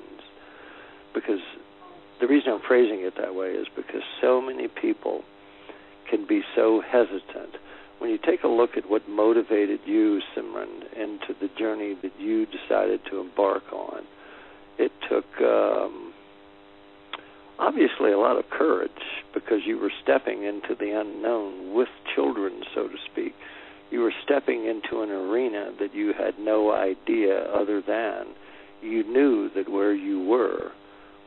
Because 1.14 1.40
the 2.20 2.26
reason 2.26 2.52
I'm 2.52 2.60
phrasing 2.60 3.00
it 3.00 3.14
that 3.16 3.34
way 3.34 3.48
is 3.52 3.66
because 3.74 4.02
so 4.20 4.42
many 4.42 4.68
people 4.68 5.22
can 6.10 6.26
be 6.26 6.42
so 6.54 6.82
hesitant. 6.82 7.56
When 7.98 8.10
you 8.10 8.18
take 8.18 8.42
a 8.42 8.48
look 8.48 8.76
at 8.76 8.90
what 8.90 9.08
motivated 9.08 9.80
you, 9.86 10.20
Simran, 10.36 10.84
into 10.94 11.32
the 11.40 11.48
journey 11.58 11.96
that 12.02 12.12
you 12.18 12.44
decided 12.44 13.00
to 13.10 13.20
embark 13.20 13.72
on, 13.72 14.02
it 14.78 14.92
took 15.08 15.24
um, 15.40 16.11
obviously 17.58 18.12
a 18.12 18.18
lot 18.18 18.38
of 18.38 18.48
courage 18.50 18.90
because 19.34 19.60
you 19.66 19.78
were 19.78 19.92
stepping 20.02 20.44
into 20.44 20.74
the 20.78 20.98
unknown 20.98 21.74
with 21.74 21.88
children, 22.14 22.62
so 22.74 22.88
to 22.88 22.96
speak. 23.10 23.34
You 23.90 24.00
were 24.00 24.12
stepping 24.24 24.64
into 24.64 25.02
an 25.02 25.10
arena 25.10 25.72
that 25.78 25.94
you 25.94 26.12
had 26.16 26.38
no 26.38 26.72
idea 26.72 27.44
other 27.52 27.82
than 27.82 28.26
you 28.82 29.04
knew 29.04 29.50
that 29.54 29.70
where 29.70 29.94
you 29.94 30.24
were 30.24 30.72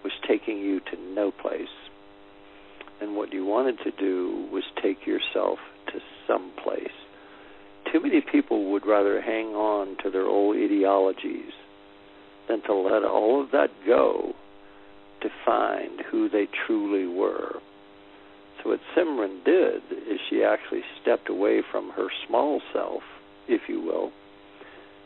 was 0.03 0.13
taking 0.27 0.59
you 0.59 0.79
to 0.79 0.97
no 1.13 1.31
place. 1.31 1.67
And 3.01 3.15
what 3.15 3.33
you 3.33 3.45
wanted 3.45 3.79
to 3.83 3.91
do 3.91 4.47
was 4.51 4.63
take 4.81 5.05
yourself 5.05 5.59
to 5.87 5.99
some 6.27 6.51
place. 6.63 6.87
Too 7.91 8.01
many 8.01 8.21
people 8.21 8.71
would 8.71 8.85
rather 8.85 9.21
hang 9.21 9.47
on 9.47 9.97
to 10.03 10.09
their 10.09 10.25
old 10.25 10.55
ideologies 10.57 11.51
than 12.47 12.61
to 12.63 12.73
let 12.73 13.03
all 13.03 13.43
of 13.43 13.51
that 13.51 13.69
go 13.85 14.33
to 15.25 15.35
find 15.45 16.01
who 16.11 16.29
they 16.29 16.47
truly 16.65 17.07
were. 17.07 17.55
So 18.61 18.69
what 18.69 18.79
Simran 18.95 19.43
did 19.43 19.81
is 19.91 20.19
she 20.29 20.43
actually 20.43 20.83
stepped 21.01 21.29
away 21.29 21.61
from 21.71 21.91
her 21.91 22.07
small 22.27 22.61
self, 22.73 23.03
if 23.47 23.61
you 23.67 23.81
will, 23.81 24.11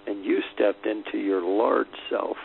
and 0.07 0.23
you 0.23 0.39
stepped 0.53 0.85
into 0.85 1.17
your 1.17 1.41
large 1.41 1.87
self 2.09 2.37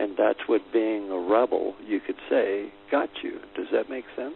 and 0.00 0.16
that's 0.16 0.40
what 0.46 0.62
being 0.72 1.10
a 1.10 1.18
rebel, 1.18 1.74
you 1.86 2.00
could 2.00 2.16
say, 2.30 2.72
got 2.90 3.10
you. 3.22 3.38
Does 3.54 3.66
that 3.70 3.90
make 3.90 4.04
sense? 4.16 4.34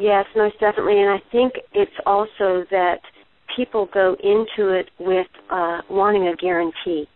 Yes, 0.00 0.26
most 0.34 0.58
definitely. 0.58 1.00
And 1.00 1.10
I 1.10 1.22
think 1.30 1.52
it's 1.72 1.92
also 2.04 2.64
that 2.70 2.98
people 3.56 3.88
go 3.94 4.16
into 4.22 4.72
it 4.72 4.90
with 4.98 5.28
uh, 5.50 5.82
wanting 5.88 6.26
a 6.26 6.34
guarantee, 6.34 7.06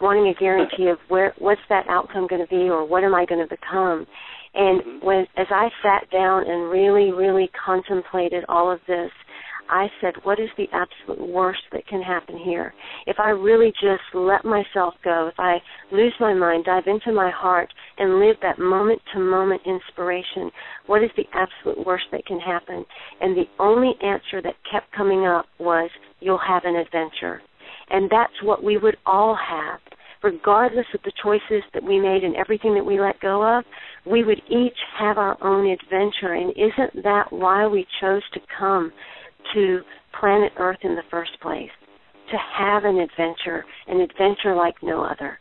wanting 0.00 0.28
a 0.28 0.38
guarantee 0.38 0.88
of 0.88 0.98
where 1.08 1.34
what's 1.38 1.60
that 1.68 1.86
outcome 1.88 2.26
going 2.28 2.42
to 2.42 2.48
be, 2.48 2.68
or 2.68 2.84
what 2.84 3.04
am 3.04 3.14
I 3.14 3.24
going 3.26 3.46
to 3.46 3.54
become. 3.54 4.06
And 4.54 4.80
mm-hmm. 4.80 5.06
when 5.06 5.26
as 5.36 5.46
I 5.50 5.68
sat 5.82 6.10
down 6.10 6.44
and 6.46 6.70
really, 6.70 7.12
really 7.12 7.50
contemplated 7.64 8.44
all 8.48 8.70
of 8.70 8.80
this, 8.86 9.10
I 9.68 9.88
said, 10.00 10.14
what 10.22 10.38
is 10.38 10.48
the 10.56 10.68
absolute 10.72 11.28
worst 11.28 11.62
that 11.72 11.86
can 11.88 12.00
happen 12.00 12.38
here? 12.38 12.72
If 13.06 13.16
I 13.18 13.30
really 13.30 13.72
just 13.72 14.02
let 14.14 14.44
myself 14.44 14.94
go, 15.02 15.28
if 15.28 15.38
I 15.38 15.58
lose 15.90 16.14
my 16.20 16.34
mind, 16.34 16.64
dive 16.64 16.84
into 16.86 17.12
my 17.12 17.30
heart, 17.30 17.68
and 17.98 18.20
live 18.20 18.36
that 18.42 18.58
moment 18.58 19.02
to 19.12 19.18
moment 19.18 19.62
inspiration, 19.66 20.50
what 20.86 21.02
is 21.02 21.10
the 21.16 21.24
absolute 21.32 21.84
worst 21.84 22.04
that 22.12 22.26
can 22.26 22.38
happen? 22.38 22.84
And 23.20 23.36
the 23.36 23.48
only 23.58 23.94
answer 24.02 24.40
that 24.42 24.54
kept 24.70 24.92
coming 24.92 25.26
up 25.26 25.46
was, 25.58 25.90
you'll 26.20 26.38
have 26.38 26.62
an 26.64 26.76
adventure. 26.76 27.42
And 27.90 28.10
that's 28.10 28.42
what 28.42 28.62
we 28.62 28.76
would 28.76 28.96
all 29.06 29.36
have. 29.36 29.80
Regardless 30.22 30.86
of 30.94 31.00
the 31.04 31.12
choices 31.22 31.62
that 31.72 31.82
we 31.82 32.00
made 32.00 32.24
and 32.24 32.34
everything 32.36 32.74
that 32.74 32.84
we 32.84 32.98
let 32.98 33.20
go 33.20 33.58
of, 33.58 33.64
we 34.04 34.24
would 34.24 34.40
each 34.50 34.78
have 34.98 35.18
our 35.18 35.36
own 35.42 35.66
adventure. 35.66 36.32
And 36.32 36.52
isn't 36.52 37.04
that 37.04 37.26
why 37.30 37.66
we 37.66 37.86
chose 38.00 38.22
to 38.34 38.40
come 38.58 38.92
to 39.54 39.80
planet 40.18 40.52
Earth 40.58 40.78
in 40.82 40.94
the 40.94 41.02
first 41.10 41.32
place, 41.40 41.70
to 42.30 42.36
have 42.58 42.84
an 42.84 42.96
adventure, 42.96 43.64
an 43.86 44.00
adventure 44.00 44.54
like 44.54 44.74
no 44.82 45.04
other. 45.04 45.38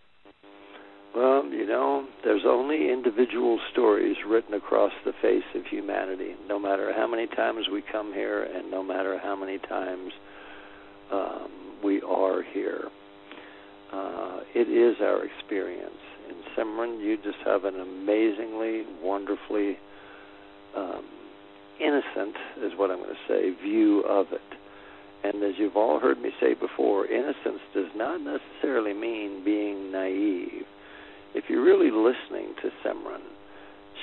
Well, 1.16 1.46
you 1.46 1.66
know, 1.66 2.06
there's 2.26 2.44
only 2.46 2.92
individual 2.92 3.58
stories 3.72 4.18
written 4.28 4.54
across 4.54 4.92
the 5.06 5.14
face 5.22 5.46
of 5.56 5.64
humanity, 5.72 6.36
no 6.48 6.60
matter 6.60 6.92
how 6.94 7.08
many 7.08 7.28
times 7.28 7.68
we 7.72 7.82
come 7.90 8.12
here 8.14 8.44
and 8.44 8.70
no 8.70 8.84
matter 8.84 9.18
how 9.18 9.36
many 9.36 9.58
times 9.60 10.12
um, 11.12 11.50
we 11.84 12.02
are 12.02 12.44
here. 12.54 12.86
Uh, 13.94 14.40
it 14.54 14.68
is 14.68 14.98
our 15.02 15.26
experience. 15.26 15.92
In 16.30 16.36
Simran, 16.58 17.02
you 17.04 17.18
just 17.18 17.38
have 17.46 17.66
an 17.66 17.80
amazingly, 17.80 18.84
wonderfully 19.02 19.78
um, 20.76 21.06
innocent, 21.80 22.36
is 22.64 22.72
what 22.78 22.92
I'm 22.92 22.98
going 22.98 23.16
to 23.16 23.28
say, 23.28 23.52
view 23.64 24.02
of 24.02 24.28
it. 24.32 24.42
And 25.24 25.44
as 25.44 25.54
you've 25.58 25.76
all 25.78 26.00
heard 26.00 26.20
me 26.22 26.32
say 26.40 26.54
before, 26.54 27.06
innocence 27.06 27.62
does 27.74 27.90
not 27.96 28.22
necessarily 28.22 28.94
mean 28.94 29.44
being 29.44 29.92
naive. 29.92 30.66
If 31.34 31.46
you're 31.50 31.64
really 31.64 31.92
listening 31.92 32.56
to 32.62 32.70
Simran, 32.84 33.22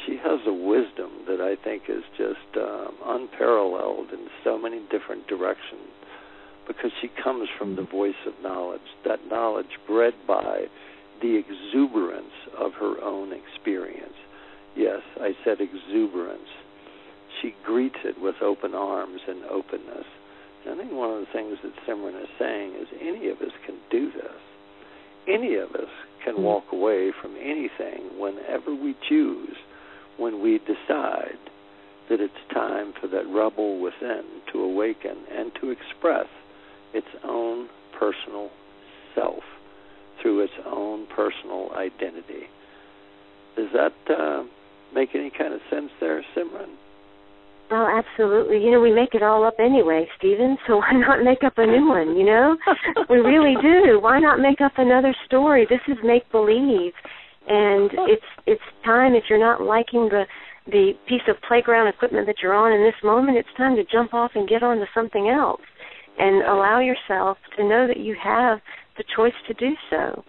she 0.07 0.17
has 0.17 0.41
a 0.47 0.53
wisdom 0.53 1.11
that 1.29 1.41
I 1.41 1.63
think 1.63 1.85
is 1.89 2.03
just 2.17 2.57
um, 2.57 2.95
unparalleled 3.05 4.11
in 4.13 4.27
so 4.43 4.59
many 4.59 4.81
different 4.91 5.27
directions 5.29 5.91
because 6.67 6.91
she 7.01 7.09
comes 7.23 7.49
from 7.59 7.77
the 7.77 7.83
voice 7.83 8.21
of 8.27 8.35
knowledge, 8.43 8.81
that 9.05 9.27
knowledge 9.29 9.79
bred 9.87 10.15
by 10.27 10.67
the 11.21 11.37
exuberance 11.37 12.35
of 12.59 12.73
her 12.75 13.01
own 13.03 13.33
experience. 13.33 14.15
Yes, 14.77 15.01
I 15.21 15.33
said 15.45 15.59
exuberance. 15.61 16.49
She 17.41 17.55
greets 17.65 17.99
it 18.05 18.21
with 18.21 18.37
open 18.43 18.75
arms 18.75 19.21
and 19.27 19.45
openness. 19.45 20.07
I 20.69 20.77
think 20.77 20.93
one 20.93 21.11
of 21.11 21.21
the 21.21 21.33
things 21.33 21.59
that 21.63 21.73
Simran 21.87 22.21
is 22.23 22.29
saying 22.39 22.75
is 22.81 22.87
any 23.01 23.29
of 23.29 23.39
us 23.39 23.53
can 23.67 23.77
do 23.91 24.13
this. 24.13 24.39
Any 25.29 25.57
of 25.57 25.71
us 25.71 25.91
can 26.25 26.35
mm-hmm. 26.35 26.45
walk 26.45 26.65
away 26.73 27.13
from 27.21 27.35
anything 27.37 28.19
whenever 28.19 28.75
we 28.75 28.95
choose, 29.09 29.57
when 30.19 30.41
we 30.41 30.59
decide 30.59 31.39
that 32.09 32.21
it's 32.21 32.35
time 32.53 32.93
for 33.01 33.09
that 33.09 33.27
rebel 33.27 33.81
within 33.81 34.23
to 34.53 34.61
awaken 34.61 35.17
and 35.33 35.53
to 35.61 35.71
express 35.71 36.27
its 36.95 37.07
own 37.25 37.69
personal 37.99 38.51
self 39.15 39.43
through 40.21 40.41
its 40.41 40.53
own 40.67 41.07
personal 41.15 41.71
identity. 41.77 42.47
Does 43.57 43.69
that 43.75 43.93
uh, 44.09 44.45
make 44.95 45.11
any 45.15 45.31
kind 45.31 45.53
of 45.53 45.61
sense 45.71 45.91
there, 46.01 46.25
Simran? 46.37 46.77
Oh, 47.71 47.89
absolutely. 47.89 48.63
You 48.63 48.71
know, 48.71 48.81
we 48.81 48.93
make 48.93 49.15
it 49.15 49.23
all 49.23 49.45
up 49.45 49.55
anyway, 49.59 50.07
Steven, 50.19 50.59
so 50.67 50.77
why 50.79 50.93
not 50.93 51.25
make 51.25 51.43
up 51.45 51.55
a 51.57 51.67
new 51.67 51.89
one, 51.89 52.17
you 52.17 52.25
know? 52.25 52.57
we 53.09 53.19
really 53.19 53.55
do. 53.61 53.99
Why 54.01 54.19
not 54.21 54.41
make 54.41 54.61
up 54.61 54.73
another 54.77 55.15
story? 55.27 55.67
This 55.69 55.81
is 55.89 55.97
make 56.05 56.31
believe. 56.31 56.93
And 57.49 57.91
it's 58.07 58.23
it's 58.47 58.63
time 58.85 59.15
if 59.15 59.25
you're 59.29 59.41
not 59.41 59.61
liking 59.61 60.09
the 60.09 60.27
the 60.71 60.93
piece 61.09 61.27
of 61.27 61.35
playground 61.49 61.89
equipment 61.89 62.29
that 62.29 62.37
you're 62.41 62.55
on 62.55 62.71
in 62.71 62.85
this 62.85 62.95
moment, 63.03 63.37
it's 63.37 63.49
time 63.57 63.75
to 63.75 63.83
jump 63.83 64.15
off 64.15 64.31
and 64.37 64.49
get 64.49 64.63
on 64.63 64.77
to 64.77 64.87
something 64.95 65.29
else 65.29 65.61
and 66.19 66.43
allow 66.43 66.81
yourself 66.81 67.39
to 67.57 67.65
know 67.65 67.87
that 67.87 67.99
you 67.99 68.17
have 68.23 68.61
the 68.97 69.05
choice 69.17 69.35
to 69.49 69.55
do 69.55 69.75
so. 69.91 70.25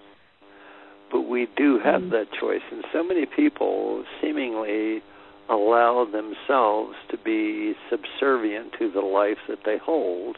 But 1.12 1.22
we 1.22 1.48
do 1.56 1.80
have 1.84 2.02
mm-hmm. 2.02 2.12
that 2.12 2.26
choice, 2.40 2.62
and 2.72 2.84
so 2.92 3.04
many 3.04 3.26
people 3.26 4.04
seemingly 4.22 5.02
allow 5.50 6.06
themselves 6.06 6.96
to 7.12 7.18
be 7.18 7.74
subservient 7.90 8.74
to 8.80 8.92
the 8.92 9.02
life 9.02 9.38
that 9.48 9.60
they 9.66 9.78
hold, 9.78 10.38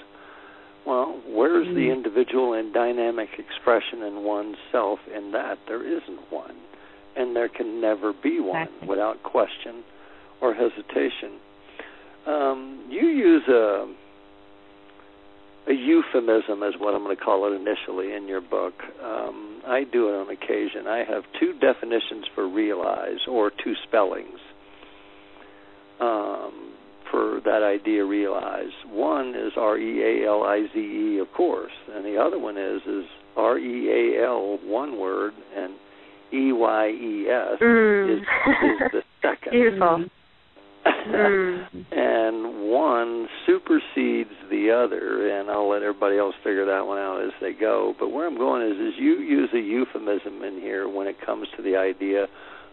well, 0.86 1.20
where's 1.28 1.68
mm-hmm. 1.68 1.76
the 1.76 1.92
individual 1.92 2.54
and 2.54 2.74
dynamic 2.74 3.30
expression 3.40 4.04
in 4.04 4.24
oneself 4.24 5.00
in 5.16 5.32
that? 5.32 5.58
There 5.68 5.86
isn't 5.86 6.32
one. 6.32 6.56
And 7.16 7.36
there 7.36 7.50
can 7.50 7.80
never 7.80 8.14
be 8.14 8.40
one 8.40 8.64
exactly. 8.64 8.88
without 8.90 9.24
question 9.24 9.84
or 10.42 10.54
hesitation. 10.54 11.40
Um, 12.28 12.88
you 12.90 13.08
use 13.08 13.48
a 13.48 13.92
a 15.68 15.74
euphemism 15.74 16.64
is 16.64 16.76
what 16.78 16.94
I'm 16.94 17.04
going 17.04 17.16
to 17.16 17.24
call 17.24 17.52
it 17.52 17.56
initially 17.56 18.14
in 18.14 18.28
your 18.28 18.42
book. 18.42 18.74
Um, 19.04 19.62
I 19.66 19.84
do 19.92 20.10
it 20.10 20.14
on 20.14 20.30
occasion. 20.30 20.88
I 20.88 21.04
have 21.10 21.24
two 21.40 21.54
definitions 21.60 22.26
for 22.36 22.48
realize 22.48 23.20
or 23.28 23.50
two 23.50 23.74
spellings 23.88 24.40
um, 26.00 26.74
for 27.10 27.42
that 27.46 27.64
idea 27.64 28.06
realize. 28.06 28.72
One 28.88 29.30
is 29.30 29.54
R 29.58 29.78
E 29.78 30.24
A 30.24 30.28
L 30.28 30.44
I 30.44 30.66
Z 30.74 30.80
E, 30.80 31.20
of 31.20 31.32
course, 31.36 31.72
and 31.94 32.06
the 32.06 32.18
other 32.18 32.38
one 32.38 32.58
is 32.58 32.82
is 32.88 33.06
R 33.36 33.58
E 33.58 33.90
A 33.90 34.24
L, 34.26 34.60
one 34.64 35.00
word, 35.00 35.34
and 35.56 35.74
E 36.32 36.52
Y 36.52 36.90
E 36.90 37.28
S 37.28 37.60
mm. 37.62 38.14
is, 38.14 38.20
is 38.22 38.92
the 38.92 39.02
second. 39.22 39.52
Beautiful. 39.52 40.06
and 41.92 42.70
one 42.70 43.28
supersedes 43.46 44.34
the 44.50 44.72
other, 44.72 45.30
and 45.30 45.50
I'll 45.50 45.70
let 45.70 45.82
everybody 45.82 46.18
else 46.18 46.36
figure 46.44 46.66
that 46.66 46.86
one 46.86 46.98
out 46.98 47.24
as 47.24 47.34
they 47.42 47.54
go. 47.54 47.94
But 48.00 48.10
where 48.12 48.28
I'm 48.28 48.38
going 48.38 48.64
is, 48.64 48.78
is 48.78 48.94
you 49.00 49.20
use 49.20 49.50
a 49.54 49.60
euphemism 49.60 50.44
in 50.44 50.60
here 50.60 50.88
when 50.90 51.08
it 51.08 51.18
comes 51.26 51.48
to 51.58 51.64
the 51.64 51.78
idea 51.78 52.28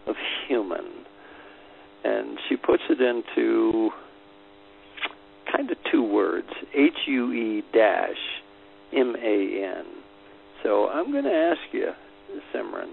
of 0.07 0.15
human 0.47 1.03
and 2.03 2.37
she 2.49 2.55
puts 2.57 2.83
it 2.89 2.99
into 3.01 3.89
kind 5.51 5.69
of 5.71 5.77
two 5.91 6.03
words 6.03 6.47
H 6.73 6.93
U 7.07 7.31
E 7.31 7.63
dash 7.73 8.17
M 8.93 9.15
A 9.21 9.77
N. 9.77 9.85
So 10.63 10.87
I'm 10.89 11.11
going 11.11 11.25
to 11.25 11.31
ask 11.31 11.73
you, 11.73 11.91
Simran, 12.53 12.89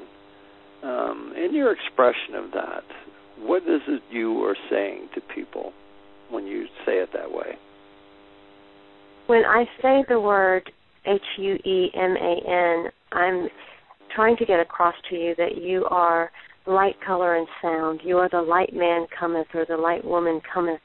um, 0.82 1.32
in 1.36 1.54
your 1.54 1.72
expression 1.72 2.34
of 2.34 2.52
that, 2.52 2.84
what 3.42 3.62
is 3.62 3.80
it 3.88 4.02
you 4.10 4.42
are 4.44 4.56
saying 4.70 5.08
to 5.14 5.20
people 5.34 5.72
when 6.30 6.46
you 6.46 6.66
say 6.86 6.98
it 6.98 7.10
that 7.12 7.30
way? 7.30 7.56
When 9.26 9.44
I 9.44 9.64
say 9.80 10.04
the 10.08 10.20
word 10.20 10.70
H 11.06 11.20
U 11.38 11.54
E 11.54 11.90
M 11.94 12.16
A 12.16 12.50
N, 12.50 12.90
I'm 13.12 13.48
trying 14.14 14.36
to 14.38 14.44
get 14.44 14.60
across 14.60 14.94
to 15.08 15.16
you 15.16 15.34
that 15.36 15.56
you 15.60 15.86
are 15.90 16.30
light, 16.66 16.96
color, 17.04 17.36
and 17.36 17.46
sound. 17.62 18.00
You 18.04 18.18
are 18.18 18.28
the 18.28 18.42
light 18.42 18.74
man 18.74 19.06
cometh 19.18 19.46
or 19.54 19.64
the 19.68 19.76
light 19.76 20.04
woman 20.04 20.40
cometh 20.52 20.80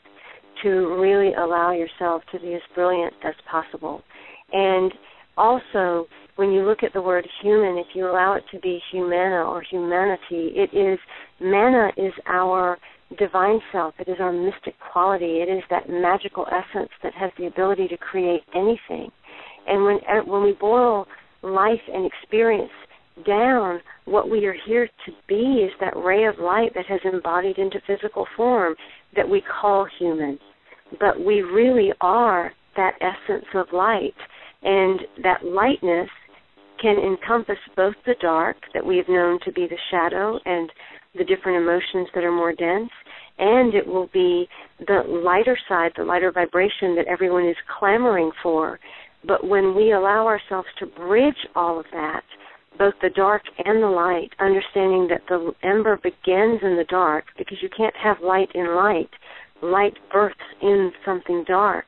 to 0.64 0.70
really 0.99 1.34
allow 1.34 1.72
yourself 1.72 2.24
to 2.32 2.39
be 2.39 2.53
as 2.53 2.62
brilliant 2.74 3.14
as 3.24 3.34
possible. 3.49 4.01
And 4.53 4.93
also, 5.38 6.08
when 6.38 6.51
you 6.51 6.66
look 6.66 6.84
at 6.84 6.93
the 6.93 7.01
word 7.01 7.28
human, 7.41 7.78
if 7.78 7.88
you 7.93 8.10
allow 8.10 8.34
it 8.34 8.43
to 8.51 8.60
be 8.60 8.82
humana 8.91 9.43
or 9.43 9.62
humanity, 9.62 10.53
it 10.56 10.74
is, 10.74 10.99
mana 11.39 11.89
is 11.97 12.13
our 12.27 12.77
divine 13.17 13.59
self. 13.71 13.93
It 13.99 14.07
is 14.07 14.17
our 14.19 14.31
mystic 14.31 14.75
quality. 14.91 15.41
It 15.41 15.49
is 15.49 15.63
that 15.69 15.89
magical 15.89 16.45
essence 16.47 16.89
that 17.03 17.13
has 17.13 17.31
the 17.38 17.47
ability 17.47 17.88
to 17.89 17.97
create 17.97 18.41
anything. 18.53 19.11
And 19.67 19.83
when, 19.83 19.97
uh, 20.07 20.21
when 20.25 20.43
we 20.43 20.53
boil 20.53 21.05
life 21.41 21.81
and 21.91 22.05
experience 22.05 22.71
down, 23.25 23.79
what 24.05 24.29
we 24.29 24.45
are 24.45 24.55
here 24.65 24.88
to 24.88 25.11
be 25.27 25.65
is 25.65 25.71
that 25.79 25.95
ray 25.95 26.25
of 26.25 26.36
light 26.39 26.73
that 26.75 26.86
has 26.88 26.99
embodied 27.05 27.57
into 27.57 27.79
physical 27.88 28.25
form 28.36 28.75
that 29.15 29.27
we 29.27 29.41
call 29.41 29.88
human. 29.99 30.38
But 30.99 31.23
we 31.23 31.41
really 31.41 31.91
are 32.01 32.51
that 32.75 32.93
essence 33.01 33.45
of 33.53 33.67
light. 33.71 34.15
And 34.63 34.99
that 35.23 35.45
lightness 35.45 36.09
can 36.81 36.97
encompass 36.97 37.57
both 37.75 37.95
the 38.05 38.15
dark 38.21 38.57
that 38.73 38.86
we 38.86 38.97
have 38.97 39.07
known 39.07 39.39
to 39.45 39.51
be 39.51 39.67
the 39.67 39.77
shadow 39.91 40.39
and 40.45 40.69
the 41.18 41.24
different 41.24 41.61
emotions 41.61 42.07
that 42.13 42.24
are 42.24 42.32
more 42.32 42.53
dense, 42.53 42.91
and 43.38 43.74
it 43.74 43.86
will 43.86 44.09
be 44.13 44.47
the 44.80 45.03
lighter 45.07 45.57
side, 45.68 45.91
the 45.97 46.03
lighter 46.03 46.32
vibration 46.32 46.95
that 46.95 47.07
everyone 47.07 47.47
is 47.47 47.55
clamoring 47.80 48.32
for. 48.41 48.80
But 49.28 49.47
when 49.47 49.76
we 49.76 49.91
allow 49.91 50.28
ourselves 50.28 50.68
to 50.80 50.86
bridge 50.86 51.47
all 51.55 51.80
of 51.80 51.86
that, 51.91 52.24
both 52.78 52.93
the 53.01 53.09
dark 53.09 53.43
and 53.63 53.82
the 53.82 53.88
light, 53.88 54.30
understanding 54.39 55.07
that 55.09 55.22
the 55.28 55.53
ember 55.63 55.97
begins 55.97 56.59
in 56.61 56.76
the 56.76 56.86
dark 56.89 57.26
because 57.38 57.57
you 57.61 57.70
can't 57.76 57.95
have 57.95 58.18
light 58.22 58.49
in 58.53 58.76
light. 58.76 59.09
Light 59.61 59.93
births 60.11 60.36
in 60.61 60.91
something 61.05 61.45
dark. 61.47 61.86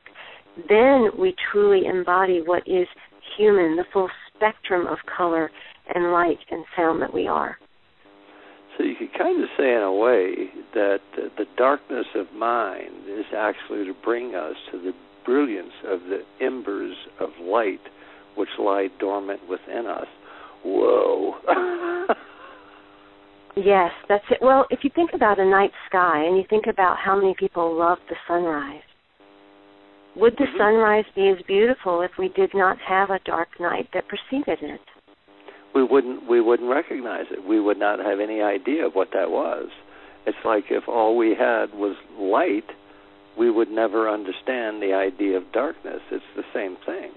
Then 0.68 1.10
we 1.18 1.34
truly 1.52 1.86
embody 1.86 2.40
what 2.44 2.66
is 2.66 2.88
human, 3.36 3.76
the 3.76 3.84
full 3.92 4.08
spectrum 4.34 4.86
of 4.86 4.98
color 5.16 5.50
and 5.94 6.12
light 6.12 6.38
and 6.50 6.64
sound 6.76 7.02
that 7.02 7.12
we 7.12 7.26
are. 7.26 7.58
So 8.78 8.84
you 8.84 8.94
could 8.96 9.12
kind 9.18 9.42
of 9.42 9.48
say, 9.58 9.74
in 9.74 9.82
a 9.82 9.92
way, 9.92 10.50
that 10.74 11.00
the 11.14 11.46
darkness 11.56 12.06
of 12.14 12.32
mind 12.32 13.08
is 13.08 13.26
actually 13.36 13.84
to 13.84 13.94
bring 14.04 14.34
us 14.34 14.54
to 14.70 14.78
the 14.78 14.92
brilliance 15.26 15.74
of 15.84 16.00
the 16.08 16.22
embers 16.40 16.96
of 17.20 17.30
light 17.42 17.80
which 18.36 18.48
lie 18.58 18.88
dormant 19.00 19.40
within 19.48 19.86
us 19.86 20.06
whoa. 20.64 21.34
yes, 23.56 23.90
that's 24.08 24.24
it. 24.30 24.38
Well, 24.40 24.66
if 24.70 24.80
you 24.82 24.90
think 24.94 25.10
about 25.14 25.38
a 25.38 25.44
night 25.44 25.72
sky 25.88 26.24
and 26.24 26.36
you 26.36 26.44
think 26.48 26.66
about 26.68 26.96
how 26.98 27.16
many 27.16 27.34
people 27.38 27.76
love 27.76 27.98
the 28.08 28.16
sunrise, 28.26 28.82
would 30.16 30.34
the 30.34 30.44
mm-hmm. 30.44 30.58
sunrise 30.58 31.04
be 31.14 31.28
as 31.28 31.44
beautiful 31.46 32.02
if 32.02 32.12
we 32.18 32.28
did 32.30 32.50
not 32.54 32.78
have 32.86 33.10
a 33.10 33.20
dark 33.24 33.48
night 33.60 33.88
that 33.94 34.04
preceded 34.08 34.58
it? 34.62 34.80
We 35.74 35.84
wouldn't 35.84 36.28
we 36.28 36.40
wouldn't 36.40 36.70
recognize 36.70 37.26
it. 37.30 37.46
We 37.46 37.60
would 37.60 37.78
not 37.78 37.98
have 37.98 38.20
any 38.20 38.40
idea 38.40 38.86
of 38.86 38.94
what 38.94 39.08
that 39.12 39.30
was. 39.30 39.68
It's 40.26 40.38
like 40.44 40.64
if 40.70 40.88
all 40.88 41.16
we 41.16 41.30
had 41.30 41.72
was 41.72 41.96
light, 42.18 42.68
we 43.38 43.50
would 43.50 43.70
never 43.70 44.08
understand 44.08 44.82
the 44.82 44.92
idea 44.92 45.36
of 45.36 45.52
darkness. 45.52 46.00
It's 46.10 46.24
the 46.36 46.44
same 46.52 46.76
thing. 46.84 47.12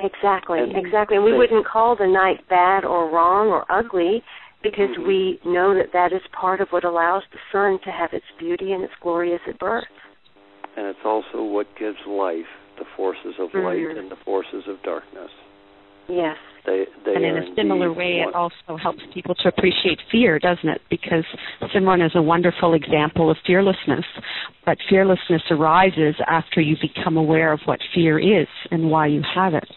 Exactly, 0.00 0.58
and 0.58 0.76
exactly. 0.76 1.16
And 1.16 1.24
we 1.24 1.36
wouldn't 1.36 1.66
call 1.66 1.96
the 1.96 2.06
night 2.06 2.46
bad 2.48 2.84
or 2.84 3.10
wrong 3.10 3.48
or 3.48 3.64
ugly 3.70 4.22
because 4.62 4.90
mm-hmm. 4.96 5.06
we 5.06 5.40
know 5.44 5.74
that 5.74 5.92
that 5.92 6.12
is 6.12 6.22
part 6.38 6.60
of 6.60 6.68
what 6.70 6.84
allows 6.84 7.22
the 7.32 7.38
sun 7.50 7.78
to 7.84 7.90
have 7.90 8.12
its 8.12 8.24
beauty 8.38 8.72
and 8.72 8.82
its 8.82 8.92
glory 9.00 9.34
as 9.34 9.40
it 9.46 9.58
births. 9.58 9.86
And 10.76 10.86
it's 10.86 11.04
also 11.04 11.42
what 11.42 11.66
gives 11.78 11.98
life, 12.06 12.50
the 12.78 12.84
forces 12.96 13.34
of 13.38 13.50
mm-hmm. 13.50 13.66
light 13.66 13.98
and 13.98 14.10
the 14.10 14.16
forces 14.24 14.64
of 14.68 14.82
darkness. 14.82 15.30
Yes. 16.08 16.36
They, 16.64 16.84
they 17.04 17.14
and 17.14 17.24
in 17.24 17.36
a 17.38 17.54
similar 17.56 17.92
way, 17.92 18.20
one. 18.20 18.28
it 18.28 18.34
also 18.34 18.76
helps 18.80 19.00
people 19.12 19.34
to 19.36 19.48
appreciate 19.48 19.98
fear, 20.10 20.38
doesn't 20.38 20.68
it? 20.68 20.80
Because 20.90 21.24
Simran 21.74 22.04
is 22.04 22.12
a 22.14 22.22
wonderful 22.22 22.74
example 22.74 23.30
of 23.30 23.36
fearlessness. 23.46 24.04
But 24.64 24.78
fearlessness 24.88 25.42
arises 25.50 26.14
after 26.28 26.60
you 26.60 26.76
become 26.80 27.16
aware 27.16 27.52
of 27.52 27.60
what 27.64 27.80
fear 27.94 28.18
is 28.18 28.46
and 28.70 28.90
why 28.90 29.08
you 29.08 29.22
have 29.34 29.54
it 29.54 29.68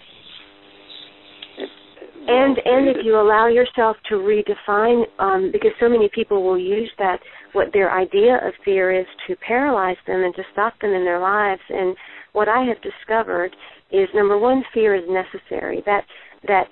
and 2.28 2.58
and 2.66 2.88
if 2.88 2.98
you 3.04 3.20
allow 3.20 3.48
yourself 3.48 3.98
to 4.10 4.16
redefine 4.16 5.04
um, 5.20 5.50
because 5.52 5.72
so 5.80 5.88
many 5.88 6.10
people 6.14 6.44
will 6.44 6.58
use 6.58 6.90
that 6.98 7.20
what 7.54 7.68
their 7.74 7.92
idea 7.92 8.36
of 8.44 8.54
fear 8.64 8.92
is 8.92 9.06
to 9.28 9.36
paralyze 9.38 9.98
them 10.08 10.24
and 10.24 10.34
to 10.36 10.44
stop 10.52 10.74
them 10.82 10.92
in 10.92 11.06
their 11.06 11.20
lives 11.20 11.62
and 11.70 11.96
what 12.34 12.48
i 12.48 12.64
have 12.64 12.78
discovered 12.82 13.56
is 13.92 14.08
number 14.16 14.38
one 14.38 14.64
fear 14.74 14.96
is 14.96 15.04
necessary 15.08 15.84
that 15.86 16.04
that 16.48 16.68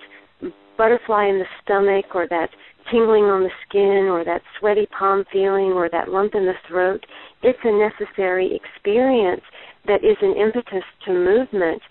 butterfly 0.78 1.28
in 1.28 1.40
the 1.40 1.46
stomach 1.64 2.16
or 2.16 2.28
that 2.30 2.50
tingling 2.92 3.26
on 3.26 3.44
the 3.44 3.50
skin 3.68 4.10
or 4.12 4.26
that 4.26 4.42
sweaty 4.60 4.88
palm 4.98 5.24
feeling 5.32 5.72
or 5.72 5.90
that 5.90 6.10
lump 6.10 6.36
in 6.36 6.46
the 6.46 6.54
throat 6.68 7.06
it's 7.42 7.60
a 7.64 7.72
necessary 7.72 8.60
experience 8.60 9.42
that 9.88 10.04
is 10.04 10.18
an 10.22 10.36
impetus 10.36 10.84
to 11.06 11.12
movement 11.14 11.82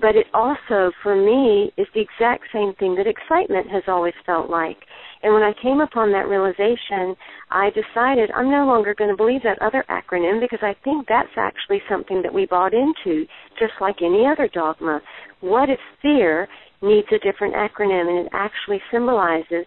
but 0.00 0.16
it 0.16 0.26
also, 0.32 0.90
for 1.02 1.14
me, 1.14 1.70
is 1.76 1.86
the 1.94 2.00
exact 2.00 2.44
same 2.52 2.72
thing 2.78 2.94
that 2.96 3.06
excitement 3.06 3.68
has 3.70 3.82
always 3.86 4.14
felt 4.24 4.48
like. 4.48 4.78
And 5.22 5.34
when 5.34 5.42
I 5.42 5.52
came 5.60 5.80
upon 5.80 6.10
that 6.12 6.28
realization, 6.28 7.14
I 7.50 7.70
decided 7.70 8.30
I'm 8.30 8.50
no 8.50 8.66
longer 8.66 8.94
going 8.94 9.10
to 9.10 9.16
believe 9.16 9.42
that 9.42 9.60
other 9.60 9.84
acronym 9.90 10.40
because 10.40 10.60
I 10.62 10.74
think 10.82 11.06
that's 11.08 11.36
actually 11.36 11.82
something 11.90 12.22
that 12.22 12.32
we 12.32 12.46
bought 12.46 12.72
into, 12.72 13.26
just 13.58 13.74
like 13.80 13.96
any 14.00 14.26
other 14.26 14.48
dogma. 14.52 15.00
What 15.40 15.68
if 15.68 15.78
fear 16.00 16.48
needs 16.82 17.08
a 17.12 17.18
different 17.18 17.54
acronym 17.54 18.08
and 18.08 18.26
it 18.26 18.32
actually 18.32 18.80
symbolizes 18.90 19.66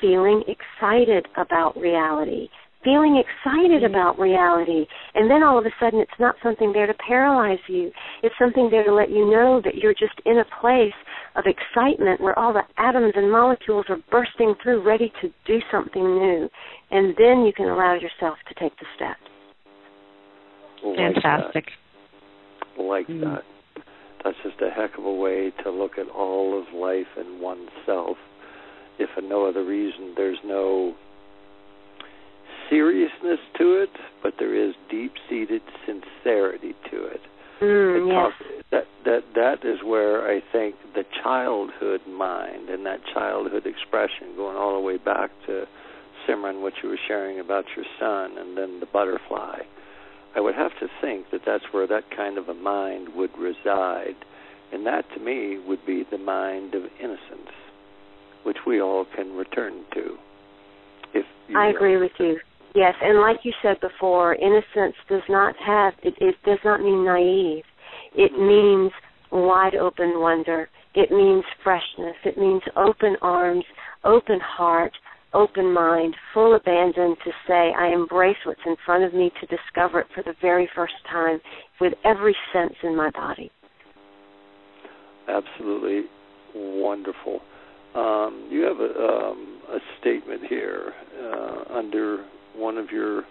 feeling 0.00 0.42
excited 0.46 1.26
about 1.36 1.76
reality, 1.76 2.48
feeling 2.84 3.22
excited 3.22 3.82
mm-hmm. 3.82 3.92
about 3.92 4.18
reality. 4.18 4.86
And 5.14 5.30
then 5.30 5.42
all 5.42 5.58
of 5.58 5.66
a 5.66 5.70
sudden, 5.80 6.00
it's 6.00 6.20
not 6.20 6.36
something 6.42 6.72
there 6.72 6.86
to 6.86 6.94
paralyze 6.94 7.58
you. 7.68 7.90
It's 8.22 8.34
something 8.38 8.68
there 8.70 8.84
to 8.84 8.94
let 8.94 9.10
you 9.10 9.30
know 9.30 9.60
that 9.64 9.76
you're 9.76 9.94
just 9.94 10.20
in 10.24 10.38
a 10.38 10.60
place 10.60 10.94
of 11.36 11.44
excitement 11.46 12.20
where 12.20 12.38
all 12.38 12.52
the 12.52 12.62
atoms 12.76 13.12
and 13.16 13.30
molecules 13.30 13.86
are 13.88 13.98
bursting 14.10 14.54
through, 14.62 14.84
ready 14.84 15.12
to 15.22 15.28
do 15.46 15.58
something 15.70 16.02
new. 16.02 16.48
And 16.90 17.14
then 17.18 17.44
you 17.44 17.52
can 17.54 17.68
allow 17.68 17.94
yourself 17.94 18.38
to 18.48 18.54
take 18.60 18.72
the 18.78 18.86
step. 18.96 19.16
Like 20.84 20.96
Fantastic. 20.96 21.64
That. 22.76 22.82
Like 22.82 23.06
mm. 23.08 23.20
that. 23.20 23.42
That's 24.24 24.36
just 24.42 24.60
a 24.60 24.70
heck 24.70 24.98
of 24.98 25.04
a 25.04 25.12
way 25.12 25.52
to 25.62 25.70
look 25.70 25.98
at 25.98 26.08
all 26.08 26.58
of 26.58 26.74
life 26.74 27.06
and 27.16 27.40
oneself. 27.40 28.16
If 28.98 29.10
for 29.14 29.22
no 29.22 29.48
other 29.48 29.64
reason, 29.64 30.14
there's 30.16 30.38
no 30.44 30.94
seriousness 32.68 33.38
to 33.58 33.82
it, 33.82 33.90
but 34.22 34.34
there 34.38 34.54
is 34.54 34.74
deep-seated 34.90 35.62
sincerity 35.86 36.74
to 36.90 37.04
it. 37.04 37.20
Mm, 37.60 38.06
yes. 38.08 38.60
that 38.70 38.84
that 39.04 39.22
that 39.34 39.68
is 39.68 39.80
where 39.84 40.30
I 40.30 40.40
think 40.52 40.76
the 40.94 41.02
childhood 41.24 42.00
mind 42.06 42.68
and 42.68 42.86
that 42.86 43.00
childhood 43.12 43.66
expression, 43.66 44.36
going 44.36 44.56
all 44.56 44.74
the 44.74 44.86
way 44.86 44.96
back 44.96 45.30
to 45.46 45.64
Simran, 46.26 46.62
what 46.62 46.74
you 46.82 46.88
were 46.88 47.00
sharing 47.08 47.40
about 47.40 47.64
your 47.74 47.84
son, 47.98 48.38
and 48.38 48.56
then 48.56 48.78
the 48.78 48.86
butterfly. 48.86 49.60
I 50.38 50.40
would 50.40 50.54
have 50.54 50.70
to 50.78 50.86
think 51.00 51.26
that 51.32 51.40
that's 51.44 51.64
where 51.72 51.88
that 51.88 52.04
kind 52.16 52.38
of 52.38 52.48
a 52.48 52.54
mind 52.54 53.08
would 53.16 53.36
reside, 53.36 54.14
and 54.72 54.86
that 54.86 55.04
to 55.14 55.20
me 55.20 55.58
would 55.66 55.84
be 55.84 56.04
the 56.08 56.16
mind 56.16 56.76
of 56.76 56.84
innocence, 57.02 57.50
which 58.44 58.58
we 58.64 58.80
all 58.80 59.04
can 59.16 59.32
return 59.32 59.82
to. 59.94 60.16
If 61.12 61.26
I 61.56 61.70
agree 61.70 61.96
with 61.96 62.12
you. 62.20 62.38
Yes, 62.76 62.94
and 63.02 63.20
like 63.20 63.38
you 63.42 63.52
said 63.60 63.80
before, 63.80 64.36
innocence 64.36 64.94
does 65.08 65.22
not 65.28 65.56
have 65.56 65.94
it, 66.04 66.14
it 66.20 66.36
does 66.46 66.60
not 66.64 66.82
mean 66.82 67.04
naive. 67.04 67.64
It 68.14 68.30
mm-hmm. 68.30 68.46
means 68.46 68.92
wide 69.32 69.74
open 69.74 70.20
wonder. 70.20 70.68
It 70.94 71.10
means 71.10 71.42
freshness. 71.64 72.14
It 72.24 72.38
means 72.38 72.62
open 72.76 73.16
arms, 73.22 73.64
open 74.04 74.38
heart, 74.40 74.92
open 75.38 75.72
mind, 75.72 76.14
full 76.34 76.54
abandon 76.56 77.14
to 77.24 77.30
say, 77.46 77.72
I 77.78 77.92
embrace 77.94 78.36
what's 78.44 78.60
in 78.66 78.76
front 78.84 79.04
of 79.04 79.14
me 79.14 79.30
to 79.40 79.46
discover 79.46 80.00
it 80.00 80.06
for 80.14 80.22
the 80.24 80.34
very 80.42 80.68
first 80.74 80.94
time 81.10 81.40
with 81.80 81.92
every 82.04 82.36
sense 82.52 82.74
in 82.82 82.96
my 82.96 83.10
body. 83.10 83.50
Absolutely 85.28 86.02
wonderful. 86.54 87.40
Um, 87.94 88.48
you 88.50 88.62
have 88.62 88.80
a, 88.80 89.02
um, 89.02 89.60
a 89.70 89.78
statement 90.00 90.42
here 90.48 90.92
uh, 91.22 91.74
under 91.74 92.24
one 92.56 92.76
of 92.76 92.90
your, 92.90 93.22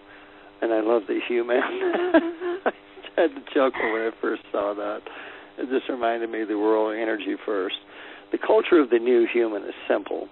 and 0.62 0.72
I 0.72 0.80
love 0.80 1.02
the 1.06 1.18
human. 1.28 1.60
I 1.62 2.70
had 3.16 3.28
to 3.34 3.40
chuckle 3.52 3.92
when 3.92 4.02
I 4.02 4.10
first 4.20 4.42
saw 4.50 4.74
that. 4.74 5.00
It 5.58 5.68
just 5.70 5.88
reminded 5.90 6.30
me 6.30 6.42
of 6.42 6.48
the 6.48 6.58
world 6.58 6.96
energy 6.96 7.36
first. 7.44 7.76
The 8.30 8.38
culture 8.38 8.80
of 8.80 8.90
the 8.90 8.98
new 8.98 9.26
human 9.32 9.62
is 9.62 9.74
simple. 9.88 10.28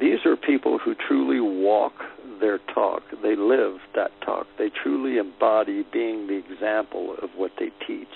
These 0.00 0.24
are 0.24 0.34
people 0.34 0.78
who 0.78 0.94
truly 0.94 1.40
walk 1.40 1.92
their 2.40 2.58
talk. 2.74 3.02
They 3.22 3.36
live 3.36 3.80
that 3.94 4.10
talk. 4.24 4.46
They 4.58 4.70
truly 4.70 5.18
embody 5.18 5.84
being 5.92 6.26
the 6.26 6.38
example 6.38 7.16
of 7.22 7.28
what 7.36 7.52
they 7.58 7.70
teach. 7.86 8.08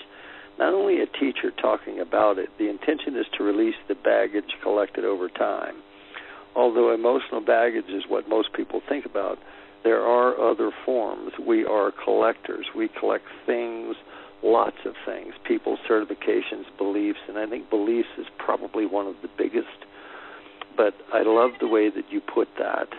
Not 0.57 0.73
only 0.73 1.01
a 1.01 1.05
teacher 1.05 1.51
talking 1.51 1.99
about 1.99 2.39
it, 2.39 2.49
the 2.57 2.69
intention 2.69 3.15
is 3.15 3.27
to 3.37 3.43
release 3.43 3.75
the 3.87 3.95
baggage 3.95 4.55
collected 4.63 5.05
over 5.05 5.29
time. 5.29 5.75
Although 6.55 6.93
emotional 6.93 7.41
baggage 7.41 7.89
is 7.89 8.03
what 8.07 8.27
most 8.27 8.53
people 8.53 8.81
think 8.87 9.05
about, 9.05 9.37
there 9.83 10.01
are 10.01 10.39
other 10.39 10.71
forms. 10.85 11.33
We 11.45 11.65
are 11.65 11.91
collectors. 11.91 12.65
We 12.75 12.87
collect 12.99 13.25
things, 13.45 13.95
lots 14.41 14.77
of 14.85 14.95
things, 15.05 15.35
people's 15.45 15.79
certifications, 15.87 16.65
beliefs, 16.77 17.19
and 17.27 17.37
I 17.37 17.45
think 17.45 17.69
beliefs 17.69 18.09
is 18.17 18.25
probably 18.39 18.87
one 18.87 19.05
of 19.05 19.15
the 19.21 19.29
biggest. 19.37 19.85
But 20.75 20.93
I 21.13 21.23
love 21.23 21.51
the 21.59 21.67
way 21.67 21.89
that 21.89 22.05
you 22.11 22.21
put 22.21 22.47
that 22.57 22.89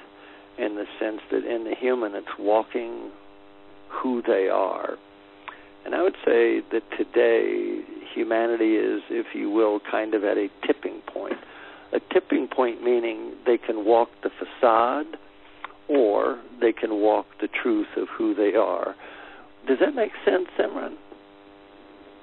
in 0.58 0.76
the 0.76 0.86
sense 0.98 1.20
that 1.30 1.44
in 1.44 1.64
the 1.64 1.74
human 1.74 2.14
it's 2.14 2.38
walking 2.38 3.10
who 3.88 4.22
they 4.22 4.48
are. 4.48 4.96
And 5.84 5.94
I 5.94 6.02
would 6.02 6.16
say 6.24 6.62
that 6.72 6.82
today 6.96 7.82
humanity 8.14 8.76
is, 8.76 9.02
if 9.10 9.26
you 9.34 9.50
will, 9.50 9.80
kind 9.90 10.14
of 10.14 10.24
at 10.24 10.36
a 10.36 10.48
tipping 10.66 11.00
point. 11.12 11.36
A 11.92 12.00
tipping 12.12 12.48
point 12.48 12.82
meaning 12.82 13.34
they 13.44 13.58
can 13.58 13.84
walk 13.84 14.08
the 14.22 14.30
facade 14.30 15.06
or 15.88 16.40
they 16.60 16.72
can 16.72 17.00
walk 17.00 17.26
the 17.40 17.48
truth 17.48 17.86
of 17.96 18.08
who 18.08 18.34
they 18.34 18.54
are. 18.56 18.96
Does 19.68 19.78
that 19.80 19.94
make 19.94 20.12
sense, 20.24 20.46
Simran? 20.58 20.94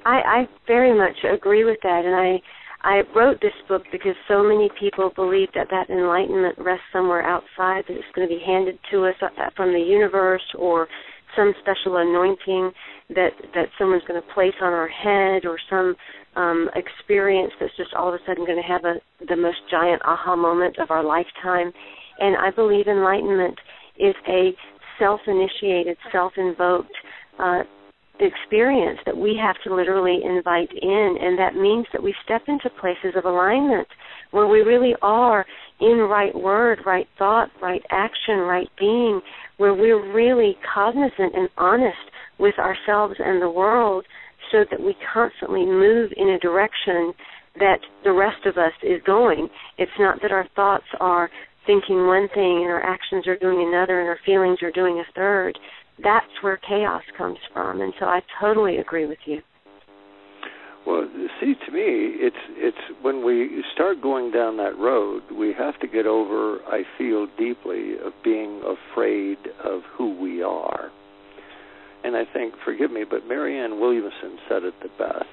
I, 0.05 0.21
I 0.21 0.49
very 0.67 0.97
much 0.97 1.23
agree 1.23 1.63
with 1.63 1.79
that, 1.83 2.03
and 2.03 2.15
I 2.15 2.41
I 2.83 3.01
wrote 3.15 3.39
this 3.41 3.53
book 3.69 3.83
because 3.91 4.15
so 4.27 4.43
many 4.43 4.69
people 4.77 5.11
believe 5.15 5.49
that 5.55 5.67
that 5.71 5.89
enlightenment 5.89 6.57
rests 6.57 6.83
somewhere 6.91 7.23
outside, 7.23 7.85
that 7.87 7.95
it's 7.95 8.11
going 8.13 8.27
to 8.27 8.33
be 8.33 8.41
handed 8.45 8.77
to 8.91 9.05
us 9.05 9.15
uh, 9.21 9.49
from 9.55 9.71
the 9.71 9.79
universe 9.79 10.43
or 10.57 10.87
some 11.35 11.53
special 11.61 11.97
anointing 11.97 12.71
that 13.09 13.31
that 13.53 13.67
someone's 13.79 14.03
going 14.07 14.21
to 14.21 14.33
place 14.33 14.53
on 14.61 14.71
our 14.71 14.87
head 14.87 15.45
or 15.45 15.57
some 15.69 15.95
um, 16.35 16.69
experience 16.75 17.51
that's 17.59 17.75
just 17.77 17.93
all 17.93 18.09
of 18.09 18.15
a 18.15 18.23
sudden 18.25 18.45
going 18.45 18.61
to 18.61 18.67
have 18.67 18.85
a 18.85 18.95
the 19.27 19.35
most 19.35 19.57
giant 19.69 20.01
aha 20.05 20.35
moment 20.35 20.77
of 20.79 20.91
our 20.91 21.03
lifetime. 21.03 21.71
And 22.19 22.35
I 22.37 22.51
believe 22.51 22.87
enlightenment 22.87 23.57
is 23.97 24.15
a 24.27 24.51
self 24.99 25.21
initiated, 25.27 25.97
self 26.11 26.33
invoked 26.37 26.93
uh, 27.39 27.63
experience 28.19 28.99
that 29.05 29.17
we 29.17 29.39
have 29.41 29.55
to 29.63 29.75
literally 29.75 30.19
invite 30.23 30.69
in. 30.71 31.17
And 31.19 31.37
that 31.39 31.55
means 31.55 31.87
that 31.93 32.03
we 32.03 32.13
step 32.23 32.43
into 32.47 32.69
places 32.69 33.15
of 33.15 33.25
alignment 33.25 33.87
where 34.31 34.47
we 34.47 34.59
really 34.59 34.93
are 35.01 35.45
in 35.79 35.97
right 36.09 36.33
word, 36.33 36.79
right 36.85 37.07
thought, 37.17 37.49
right 37.61 37.83
action, 37.89 38.37
right 38.37 38.69
being, 38.79 39.21
where 39.57 39.73
we're 39.73 40.13
really 40.13 40.57
cognizant 40.73 41.35
and 41.35 41.49
honest 41.57 41.97
with 42.39 42.55
ourselves 42.57 43.15
and 43.19 43.41
the 43.41 43.49
world 43.49 44.05
so 44.51 44.65
that 44.69 44.81
we 44.81 44.95
constantly 45.13 45.65
move 45.65 46.11
in 46.15 46.29
a 46.29 46.39
direction 46.39 47.13
that 47.55 47.79
the 48.03 48.11
rest 48.11 48.45
of 48.45 48.57
us 48.57 48.73
is 48.81 49.01
going. 49.05 49.47
It's 49.77 49.91
not 49.99 50.21
that 50.21 50.31
our 50.31 50.47
thoughts 50.55 50.85
are 50.99 51.29
thinking 51.65 52.07
one 52.07 52.27
thing 52.33 52.61
and 52.63 52.71
our 52.71 52.83
actions 52.83 53.27
are 53.27 53.37
doing 53.37 53.67
another 53.67 53.99
and 53.99 54.09
our 54.09 54.19
feelings 54.25 54.59
are 54.61 54.71
doing 54.71 54.99
a 54.99 55.11
third. 55.13 55.57
That's 56.03 56.25
where 56.41 56.57
chaos 56.57 57.03
comes 57.17 57.37
from. 57.53 57.81
And 57.81 57.93
so 57.99 58.05
I 58.05 58.21
totally 58.41 58.77
agree 58.77 59.05
with 59.05 59.19
you. 59.25 59.41
Well, 60.85 61.07
see, 61.39 61.53
to 61.65 61.71
me, 61.71 62.19
it's 62.19 62.35
it's 62.57 62.77
when 63.01 63.23
we 63.25 63.63
start 63.73 64.01
going 64.01 64.31
down 64.31 64.57
that 64.57 64.77
road, 64.77 65.23
we 65.31 65.53
have 65.57 65.79
to 65.79 65.87
get 65.87 66.05
over. 66.05 66.57
I 66.67 66.83
feel 66.97 67.27
deeply 67.37 67.93
of 68.03 68.11
being 68.21 68.61
afraid 68.61 69.37
of 69.63 69.81
who 69.97 70.19
we 70.19 70.43
are, 70.43 70.91
and 72.03 72.17
I 72.17 72.23
think, 72.33 72.55
forgive 72.65 72.91
me, 72.91 73.05
but 73.09 73.25
Marianne 73.25 73.79
Williamson 73.79 74.37
said 74.49 74.63
it 74.63 74.73
the 74.81 74.89
best. 74.99 75.25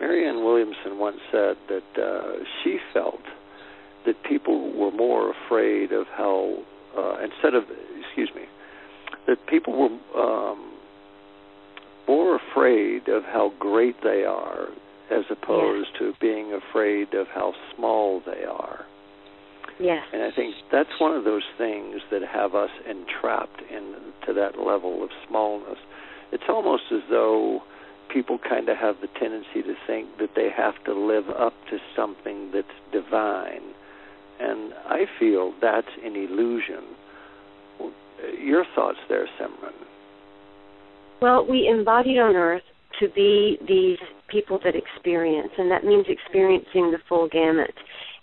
Marianne 0.00 0.42
Williamson 0.42 0.98
once 0.98 1.18
said 1.30 1.56
that 1.68 2.02
uh, 2.02 2.42
she 2.62 2.78
felt 2.94 3.20
that 4.06 4.14
people 4.24 4.72
were 4.72 4.90
more 4.90 5.32
afraid 5.44 5.92
of 5.92 6.06
how, 6.16 6.56
uh, 6.96 7.16
instead 7.22 7.54
of, 7.54 7.64
excuse 8.00 8.30
me, 8.34 8.42
that 9.26 9.46
people 9.46 9.72
were 9.72 10.20
um, 10.20 10.72
more 12.06 12.36
afraid 12.36 13.08
of 13.08 13.24
how 13.24 13.52
great 13.58 13.96
they 14.02 14.24
are 14.24 14.68
as 15.10 15.24
opposed 15.30 15.88
yes. 15.92 15.98
to 15.98 16.12
being 16.20 16.52
afraid 16.52 17.14
of 17.14 17.26
how 17.28 17.52
small 17.74 18.22
they 18.24 18.44
are. 18.44 18.84
Yes. 19.80 20.04
And 20.12 20.22
I 20.22 20.30
think 20.30 20.54
that's 20.70 21.00
one 21.00 21.16
of 21.16 21.24
those 21.24 21.42
things 21.58 22.00
that 22.10 22.22
have 22.22 22.54
us 22.54 22.70
entrapped 22.88 23.60
into 23.70 24.32
that 24.34 24.58
level 24.58 25.02
of 25.02 25.10
smallness. 25.28 25.78
It's 26.32 26.44
almost 26.48 26.84
as 26.92 27.02
though 27.10 27.62
people 28.12 28.38
kind 28.38 28.68
of 28.68 28.76
have 28.76 28.96
the 29.00 29.08
tendency 29.18 29.62
to 29.62 29.74
think 29.86 30.18
that 30.18 30.30
they 30.36 30.48
have 30.56 30.74
to 30.84 30.94
live 30.94 31.28
up 31.28 31.54
to 31.70 31.78
something 31.96 32.52
that's 32.52 32.68
divine. 32.92 33.62
And 34.40 34.72
I 34.86 35.06
feel 35.18 35.52
that's 35.60 35.88
an 36.04 36.14
illusion. 36.14 36.84
Your 38.40 38.64
thoughts 38.74 38.98
there, 39.08 39.26
Simran? 39.40 39.72
Well, 41.20 41.46
we 41.48 41.68
embodied 41.68 42.18
on 42.18 42.36
earth 42.36 42.62
to 43.00 43.08
be 43.14 43.58
these 43.66 43.98
people 44.28 44.58
that 44.64 44.74
experience, 44.74 45.50
and 45.58 45.70
that 45.70 45.84
means 45.84 46.06
experiencing 46.08 46.90
the 46.90 46.98
full 47.08 47.28
gamut. 47.28 47.74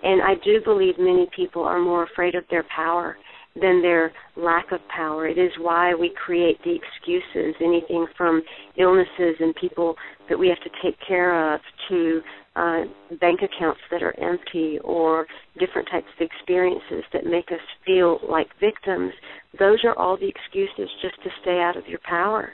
And 0.03 0.21
I 0.21 0.35
do 0.43 0.61
believe 0.63 0.95
many 0.97 1.27
people 1.35 1.63
are 1.63 1.79
more 1.79 2.03
afraid 2.03 2.35
of 2.35 2.43
their 2.49 2.65
power 2.75 3.17
than 3.59 3.81
their 3.81 4.11
lack 4.37 4.71
of 4.71 4.79
power. 4.95 5.27
It 5.27 5.37
is 5.37 5.51
why 5.59 5.93
we 5.93 6.13
create 6.25 6.57
the 6.63 6.75
excuses, 6.75 7.55
anything 7.61 8.07
from 8.17 8.41
illnesses 8.77 9.35
and 9.39 9.53
people 9.55 9.95
that 10.29 10.37
we 10.37 10.47
have 10.47 10.59
to 10.59 10.69
take 10.83 10.97
care 11.05 11.53
of 11.53 11.59
to 11.89 12.21
uh, 12.55 12.81
bank 13.19 13.41
accounts 13.41 13.81
that 13.91 14.03
are 14.03 14.17
empty 14.19 14.79
or 14.83 15.25
different 15.59 15.87
types 15.91 16.07
of 16.19 16.25
experiences 16.25 17.03
that 17.13 17.25
make 17.25 17.51
us 17.51 17.59
feel 17.85 18.19
like 18.29 18.47
victims. 18.59 19.11
Those 19.59 19.79
are 19.83 19.97
all 19.97 20.17
the 20.17 20.27
excuses 20.27 20.89
just 21.01 21.15
to 21.23 21.29
stay 21.41 21.59
out 21.59 21.77
of 21.77 21.87
your 21.87 21.99
power. 22.07 22.53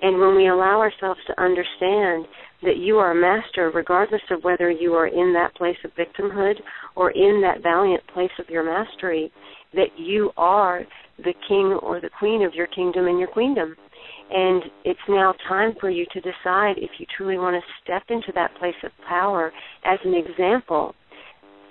And 0.00 0.18
when 0.20 0.34
we 0.34 0.48
allow 0.48 0.80
ourselves 0.80 1.20
to 1.28 1.40
understand 1.40 2.26
that 2.62 2.76
you 2.76 2.98
are 2.98 3.12
a 3.12 3.14
master, 3.14 3.70
regardless 3.72 4.22
of 4.30 4.42
whether 4.42 4.70
you 4.70 4.94
are 4.94 5.06
in 5.06 5.32
that 5.34 5.54
place 5.54 5.76
of 5.84 5.92
victimhood 5.94 6.54
or 6.96 7.10
in 7.12 7.40
that 7.42 7.62
valiant 7.62 8.02
place 8.08 8.30
of 8.38 8.48
your 8.48 8.64
mastery, 8.64 9.32
that 9.74 9.98
you 9.98 10.30
are 10.36 10.82
the 11.18 11.34
king 11.48 11.78
or 11.82 12.00
the 12.00 12.10
queen 12.18 12.42
of 12.42 12.54
your 12.54 12.66
kingdom 12.68 13.06
and 13.06 13.18
your 13.18 13.28
queendom. 13.28 13.76
And 14.30 14.62
it's 14.84 15.00
now 15.08 15.34
time 15.48 15.74
for 15.80 15.90
you 15.90 16.06
to 16.12 16.20
decide 16.20 16.78
if 16.78 16.90
you 16.98 17.06
truly 17.16 17.36
want 17.36 17.54
to 17.54 17.72
step 17.82 18.02
into 18.08 18.32
that 18.34 18.54
place 18.58 18.74
of 18.82 18.90
power 19.08 19.52
as 19.84 19.98
an 20.04 20.14
example, 20.14 20.94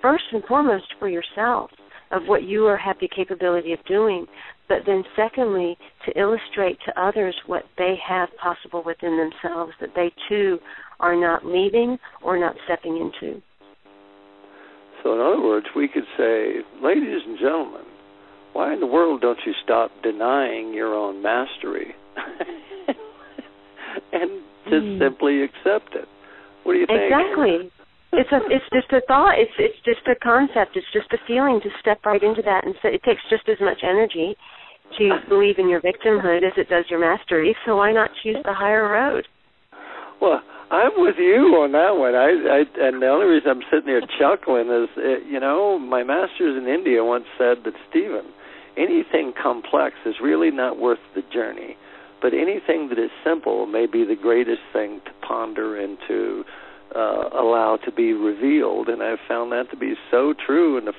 first 0.02 0.24
and 0.32 0.44
foremost 0.46 0.86
for 1.00 1.10
yourself 1.10 1.72
of 2.12 2.24
what 2.28 2.44
you 2.44 2.66
are, 2.66 2.78
have 2.78 2.98
the 3.00 3.08
capability 3.08 3.74
of 3.74 3.84
doing, 3.86 4.26
but 4.68 4.80
then 4.86 5.04
secondly, 5.16 5.78
to 6.06 6.20
illustrate 6.20 6.78
to 6.86 7.02
others 7.02 7.36
what 7.46 7.64
they 7.78 7.96
have 8.08 8.30
possible 8.42 8.84
within 8.86 9.18
themselves 9.18 9.72
that 9.80 9.92
they 9.96 10.12
too 10.30 10.60
are 11.00 11.16
not 11.16 11.46
leaving 11.46 11.98
or 12.22 12.38
not 12.38 12.56
stepping 12.66 12.98
into. 12.98 13.42
So, 15.04 15.14
in 15.14 15.20
other 15.20 15.42
words, 15.42 15.66
we 15.76 15.88
could 15.88 16.04
say, 16.18 16.58
ladies 16.84 17.22
and 17.26 17.40
gentlemen, 17.40 17.82
why 18.54 18.74
in 18.74 18.80
the 18.80 18.88
world 18.88 19.22
don't 19.22 19.40
you 19.46 19.54
stop 19.64 19.92
denying 20.04 20.74
your 20.74 20.94
own 20.94 21.22
mastery 21.22 21.96
and 24.14 24.42
just 24.66 24.86
mm. 24.86 25.00
simply 25.00 25.44
accept 25.44 25.96
it? 25.96 26.08
What 26.64 26.74
do 26.74 26.80
you 26.80 26.86
think? 26.86 27.02
Exactly. 27.10 27.72
It's 28.14 28.32
a 28.32 28.44
it's 28.52 28.68
just 28.74 28.92
a 28.92 29.02
thought. 29.08 29.40
It's 29.40 29.56
it's 29.58 29.80
just 29.86 30.06
a 30.08 30.16
concept. 30.20 30.76
It's 30.76 30.92
just 30.92 31.08
a 31.14 31.18
feeling 31.26 31.62
to 31.64 31.70
step 31.80 32.06
right 32.06 32.22
into 32.22 32.42
that 32.44 32.66
and 32.66 32.76
so 32.82 32.90
it 32.90 33.04
takes 33.04 33.22
just 33.30 33.48
as 33.48 33.58
much 33.62 33.80
energy 33.84 34.36
to 34.98 35.20
believe 35.30 35.56
in 35.58 35.70
your 35.70 35.82
victimhood 35.82 36.44
as 36.44 36.54
it 36.58 36.68
does 36.68 36.86
your 36.90 37.00
mastery. 37.00 37.56
So 37.66 37.78
why 37.78 37.92
not 37.94 38.12
choose 38.22 38.38
the 38.44 38.54
higher 38.54 38.90
road? 38.92 39.28
Well, 40.20 40.42
I'm 40.72 40.92
with 40.96 41.16
you 41.20 41.60
on 41.60 41.76
that 41.76 42.00
one. 42.00 42.16
I, 42.16 42.32
I 42.32 42.64
and 42.88 43.02
the 43.02 43.08
only 43.08 43.28
reason 43.28 43.52
I'm 43.52 43.64
sitting 43.68 43.92
here 43.92 44.02
chuckling 44.20 44.72
is, 44.72 44.88
uh, 44.96 45.20
you 45.28 45.40
know, 45.40 45.80
my 45.80 46.04
masters 46.04 46.56
in 46.56 46.64
India 46.68 47.04
once 47.04 47.26
said 47.38 47.68
that 47.68 47.76
Steven, 47.90 48.24
anything 48.78 49.34
complex 49.42 49.96
is 50.06 50.16
really 50.22 50.52
not 50.52 50.80
worth 50.80 51.00
the 51.16 51.24
journey, 51.34 51.78
but 52.22 52.34
anything 52.34 52.90
that 52.90 53.00
is 53.00 53.10
simple 53.24 53.66
may 53.66 53.86
be 53.86 54.04
the 54.04 54.16
greatest 54.16 54.62
thing 54.74 55.02
to 55.06 55.12
ponder 55.26 55.80
and 55.80 55.98
to 56.08 56.44
uh, 56.96 57.30
allow 57.34 57.78
to 57.84 57.92
be 57.92 58.14
revealed. 58.14 58.88
And 58.90 59.02
I've 59.02 59.20
found 59.28 59.52
that 59.52 59.70
to 59.72 59.78
be 59.78 59.96
so 60.10 60.34
true. 60.46 60.78
And 60.78 60.88
the 60.88 60.94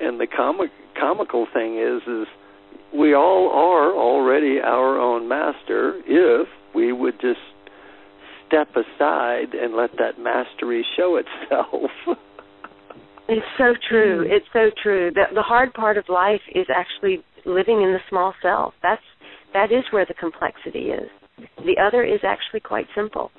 and 0.00 0.20
the 0.20 0.26
comic 0.26 0.70
comical 0.98 1.46
thing 1.52 1.78
is 1.78 2.02
is 2.06 2.26
we 2.92 3.14
all 3.14 3.50
are 3.50 3.94
already 3.94 4.60
our 4.60 4.98
own 4.98 5.28
master 5.28 6.00
if 6.06 6.48
we 6.74 6.92
would 6.92 7.20
just 7.20 7.40
step 8.46 8.68
aside 8.74 9.54
and 9.54 9.74
let 9.74 9.90
that 9.98 10.18
mastery 10.18 10.84
show 10.96 11.16
itself. 11.16 11.90
it's 13.30 13.46
so 13.58 13.74
true. 13.88 14.24
Mm-hmm. 14.24 14.32
It's 14.32 14.46
so 14.52 14.70
true. 14.82 15.10
The, 15.12 15.34
the 15.34 15.42
hard 15.42 15.72
part 15.72 15.96
of 15.96 16.04
life 16.08 16.40
is 16.54 16.66
actually 16.74 17.22
living 17.46 17.82
in 17.82 17.92
the 17.92 18.00
small 18.08 18.34
self. 18.42 18.74
That's 18.82 19.02
that 19.52 19.72
is 19.72 19.84
where 19.90 20.06
the 20.06 20.14
complexity 20.14 20.90
is. 20.90 21.08
The 21.58 21.76
other 21.82 22.04
is 22.04 22.20
actually 22.22 22.60
quite 22.60 22.86
simple. 22.94 23.30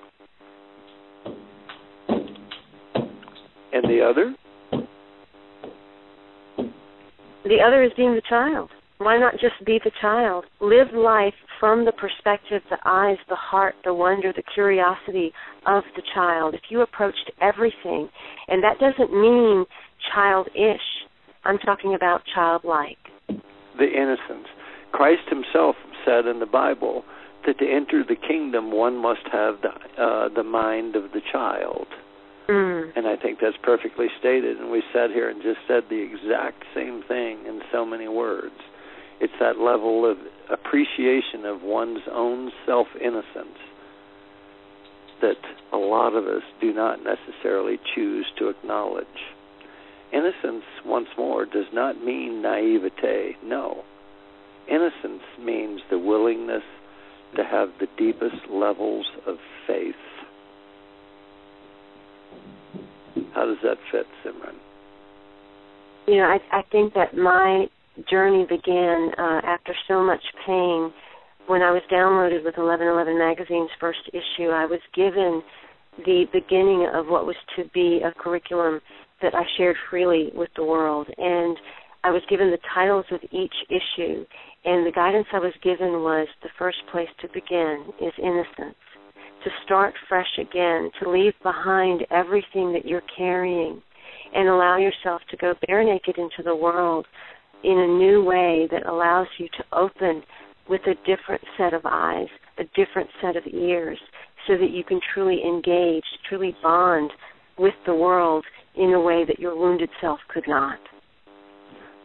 And 3.73 3.83
the 3.83 4.01
other? 4.01 4.35
The 7.43 7.57
other 7.65 7.83
is 7.83 7.91
being 7.95 8.13
the 8.13 8.21
child. 8.29 8.69
Why 8.97 9.17
not 9.17 9.33
just 9.33 9.65
be 9.65 9.79
the 9.83 9.91
child? 9.99 10.45
Live 10.59 10.93
life 10.93 11.33
from 11.59 11.85
the 11.85 11.91
perspective, 11.91 12.61
the 12.69 12.77
eyes, 12.85 13.17
the 13.29 13.35
heart, 13.35 13.73
the 13.83 13.93
wonder, 13.93 14.31
the 14.31 14.43
curiosity 14.53 15.31
of 15.65 15.83
the 15.95 16.03
child. 16.13 16.53
If 16.53 16.61
you 16.69 16.81
approached 16.81 17.31
everything, 17.41 18.09
and 18.47 18.63
that 18.63 18.77
doesn't 18.79 19.11
mean 19.11 19.65
childish, 20.13 20.81
I'm 21.43 21.57
talking 21.57 21.93
about 21.93 22.21
childlike. 22.33 22.97
The 23.27 23.87
innocence. 23.87 24.47
Christ 24.91 25.29
himself 25.29 25.75
said 26.05 26.25
in 26.27 26.39
the 26.39 26.45
Bible 26.45 27.03
that 27.45 27.57
to 27.59 27.65
enter 27.65 28.03
the 28.07 28.15
kingdom 28.15 28.71
one 28.71 28.97
must 28.97 29.25
have 29.31 29.55
the, 29.61 29.69
uh, 30.01 30.29
the 30.29 30.43
mind 30.43 30.95
of 30.95 31.11
the 31.13 31.21
child. 31.31 31.87
Mm. 32.47 32.91
And 32.95 33.07
I 33.07 33.15
think 33.15 33.39
that's 33.41 33.57
perfectly 33.63 34.07
stated. 34.19 34.57
And 34.57 34.69
we 34.69 34.83
sat 34.93 35.11
here 35.11 35.29
and 35.29 35.41
just 35.41 35.59
said 35.67 35.83
the 35.89 36.01
exact 36.01 36.63
same 36.75 37.03
thing 37.07 37.45
in 37.47 37.61
so 37.71 37.85
many 37.85 38.07
words. 38.07 38.55
It's 39.19 39.33
that 39.39 39.57
level 39.59 40.09
of 40.09 40.17
appreciation 40.49 41.45
of 41.45 41.61
one's 41.61 42.01
own 42.11 42.51
self 42.65 42.87
innocence 42.99 43.57
that 45.21 45.37
a 45.71 45.77
lot 45.77 46.15
of 46.15 46.25
us 46.25 46.41
do 46.59 46.73
not 46.73 46.99
necessarily 47.03 47.79
choose 47.95 48.25
to 48.39 48.49
acknowledge. 48.49 49.05
Innocence, 50.13 50.63
once 50.85 51.07
more, 51.17 51.45
does 51.45 51.67
not 51.73 52.03
mean 52.03 52.41
naivete. 52.41 53.37
No. 53.43 53.83
Innocence 54.69 55.23
means 55.39 55.81
the 55.89 55.97
willingness 55.97 56.63
to 57.35 57.43
have 57.43 57.69
the 57.79 57.87
deepest 57.97 58.49
levels 58.49 59.05
of 59.25 59.37
faith. 59.65 59.95
How 63.33 63.45
does 63.45 63.57
that 63.63 63.77
fit, 63.91 64.05
Simran? 64.23 64.55
You 66.07 66.17
know, 66.17 66.23
I, 66.23 66.39
I 66.51 66.61
think 66.71 66.93
that 66.93 67.15
my 67.15 67.67
journey 68.09 68.45
began 68.49 69.11
uh, 69.17 69.41
after 69.43 69.73
so 69.87 70.03
much 70.03 70.21
pain. 70.45 70.91
When 71.47 71.61
I 71.61 71.71
was 71.71 71.81
downloaded 71.91 72.43
with 72.43 72.57
1111 72.57 73.17
Magazine's 73.17 73.69
first 73.79 73.99
issue, 74.09 74.49
I 74.49 74.65
was 74.65 74.79
given 74.93 75.41
the 76.05 76.25
beginning 76.31 76.87
of 76.93 77.07
what 77.07 77.25
was 77.25 77.35
to 77.57 77.63
be 77.73 78.01
a 78.03 78.11
curriculum 78.11 78.81
that 79.21 79.35
I 79.35 79.43
shared 79.57 79.75
freely 79.89 80.31
with 80.33 80.49
the 80.55 80.63
world. 80.63 81.07
And 81.17 81.57
I 82.03 82.11
was 82.11 82.23
given 82.29 82.49
the 82.49 82.57
titles 82.73 83.05
of 83.11 83.19
each 83.31 83.53
issue, 83.69 84.25
and 84.65 84.85
the 84.85 84.91
guidance 84.93 85.27
I 85.33 85.39
was 85.39 85.53
given 85.63 86.01
was 86.01 86.27
the 86.41 86.49
first 86.57 86.77
place 86.91 87.09
to 87.21 87.27
begin 87.33 87.85
is 88.01 88.13
innocence. 88.17 88.75
to 89.43 89.49
start 89.65 89.93
fresh 90.07 90.37
again, 90.39 90.91
to 91.01 91.09
leave 91.09 91.33
behind 91.43 92.05
everything 92.11 92.73
that 92.73 92.85
you're 92.85 93.01
carrying 93.17 93.81
and 94.33 94.47
allow 94.47 94.77
yourself 94.77 95.21
to 95.29 95.37
go 95.37 95.53
bare 95.67 95.83
naked 95.83 96.17
into 96.17 96.43
the 96.43 96.55
world 96.55 97.05
in 97.63 97.77
a 97.77 97.97
new 97.97 98.23
way 98.23 98.67
that 98.71 98.85
allows 98.87 99.27
you 99.37 99.47
to 99.57 99.63
open 99.77 100.23
with 100.69 100.81
a 100.87 100.95
different 101.05 101.41
set 101.57 101.73
of 101.73 101.81
eyes, 101.85 102.27
a 102.57 102.63
different 102.75 103.09
set 103.21 103.35
of 103.35 103.43
ears, 103.51 103.99
so 104.47 104.57
that 104.57 104.71
you 104.71 104.83
can 104.83 104.99
truly 105.13 105.41
engage, 105.43 106.03
truly 106.29 106.55
bond 106.63 107.11
with 107.57 107.73
the 107.85 107.93
world 107.93 108.45
in 108.75 108.93
a 108.93 108.99
way 108.99 109.25
that 109.25 109.39
your 109.39 109.57
wounded 109.57 109.89
self 109.99 110.19
could 110.27 110.47
not. 110.47 110.79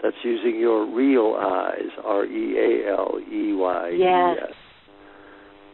That's 0.03 0.17
using 0.23 0.59
your 0.59 0.87
real 0.87 1.37
eyes, 1.39 1.91
R 2.05 2.25
E 2.25 2.59
A 2.59 2.93
L 2.93 3.19
E 3.21 3.53
Y 3.53 3.91
E 3.91 3.95
S. 3.95 4.37
Yes. 4.41 4.53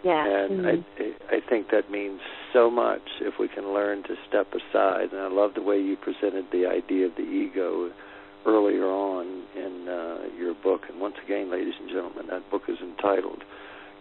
Yeah. 0.04 0.44
And 0.44 0.60
mm-hmm. 0.60 1.02
I 1.30 1.36
I 1.36 1.40
think 1.48 1.68
that 1.70 1.90
means 1.90 2.20
so 2.52 2.70
much 2.70 3.02
if 3.20 3.34
we 3.38 3.48
can 3.48 3.72
learn 3.72 4.02
to 4.04 4.14
step 4.28 4.48
aside. 4.52 5.12
And 5.12 5.20
I 5.20 5.28
love 5.28 5.52
the 5.54 5.62
way 5.62 5.78
you 5.78 5.96
presented 5.96 6.46
the 6.52 6.66
idea 6.66 7.06
of 7.06 7.14
the 7.16 7.22
ego 7.22 7.90
earlier 8.46 8.86
on 8.86 9.44
in 9.56 9.88
uh, 9.88 10.36
your 10.38 10.54
book. 10.54 10.82
And 10.90 11.00
once 11.00 11.14
again, 11.24 11.50
ladies 11.50 11.74
and 11.80 11.88
gentlemen, 11.88 12.26
that 12.30 12.50
book 12.50 12.62
is 12.68 12.78
entitled 12.82 13.42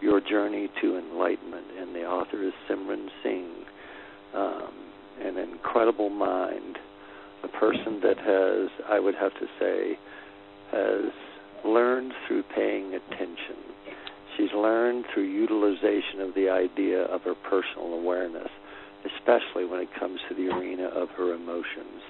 Your 0.00 0.20
Journey 0.20 0.68
to 0.80 0.98
Enlightenment, 0.98 1.66
and 1.78 1.94
the 1.94 2.04
author 2.04 2.42
is 2.42 2.52
Simran 2.68 3.08
Singh, 3.22 3.64
um, 4.34 4.72
an 5.24 5.38
incredible 5.38 6.10
mind, 6.10 6.78
a 7.42 7.48
person 7.48 8.00
that 8.02 8.18
has, 8.18 8.70
I 8.88 9.00
would 9.00 9.14
have 9.14 9.32
to 9.34 9.46
say, 9.58 9.98
has 10.70 11.12
learned 11.64 12.12
through 12.26 12.44
paying 12.54 12.94
attention. 12.94 13.56
She's 14.36 14.52
learned 14.54 15.04
through 15.12 15.24
utilization 15.24 16.20
of 16.20 16.34
the 16.34 16.48
idea 16.48 17.02
of 17.02 17.22
her 17.22 17.34
personal 17.34 17.92
awareness, 17.94 18.48
especially 19.04 19.64
when 19.64 19.80
it 19.80 19.88
comes 19.98 20.20
to 20.28 20.34
the 20.34 20.48
arena 20.48 20.86
of 20.86 21.10
her 21.10 21.34
emotions. 21.34 22.02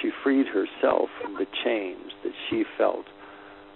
She 0.00 0.10
freed 0.22 0.46
herself 0.46 1.08
from 1.20 1.34
the 1.34 1.46
chains 1.64 2.12
that 2.22 2.32
she 2.48 2.64
felt 2.78 3.06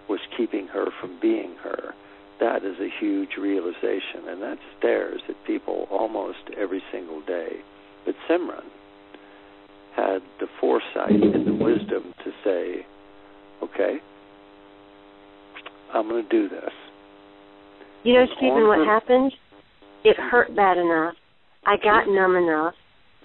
was 0.09 0.21
keeping 0.37 0.67
her 0.69 0.87
from 1.01 1.19
being 1.21 1.55
her. 1.63 1.95
That 2.41 2.65
is 2.65 2.77
a 2.81 2.89
huge 3.01 3.37
realization, 3.39 4.29
and 4.29 4.41
that 4.43 4.59
stares 4.79 5.21
at 5.29 5.45
people 5.45 5.87
almost 5.91 6.39
every 6.57 6.83
single 6.91 7.21
day. 7.21 7.61
But 8.09 8.17
Simran 8.27 8.65
had 9.95 10.21
the 10.41 10.47
foresight 10.59 11.11
and 11.11 11.47
the 11.47 11.53
wisdom 11.53 12.15
to 12.25 12.31
say, 12.43 12.87
okay, 13.63 13.99
I'm 15.93 16.09
going 16.09 16.23
to 16.23 16.29
do 16.31 16.49
this. 16.49 16.71
You 18.05 18.15
know, 18.15 18.25
Steven, 18.39 18.67
what 18.67 18.87
happened? 18.87 19.35
It 20.05 20.17
hurt 20.17 20.57
bad 20.57 20.79
enough. 20.79 21.17
I 21.67 21.77
got 21.77 22.07
mm-hmm. 22.07 22.15
numb 22.15 22.37
enough. 22.37 22.75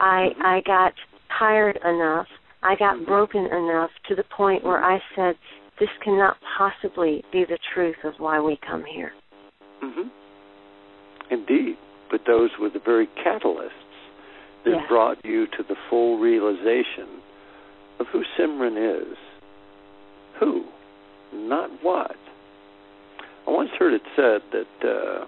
I 0.01 0.31
mm-hmm. 0.34 0.41
I 0.41 0.61
got 0.65 0.91
tired 1.39 1.79
enough. 1.86 2.27
I 2.61 2.75
got 2.75 2.97
mm-hmm. 2.97 3.05
broken 3.05 3.45
enough 3.45 3.91
to 4.09 4.15
the 4.15 4.25
point 4.36 4.65
where 4.65 4.84
I 4.84 4.99
said, 5.15 5.36
"This 5.79 5.88
cannot 6.03 6.36
possibly 6.57 7.23
be 7.31 7.45
the 7.45 7.59
truth 7.73 8.03
of 8.03 8.15
why 8.17 8.41
we 8.41 8.59
come 8.69 8.84
here." 8.84 9.13
Mm-hmm. 9.81 10.09
Indeed, 11.31 11.77
but 12.11 12.21
those 12.27 12.49
were 12.59 12.69
the 12.69 12.81
very 12.84 13.07
catalysts 13.25 13.82
that 14.66 14.72
yes. 14.72 14.86
brought 14.88 15.24
you 15.24 15.47
to 15.47 15.64
the 15.68 15.76
full 15.89 16.18
realization 16.20 17.07
of 17.99 18.07
who 18.07 18.24
Simran 18.38 19.01
is. 19.01 19.18
Who, 20.39 20.66
not 21.34 21.70
what. 21.82 22.16
I 23.47 23.51
once 23.51 23.72
heard 23.78 23.93
it 23.93 24.01
said 24.16 24.41
that 24.51 24.88
uh, 24.88 25.26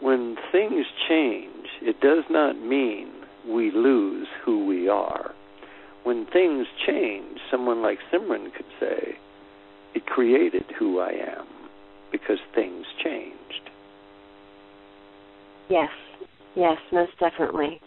when 0.00 0.36
things 0.50 0.86
change, 1.08 1.66
it 1.80 2.00
does 2.00 2.24
not 2.30 2.60
mean 2.60 3.10
we 3.48 3.70
lose 3.70 4.26
who 4.44 4.66
we 4.66 4.88
are. 4.88 5.32
When 6.02 6.26
things 6.26 6.66
change, 6.86 7.38
someone 7.50 7.82
like 7.82 7.98
Simran 8.12 8.52
could 8.54 8.66
say, 8.78 9.16
it 9.94 10.06
created 10.06 10.64
who 10.78 10.98
I 10.98 11.10
am 11.10 11.46
because 12.10 12.38
things 12.54 12.86
changed. 13.02 13.70
Yes, 15.68 15.90
yes, 16.56 16.76
most 16.92 17.12
definitely. 17.18 17.80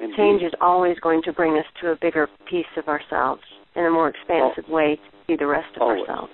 Indeed. 0.00 0.16
Change 0.16 0.42
is 0.42 0.52
always 0.60 0.98
going 1.00 1.22
to 1.22 1.32
bring 1.32 1.56
us 1.56 1.64
to 1.80 1.92
a 1.92 1.96
bigger 1.96 2.28
piece 2.50 2.66
of 2.76 2.86
ourselves 2.88 3.42
in 3.74 3.84
a 3.84 3.90
more 3.90 4.08
expansive 4.08 4.64
Al- 4.68 4.74
way 4.74 4.96
to 4.96 5.02
see 5.26 5.36
the 5.36 5.46
rest 5.46 5.74
of 5.76 5.82
always. 5.82 6.00
ourselves. 6.00 6.32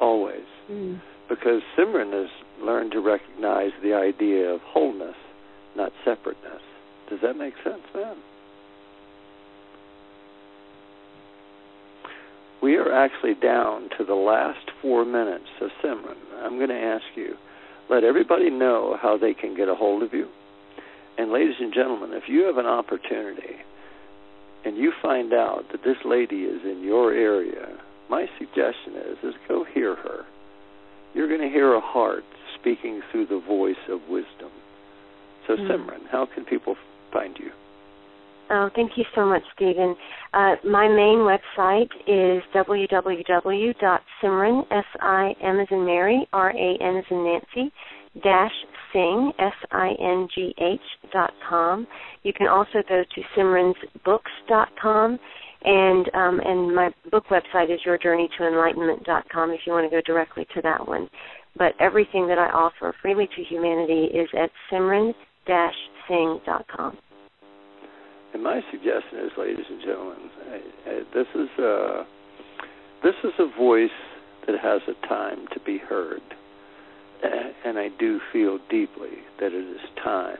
Always. 0.00 0.46
Mm. 0.70 1.00
Because 1.28 1.62
Simran 1.78 2.12
has 2.12 2.30
learned 2.60 2.92
to 2.92 3.00
recognize 3.00 3.70
the 3.82 3.94
idea 3.94 4.48
of 4.50 4.60
wholeness, 4.62 5.16
not 5.76 5.92
separateness. 6.04 6.60
Does 7.08 7.20
that 7.22 7.34
make 7.36 7.54
sense, 7.64 7.82
man? 7.94 8.16
We 12.62 12.76
are 12.76 12.92
actually 12.92 13.34
down 13.34 13.90
to 13.98 14.04
the 14.04 14.14
last 14.14 14.70
four 14.80 15.04
minutes 15.04 15.44
of 15.60 15.70
Simran. 15.82 16.16
I'm 16.42 16.56
going 16.56 16.70
to 16.70 16.74
ask 16.74 17.04
you, 17.14 17.34
let 17.90 18.04
everybody 18.04 18.50
know 18.50 18.96
how 19.00 19.18
they 19.18 19.34
can 19.34 19.54
get 19.54 19.68
a 19.68 19.74
hold 19.74 20.02
of 20.02 20.12
you. 20.14 20.28
And 21.16 21.30
ladies 21.30 21.54
and 21.60 21.72
gentlemen, 21.72 22.10
if 22.12 22.24
you 22.28 22.42
have 22.44 22.58
an 22.58 22.66
opportunity 22.66 23.56
and 24.64 24.76
you 24.76 24.92
find 25.02 25.32
out 25.32 25.64
that 25.72 25.84
this 25.84 25.96
lady 26.04 26.42
is 26.44 26.62
in 26.64 26.82
your 26.82 27.12
area, 27.12 27.68
my 28.10 28.26
suggestion 28.38 28.94
is 28.96 29.18
is 29.22 29.34
go 29.48 29.64
hear 29.64 29.94
her. 29.96 30.24
You're 31.14 31.28
going 31.28 31.40
to 31.40 31.48
hear 31.48 31.74
a 31.74 31.80
heart 31.80 32.24
speaking 32.58 33.00
through 33.12 33.26
the 33.26 33.38
voice 33.46 33.76
of 33.88 34.00
wisdom. 34.08 34.50
So, 35.46 35.56
Mm. 35.56 35.68
Simran, 35.68 36.06
how 36.10 36.26
can 36.26 36.44
people 36.44 36.76
find 37.12 37.38
you? 37.38 37.52
Oh, 38.50 38.68
thank 38.74 38.98
you 38.98 39.04
so 39.14 39.24
much, 39.24 39.42
Steven. 39.54 39.96
Uh, 40.34 40.56
my 40.64 40.86
main 40.88 41.20
website 41.24 41.88
is 42.06 42.42
www.simran, 42.54 44.66
S-I-M 44.70 45.60
as 45.60 45.68
in 45.70 45.86
Mary, 45.86 46.28
R-A-N 46.32 46.96
as 46.96 47.04
in 47.10 47.24
Nancy, 47.24 47.72
dash 48.22 48.52
Singh, 48.92 49.32
S-I-N-G-H 49.38 50.80
dot 51.12 51.32
com. 51.48 51.86
You 52.22 52.32
can 52.32 52.46
also 52.46 52.82
go 52.88 53.02
to 53.02 53.22
simransbooks.com, 53.36 55.18
and 55.64 56.10
um, 56.14 56.40
and 56.44 56.72
my 56.74 56.90
book 57.10 57.24
website 57.30 57.74
is 57.74 57.80
yourjourneytoenlightenment.com 57.86 59.50
if 59.50 59.60
you 59.66 59.72
want 59.72 59.90
to 59.90 59.96
go 59.96 60.00
directly 60.06 60.46
to 60.54 60.62
that 60.62 60.86
one. 60.86 61.10
But 61.56 61.72
everything 61.80 62.28
that 62.28 62.38
I 62.38 62.50
offer 62.50 62.94
freely 63.02 63.28
to 63.36 63.42
humanity 63.42 64.04
is 64.14 64.28
at 64.36 64.50
simran-singh.com. 64.72 66.98
And 68.34 68.42
my 68.42 68.60
suggestion 68.72 69.20
is, 69.20 69.30
ladies 69.38 69.64
and 69.70 69.80
gentlemen, 69.80 70.30
I, 70.50 70.60
I, 70.90 71.02
this 71.14 71.28
is 71.34 71.48
a 71.58 72.04
this 73.04 73.14
is 73.22 73.32
a 73.38 73.46
voice 73.56 73.90
that 74.46 74.58
has 74.60 74.82
a 74.88 74.94
time 75.06 75.46
to 75.52 75.60
be 75.60 75.78
heard, 75.78 76.20
and 77.64 77.78
I 77.78 77.88
do 77.98 78.20
feel 78.32 78.58
deeply 78.70 79.18
that 79.40 79.52
it 79.52 79.64
is 79.64 79.80
time, 80.02 80.38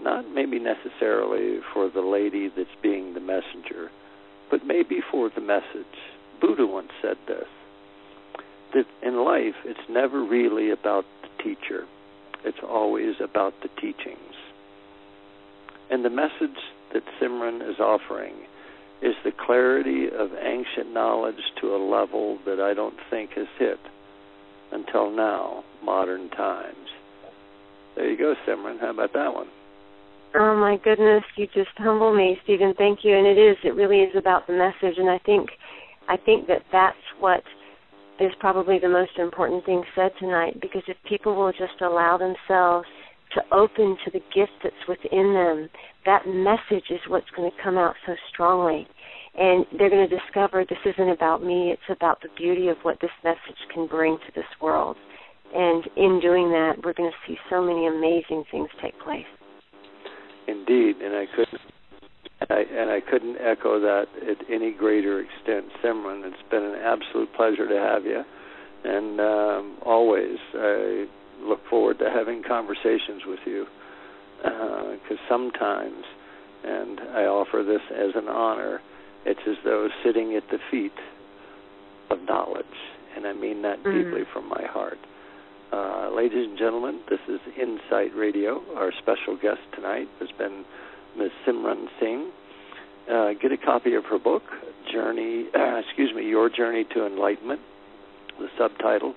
not 0.00 0.28
maybe 0.28 0.58
necessarily 0.58 1.60
for 1.72 1.88
the 1.88 2.00
lady 2.00 2.48
that's 2.54 2.68
being 2.82 3.14
the 3.14 3.20
messenger, 3.20 3.90
but 4.50 4.66
maybe 4.66 5.00
for 5.10 5.30
the 5.34 5.40
message. 5.40 5.86
Buddha 6.40 6.66
once 6.66 6.90
said 7.00 7.16
this: 7.26 7.46
that 8.74 8.86
in 9.02 9.24
life, 9.24 9.54
it's 9.64 9.88
never 9.88 10.22
really 10.22 10.70
about 10.70 11.04
the 11.22 11.42
teacher; 11.42 11.86
it's 12.44 12.62
always 12.62 13.14
about 13.20 13.54
the 13.62 13.68
teachings. 13.80 14.34
And 15.90 16.04
the 16.04 16.10
message 16.10 16.60
that 16.92 17.04
Simran 17.20 17.62
is 17.68 17.78
offering 17.78 18.34
is 19.02 19.14
the 19.24 19.32
clarity 19.32 20.08
of 20.08 20.30
ancient 20.40 20.92
knowledge 20.92 21.52
to 21.60 21.74
a 21.74 21.78
level 21.78 22.38
that 22.44 22.60
I 22.60 22.74
don't 22.74 22.98
think 23.10 23.30
has 23.32 23.46
hit 23.58 23.78
until 24.72 25.10
now, 25.10 25.64
modern 25.82 26.28
times. 26.30 26.76
There 27.96 28.10
you 28.10 28.18
go, 28.18 28.34
Simran. 28.46 28.80
How 28.80 28.90
about 28.90 29.12
that 29.14 29.32
one? 29.32 29.48
Oh 30.34 30.54
my 30.54 30.76
goodness, 30.84 31.24
you 31.36 31.46
just 31.46 31.70
humble 31.78 32.14
me, 32.14 32.36
Steven. 32.44 32.74
Thank 32.76 33.00
you. 33.04 33.16
And 33.16 33.26
it 33.26 33.38
is, 33.38 33.56
it 33.64 33.74
really 33.74 34.00
is 34.00 34.14
about 34.16 34.46
the 34.46 34.52
message. 34.52 34.98
And 34.98 35.08
I 35.08 35.18
think, 35.24 35.48
I 36.08 36.16
think 36.16 36.46
that 36.48 36.62
that's 36.70 36.96
what 37.20 37.42
is 38.20 38.32
probably 38.38 38.78
the 38.78 38.88
most 38.88 39.18
important 39.18 39.64
thing 39.64 39.82
said 39.94 40.10
tonight. 40.18 40.60
Because 40.60 40.82
if 40.88 40.96
people 41.08 41.34
will 41.34 41.52
just 41.52 41.80
allow 41.80 42.18
themselves 42.18 42.86
to 43.34 43.42
open 43.50 43.96
to 44.04 44.10
the 44.10 44.20
gift 44.34 44.52
that's 44.62 44.74
within 44.88 45.32
them, 45.32 45.68
that 46.04 46.26
message 46.26 46.90
is 46.90 47.00
what's 47.08 47.30
going 47.34 47.50
to 47.50 47.62
come 47.62 47.78
out 47.78 47.94
so 48.06 48.14
strongly. 48.32 48.86
And 49.38 49.66
they're 49.76 49.90
going 49.90 50.08
to 50.08 50.16
discover 50.16 50.64
this 50.64 50.78
isn't 50.86 51.10
about 51.10 51.44
me, 51.44 51.70
it's 51.70 51.90
about 51.90 52.22
the 52.22 52.28
beauty 52.36 52.68
of 52.68 52.78
what 52.82 53.00
this 53.00 53.10
message 53.22 53.60
can 53.72 53.86
bring 53.86 54.16
to 54.18 54.32
this 54.34 54.48
world. 54.62 54.96
And 55.54 55.84
in 55.96 56.20
doing 56.20 56.50
that, 56.50 56.76
we're 56.82 56.94
going 56.94 57.10
to 57.10 57.16
see 57.26 57.38
so 57.50 57.62
many 57.62 57.86
amazing 57.86 58.44
things 58.50 58.68
take 58.82 58.98
place. 59.00 59.26
Indeed, 60.48 60.96
and 61.02 61.14
I 61.14 61.26
couldn't 61.34 61.60
and 62.40 62.50
I, 62.50 62.60
and 62.60 62.90
I 62.90 63.00
couldn't 63.00 63.36
echo 63.40 63.80
that 63.80 64.06
at 64.22 64.50
any 64.52 64.70
greater 64.70 65.20
extent, 65.20 65.66
Simran. 65.82 66.22
It's 66.24 66.50
been 66.50 66.64
an 66.64 66.76
absolute 66.82 67.32
pleasure 67.34 67.66
to 67.66 67.78
have 67.78 68.04
you, 68.04 68.22
and 68.84 69.20
um, 69.20 69.78
always 69.84 70.36
I 70.54 71.06
look 71.42 71.60
forward 71.68 71.98
to 72.00 72.10
having 72.10 72.42
conversations 72.46 73.22
with 73.26 73.40
you 73.46 73.66
because 74.42 75.18
uh, 75.18 75.28
sometimes, 75.28 76.04
and 76.64 77.00
I 77.00 77.24
offer 77.24 77.64
this 77.66 77.80
as 77.90 78.14
an 78.14 78.28
honor, 78.28 78.80
it's 79.26 79.40
as 79.46 79.56
though 79.64 79.88
sitting 80.04 80.36
at 80.36 80.44
the 80.50 80.58
feet 80.70 80.94
of 82.10 82.22
knowledge, 82.22 82.64
and 83.16 83.26
I 83.26 83.32
mean 83.32 83.62
that 83.62 83.82
mm. 83.82 84.04
deeply 84.04 84.22
from 84.32 84.48
my 84.48 84.62
heart. 84.64 84.98
Uh, 85.72 86.10
ladies 86.14 86.46
and 86.48 86.56
gentlemen, 86.56 87.00
this 87.10 87.18
is 87.28 87.40
Insight 87.60 88.14
Radio. 88.14 88.62
Our 88.76 88.92
special 88.92 89.36
guest 89.36 89.60
tonight 89.74 90.06
has 90.20 90.28
been 90.38 90.64
Ms. 91.18 91.32
Simran 91.44 91.88
Singh. 91.98 92.30
Uh, 93.12 93.32
get 93.40 93.50
a 93.50 93.56
copy 93.56 93.94
of 93.94 94.04
her 94.04 94.18
book, 94.18 94.44
Journey, 94.90 95.46
uh, 95.54 95.80
excuse 95.84 96.14
me, 96.14 96.28
Your 96.28 96.48
Journey 96.48 96.84
to 96.94 97.04
Enlightenment. 97.04 97.60
The 98.38 98.48
subtitle, 98.56 99.14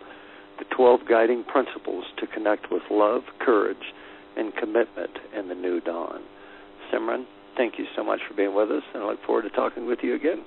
The 0.58 0.66
12 0.76 1.02
Guiding 1.08 1.44
Principles 1.44 2.06
to 2.18 2.26
Connect 2.26 2.72
with 2.72 2.84
Love, 2.90 3.24
Courage, 3.40 3.94
and 4.36 4.56
Commitment 4.56 5.20
in 5.38 5.50
the 5.50 5.56
New 5.56 5.82
Dawn. 5.82 6.24
Simran, 6.92 7.26
thank 7.60 7.78
you 7.78 7.86
so 7.96 8.04
much 8.04 8.22
for 8.28 8.34
being 8.34 8.56
with 8.56 8.72
us, 8.72 8.82
and 8.94 9.04
I 9.04 9.08
look 9.08 9.20
forward 9.26 9.42
to 9.44 9.50
talking 9.50 9.86
with 9.86 10.00
you 10.02 10.16
again. 10.16 10.44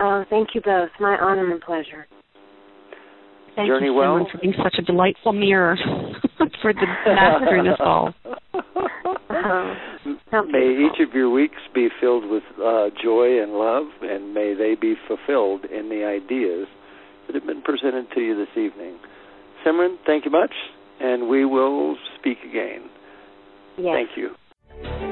Oh, 0.00 0.24
thank 0.30 0.48
you 0.54 0.62
both. 0.62 0.88
My 0.98 1.16
honor 1.20 1.52
and 1.52 1.60
pleasure. 1.60 2.06
Thank 3.54 3.68
Journey 3.68 3.86
you, 3.86 3.94
well. 3.94 4.26
for 4.32 4.38
being 4.38 4.54
such 4.64 4.76
a 4.78 4.82
delightful 4.82 5.34
mirror 5.34 5.76
for 6.62 6.72
the 6.72 6.86
master 7.06 7.56
in 7.58 7.68
us 7.68 7.78
all. 7.78 8.14
Uh-huh. 8.54 10.42
may 10.48 10.88
each 10.88 11.06
of 11.06 11.14
your 11.14 11.28
weeks 11.30 11.60
be 11.74 11.88
filled 12.00 12.28
with 12.28 12.42
uh, 12.56 12.88
joy 13.02 13.42
and 13.42 13.52
love, 13.52 13.88
and 14.00 14.32
may 14.32 14.54
they 14.54 14.74
be 14.80 14.94
fulfilled 15.06 15.66
in 15.66 15.90
the 15.90 16.04
ideas 16.04 16.66
that 17.26 17.34
have 17.34 17.46
been 17.46 17.60
presented 17.60 18.06
to 18.14 18.20
you 18.20 18.34
this 18.34 18.56
evening. 18.56 18.98
Simran, 19.66 19.96
thank 20.06 20.24
you 20.24 20.30
much, 20.30 20.54
and 20.98 21.28
we 21.28 21.44
will 21.44 21.96
speak 22.18 22.38
again. 22.48 22.88
Yes. 23.76 23.94
Thank 23.94 24.10
you. 24.16 25.11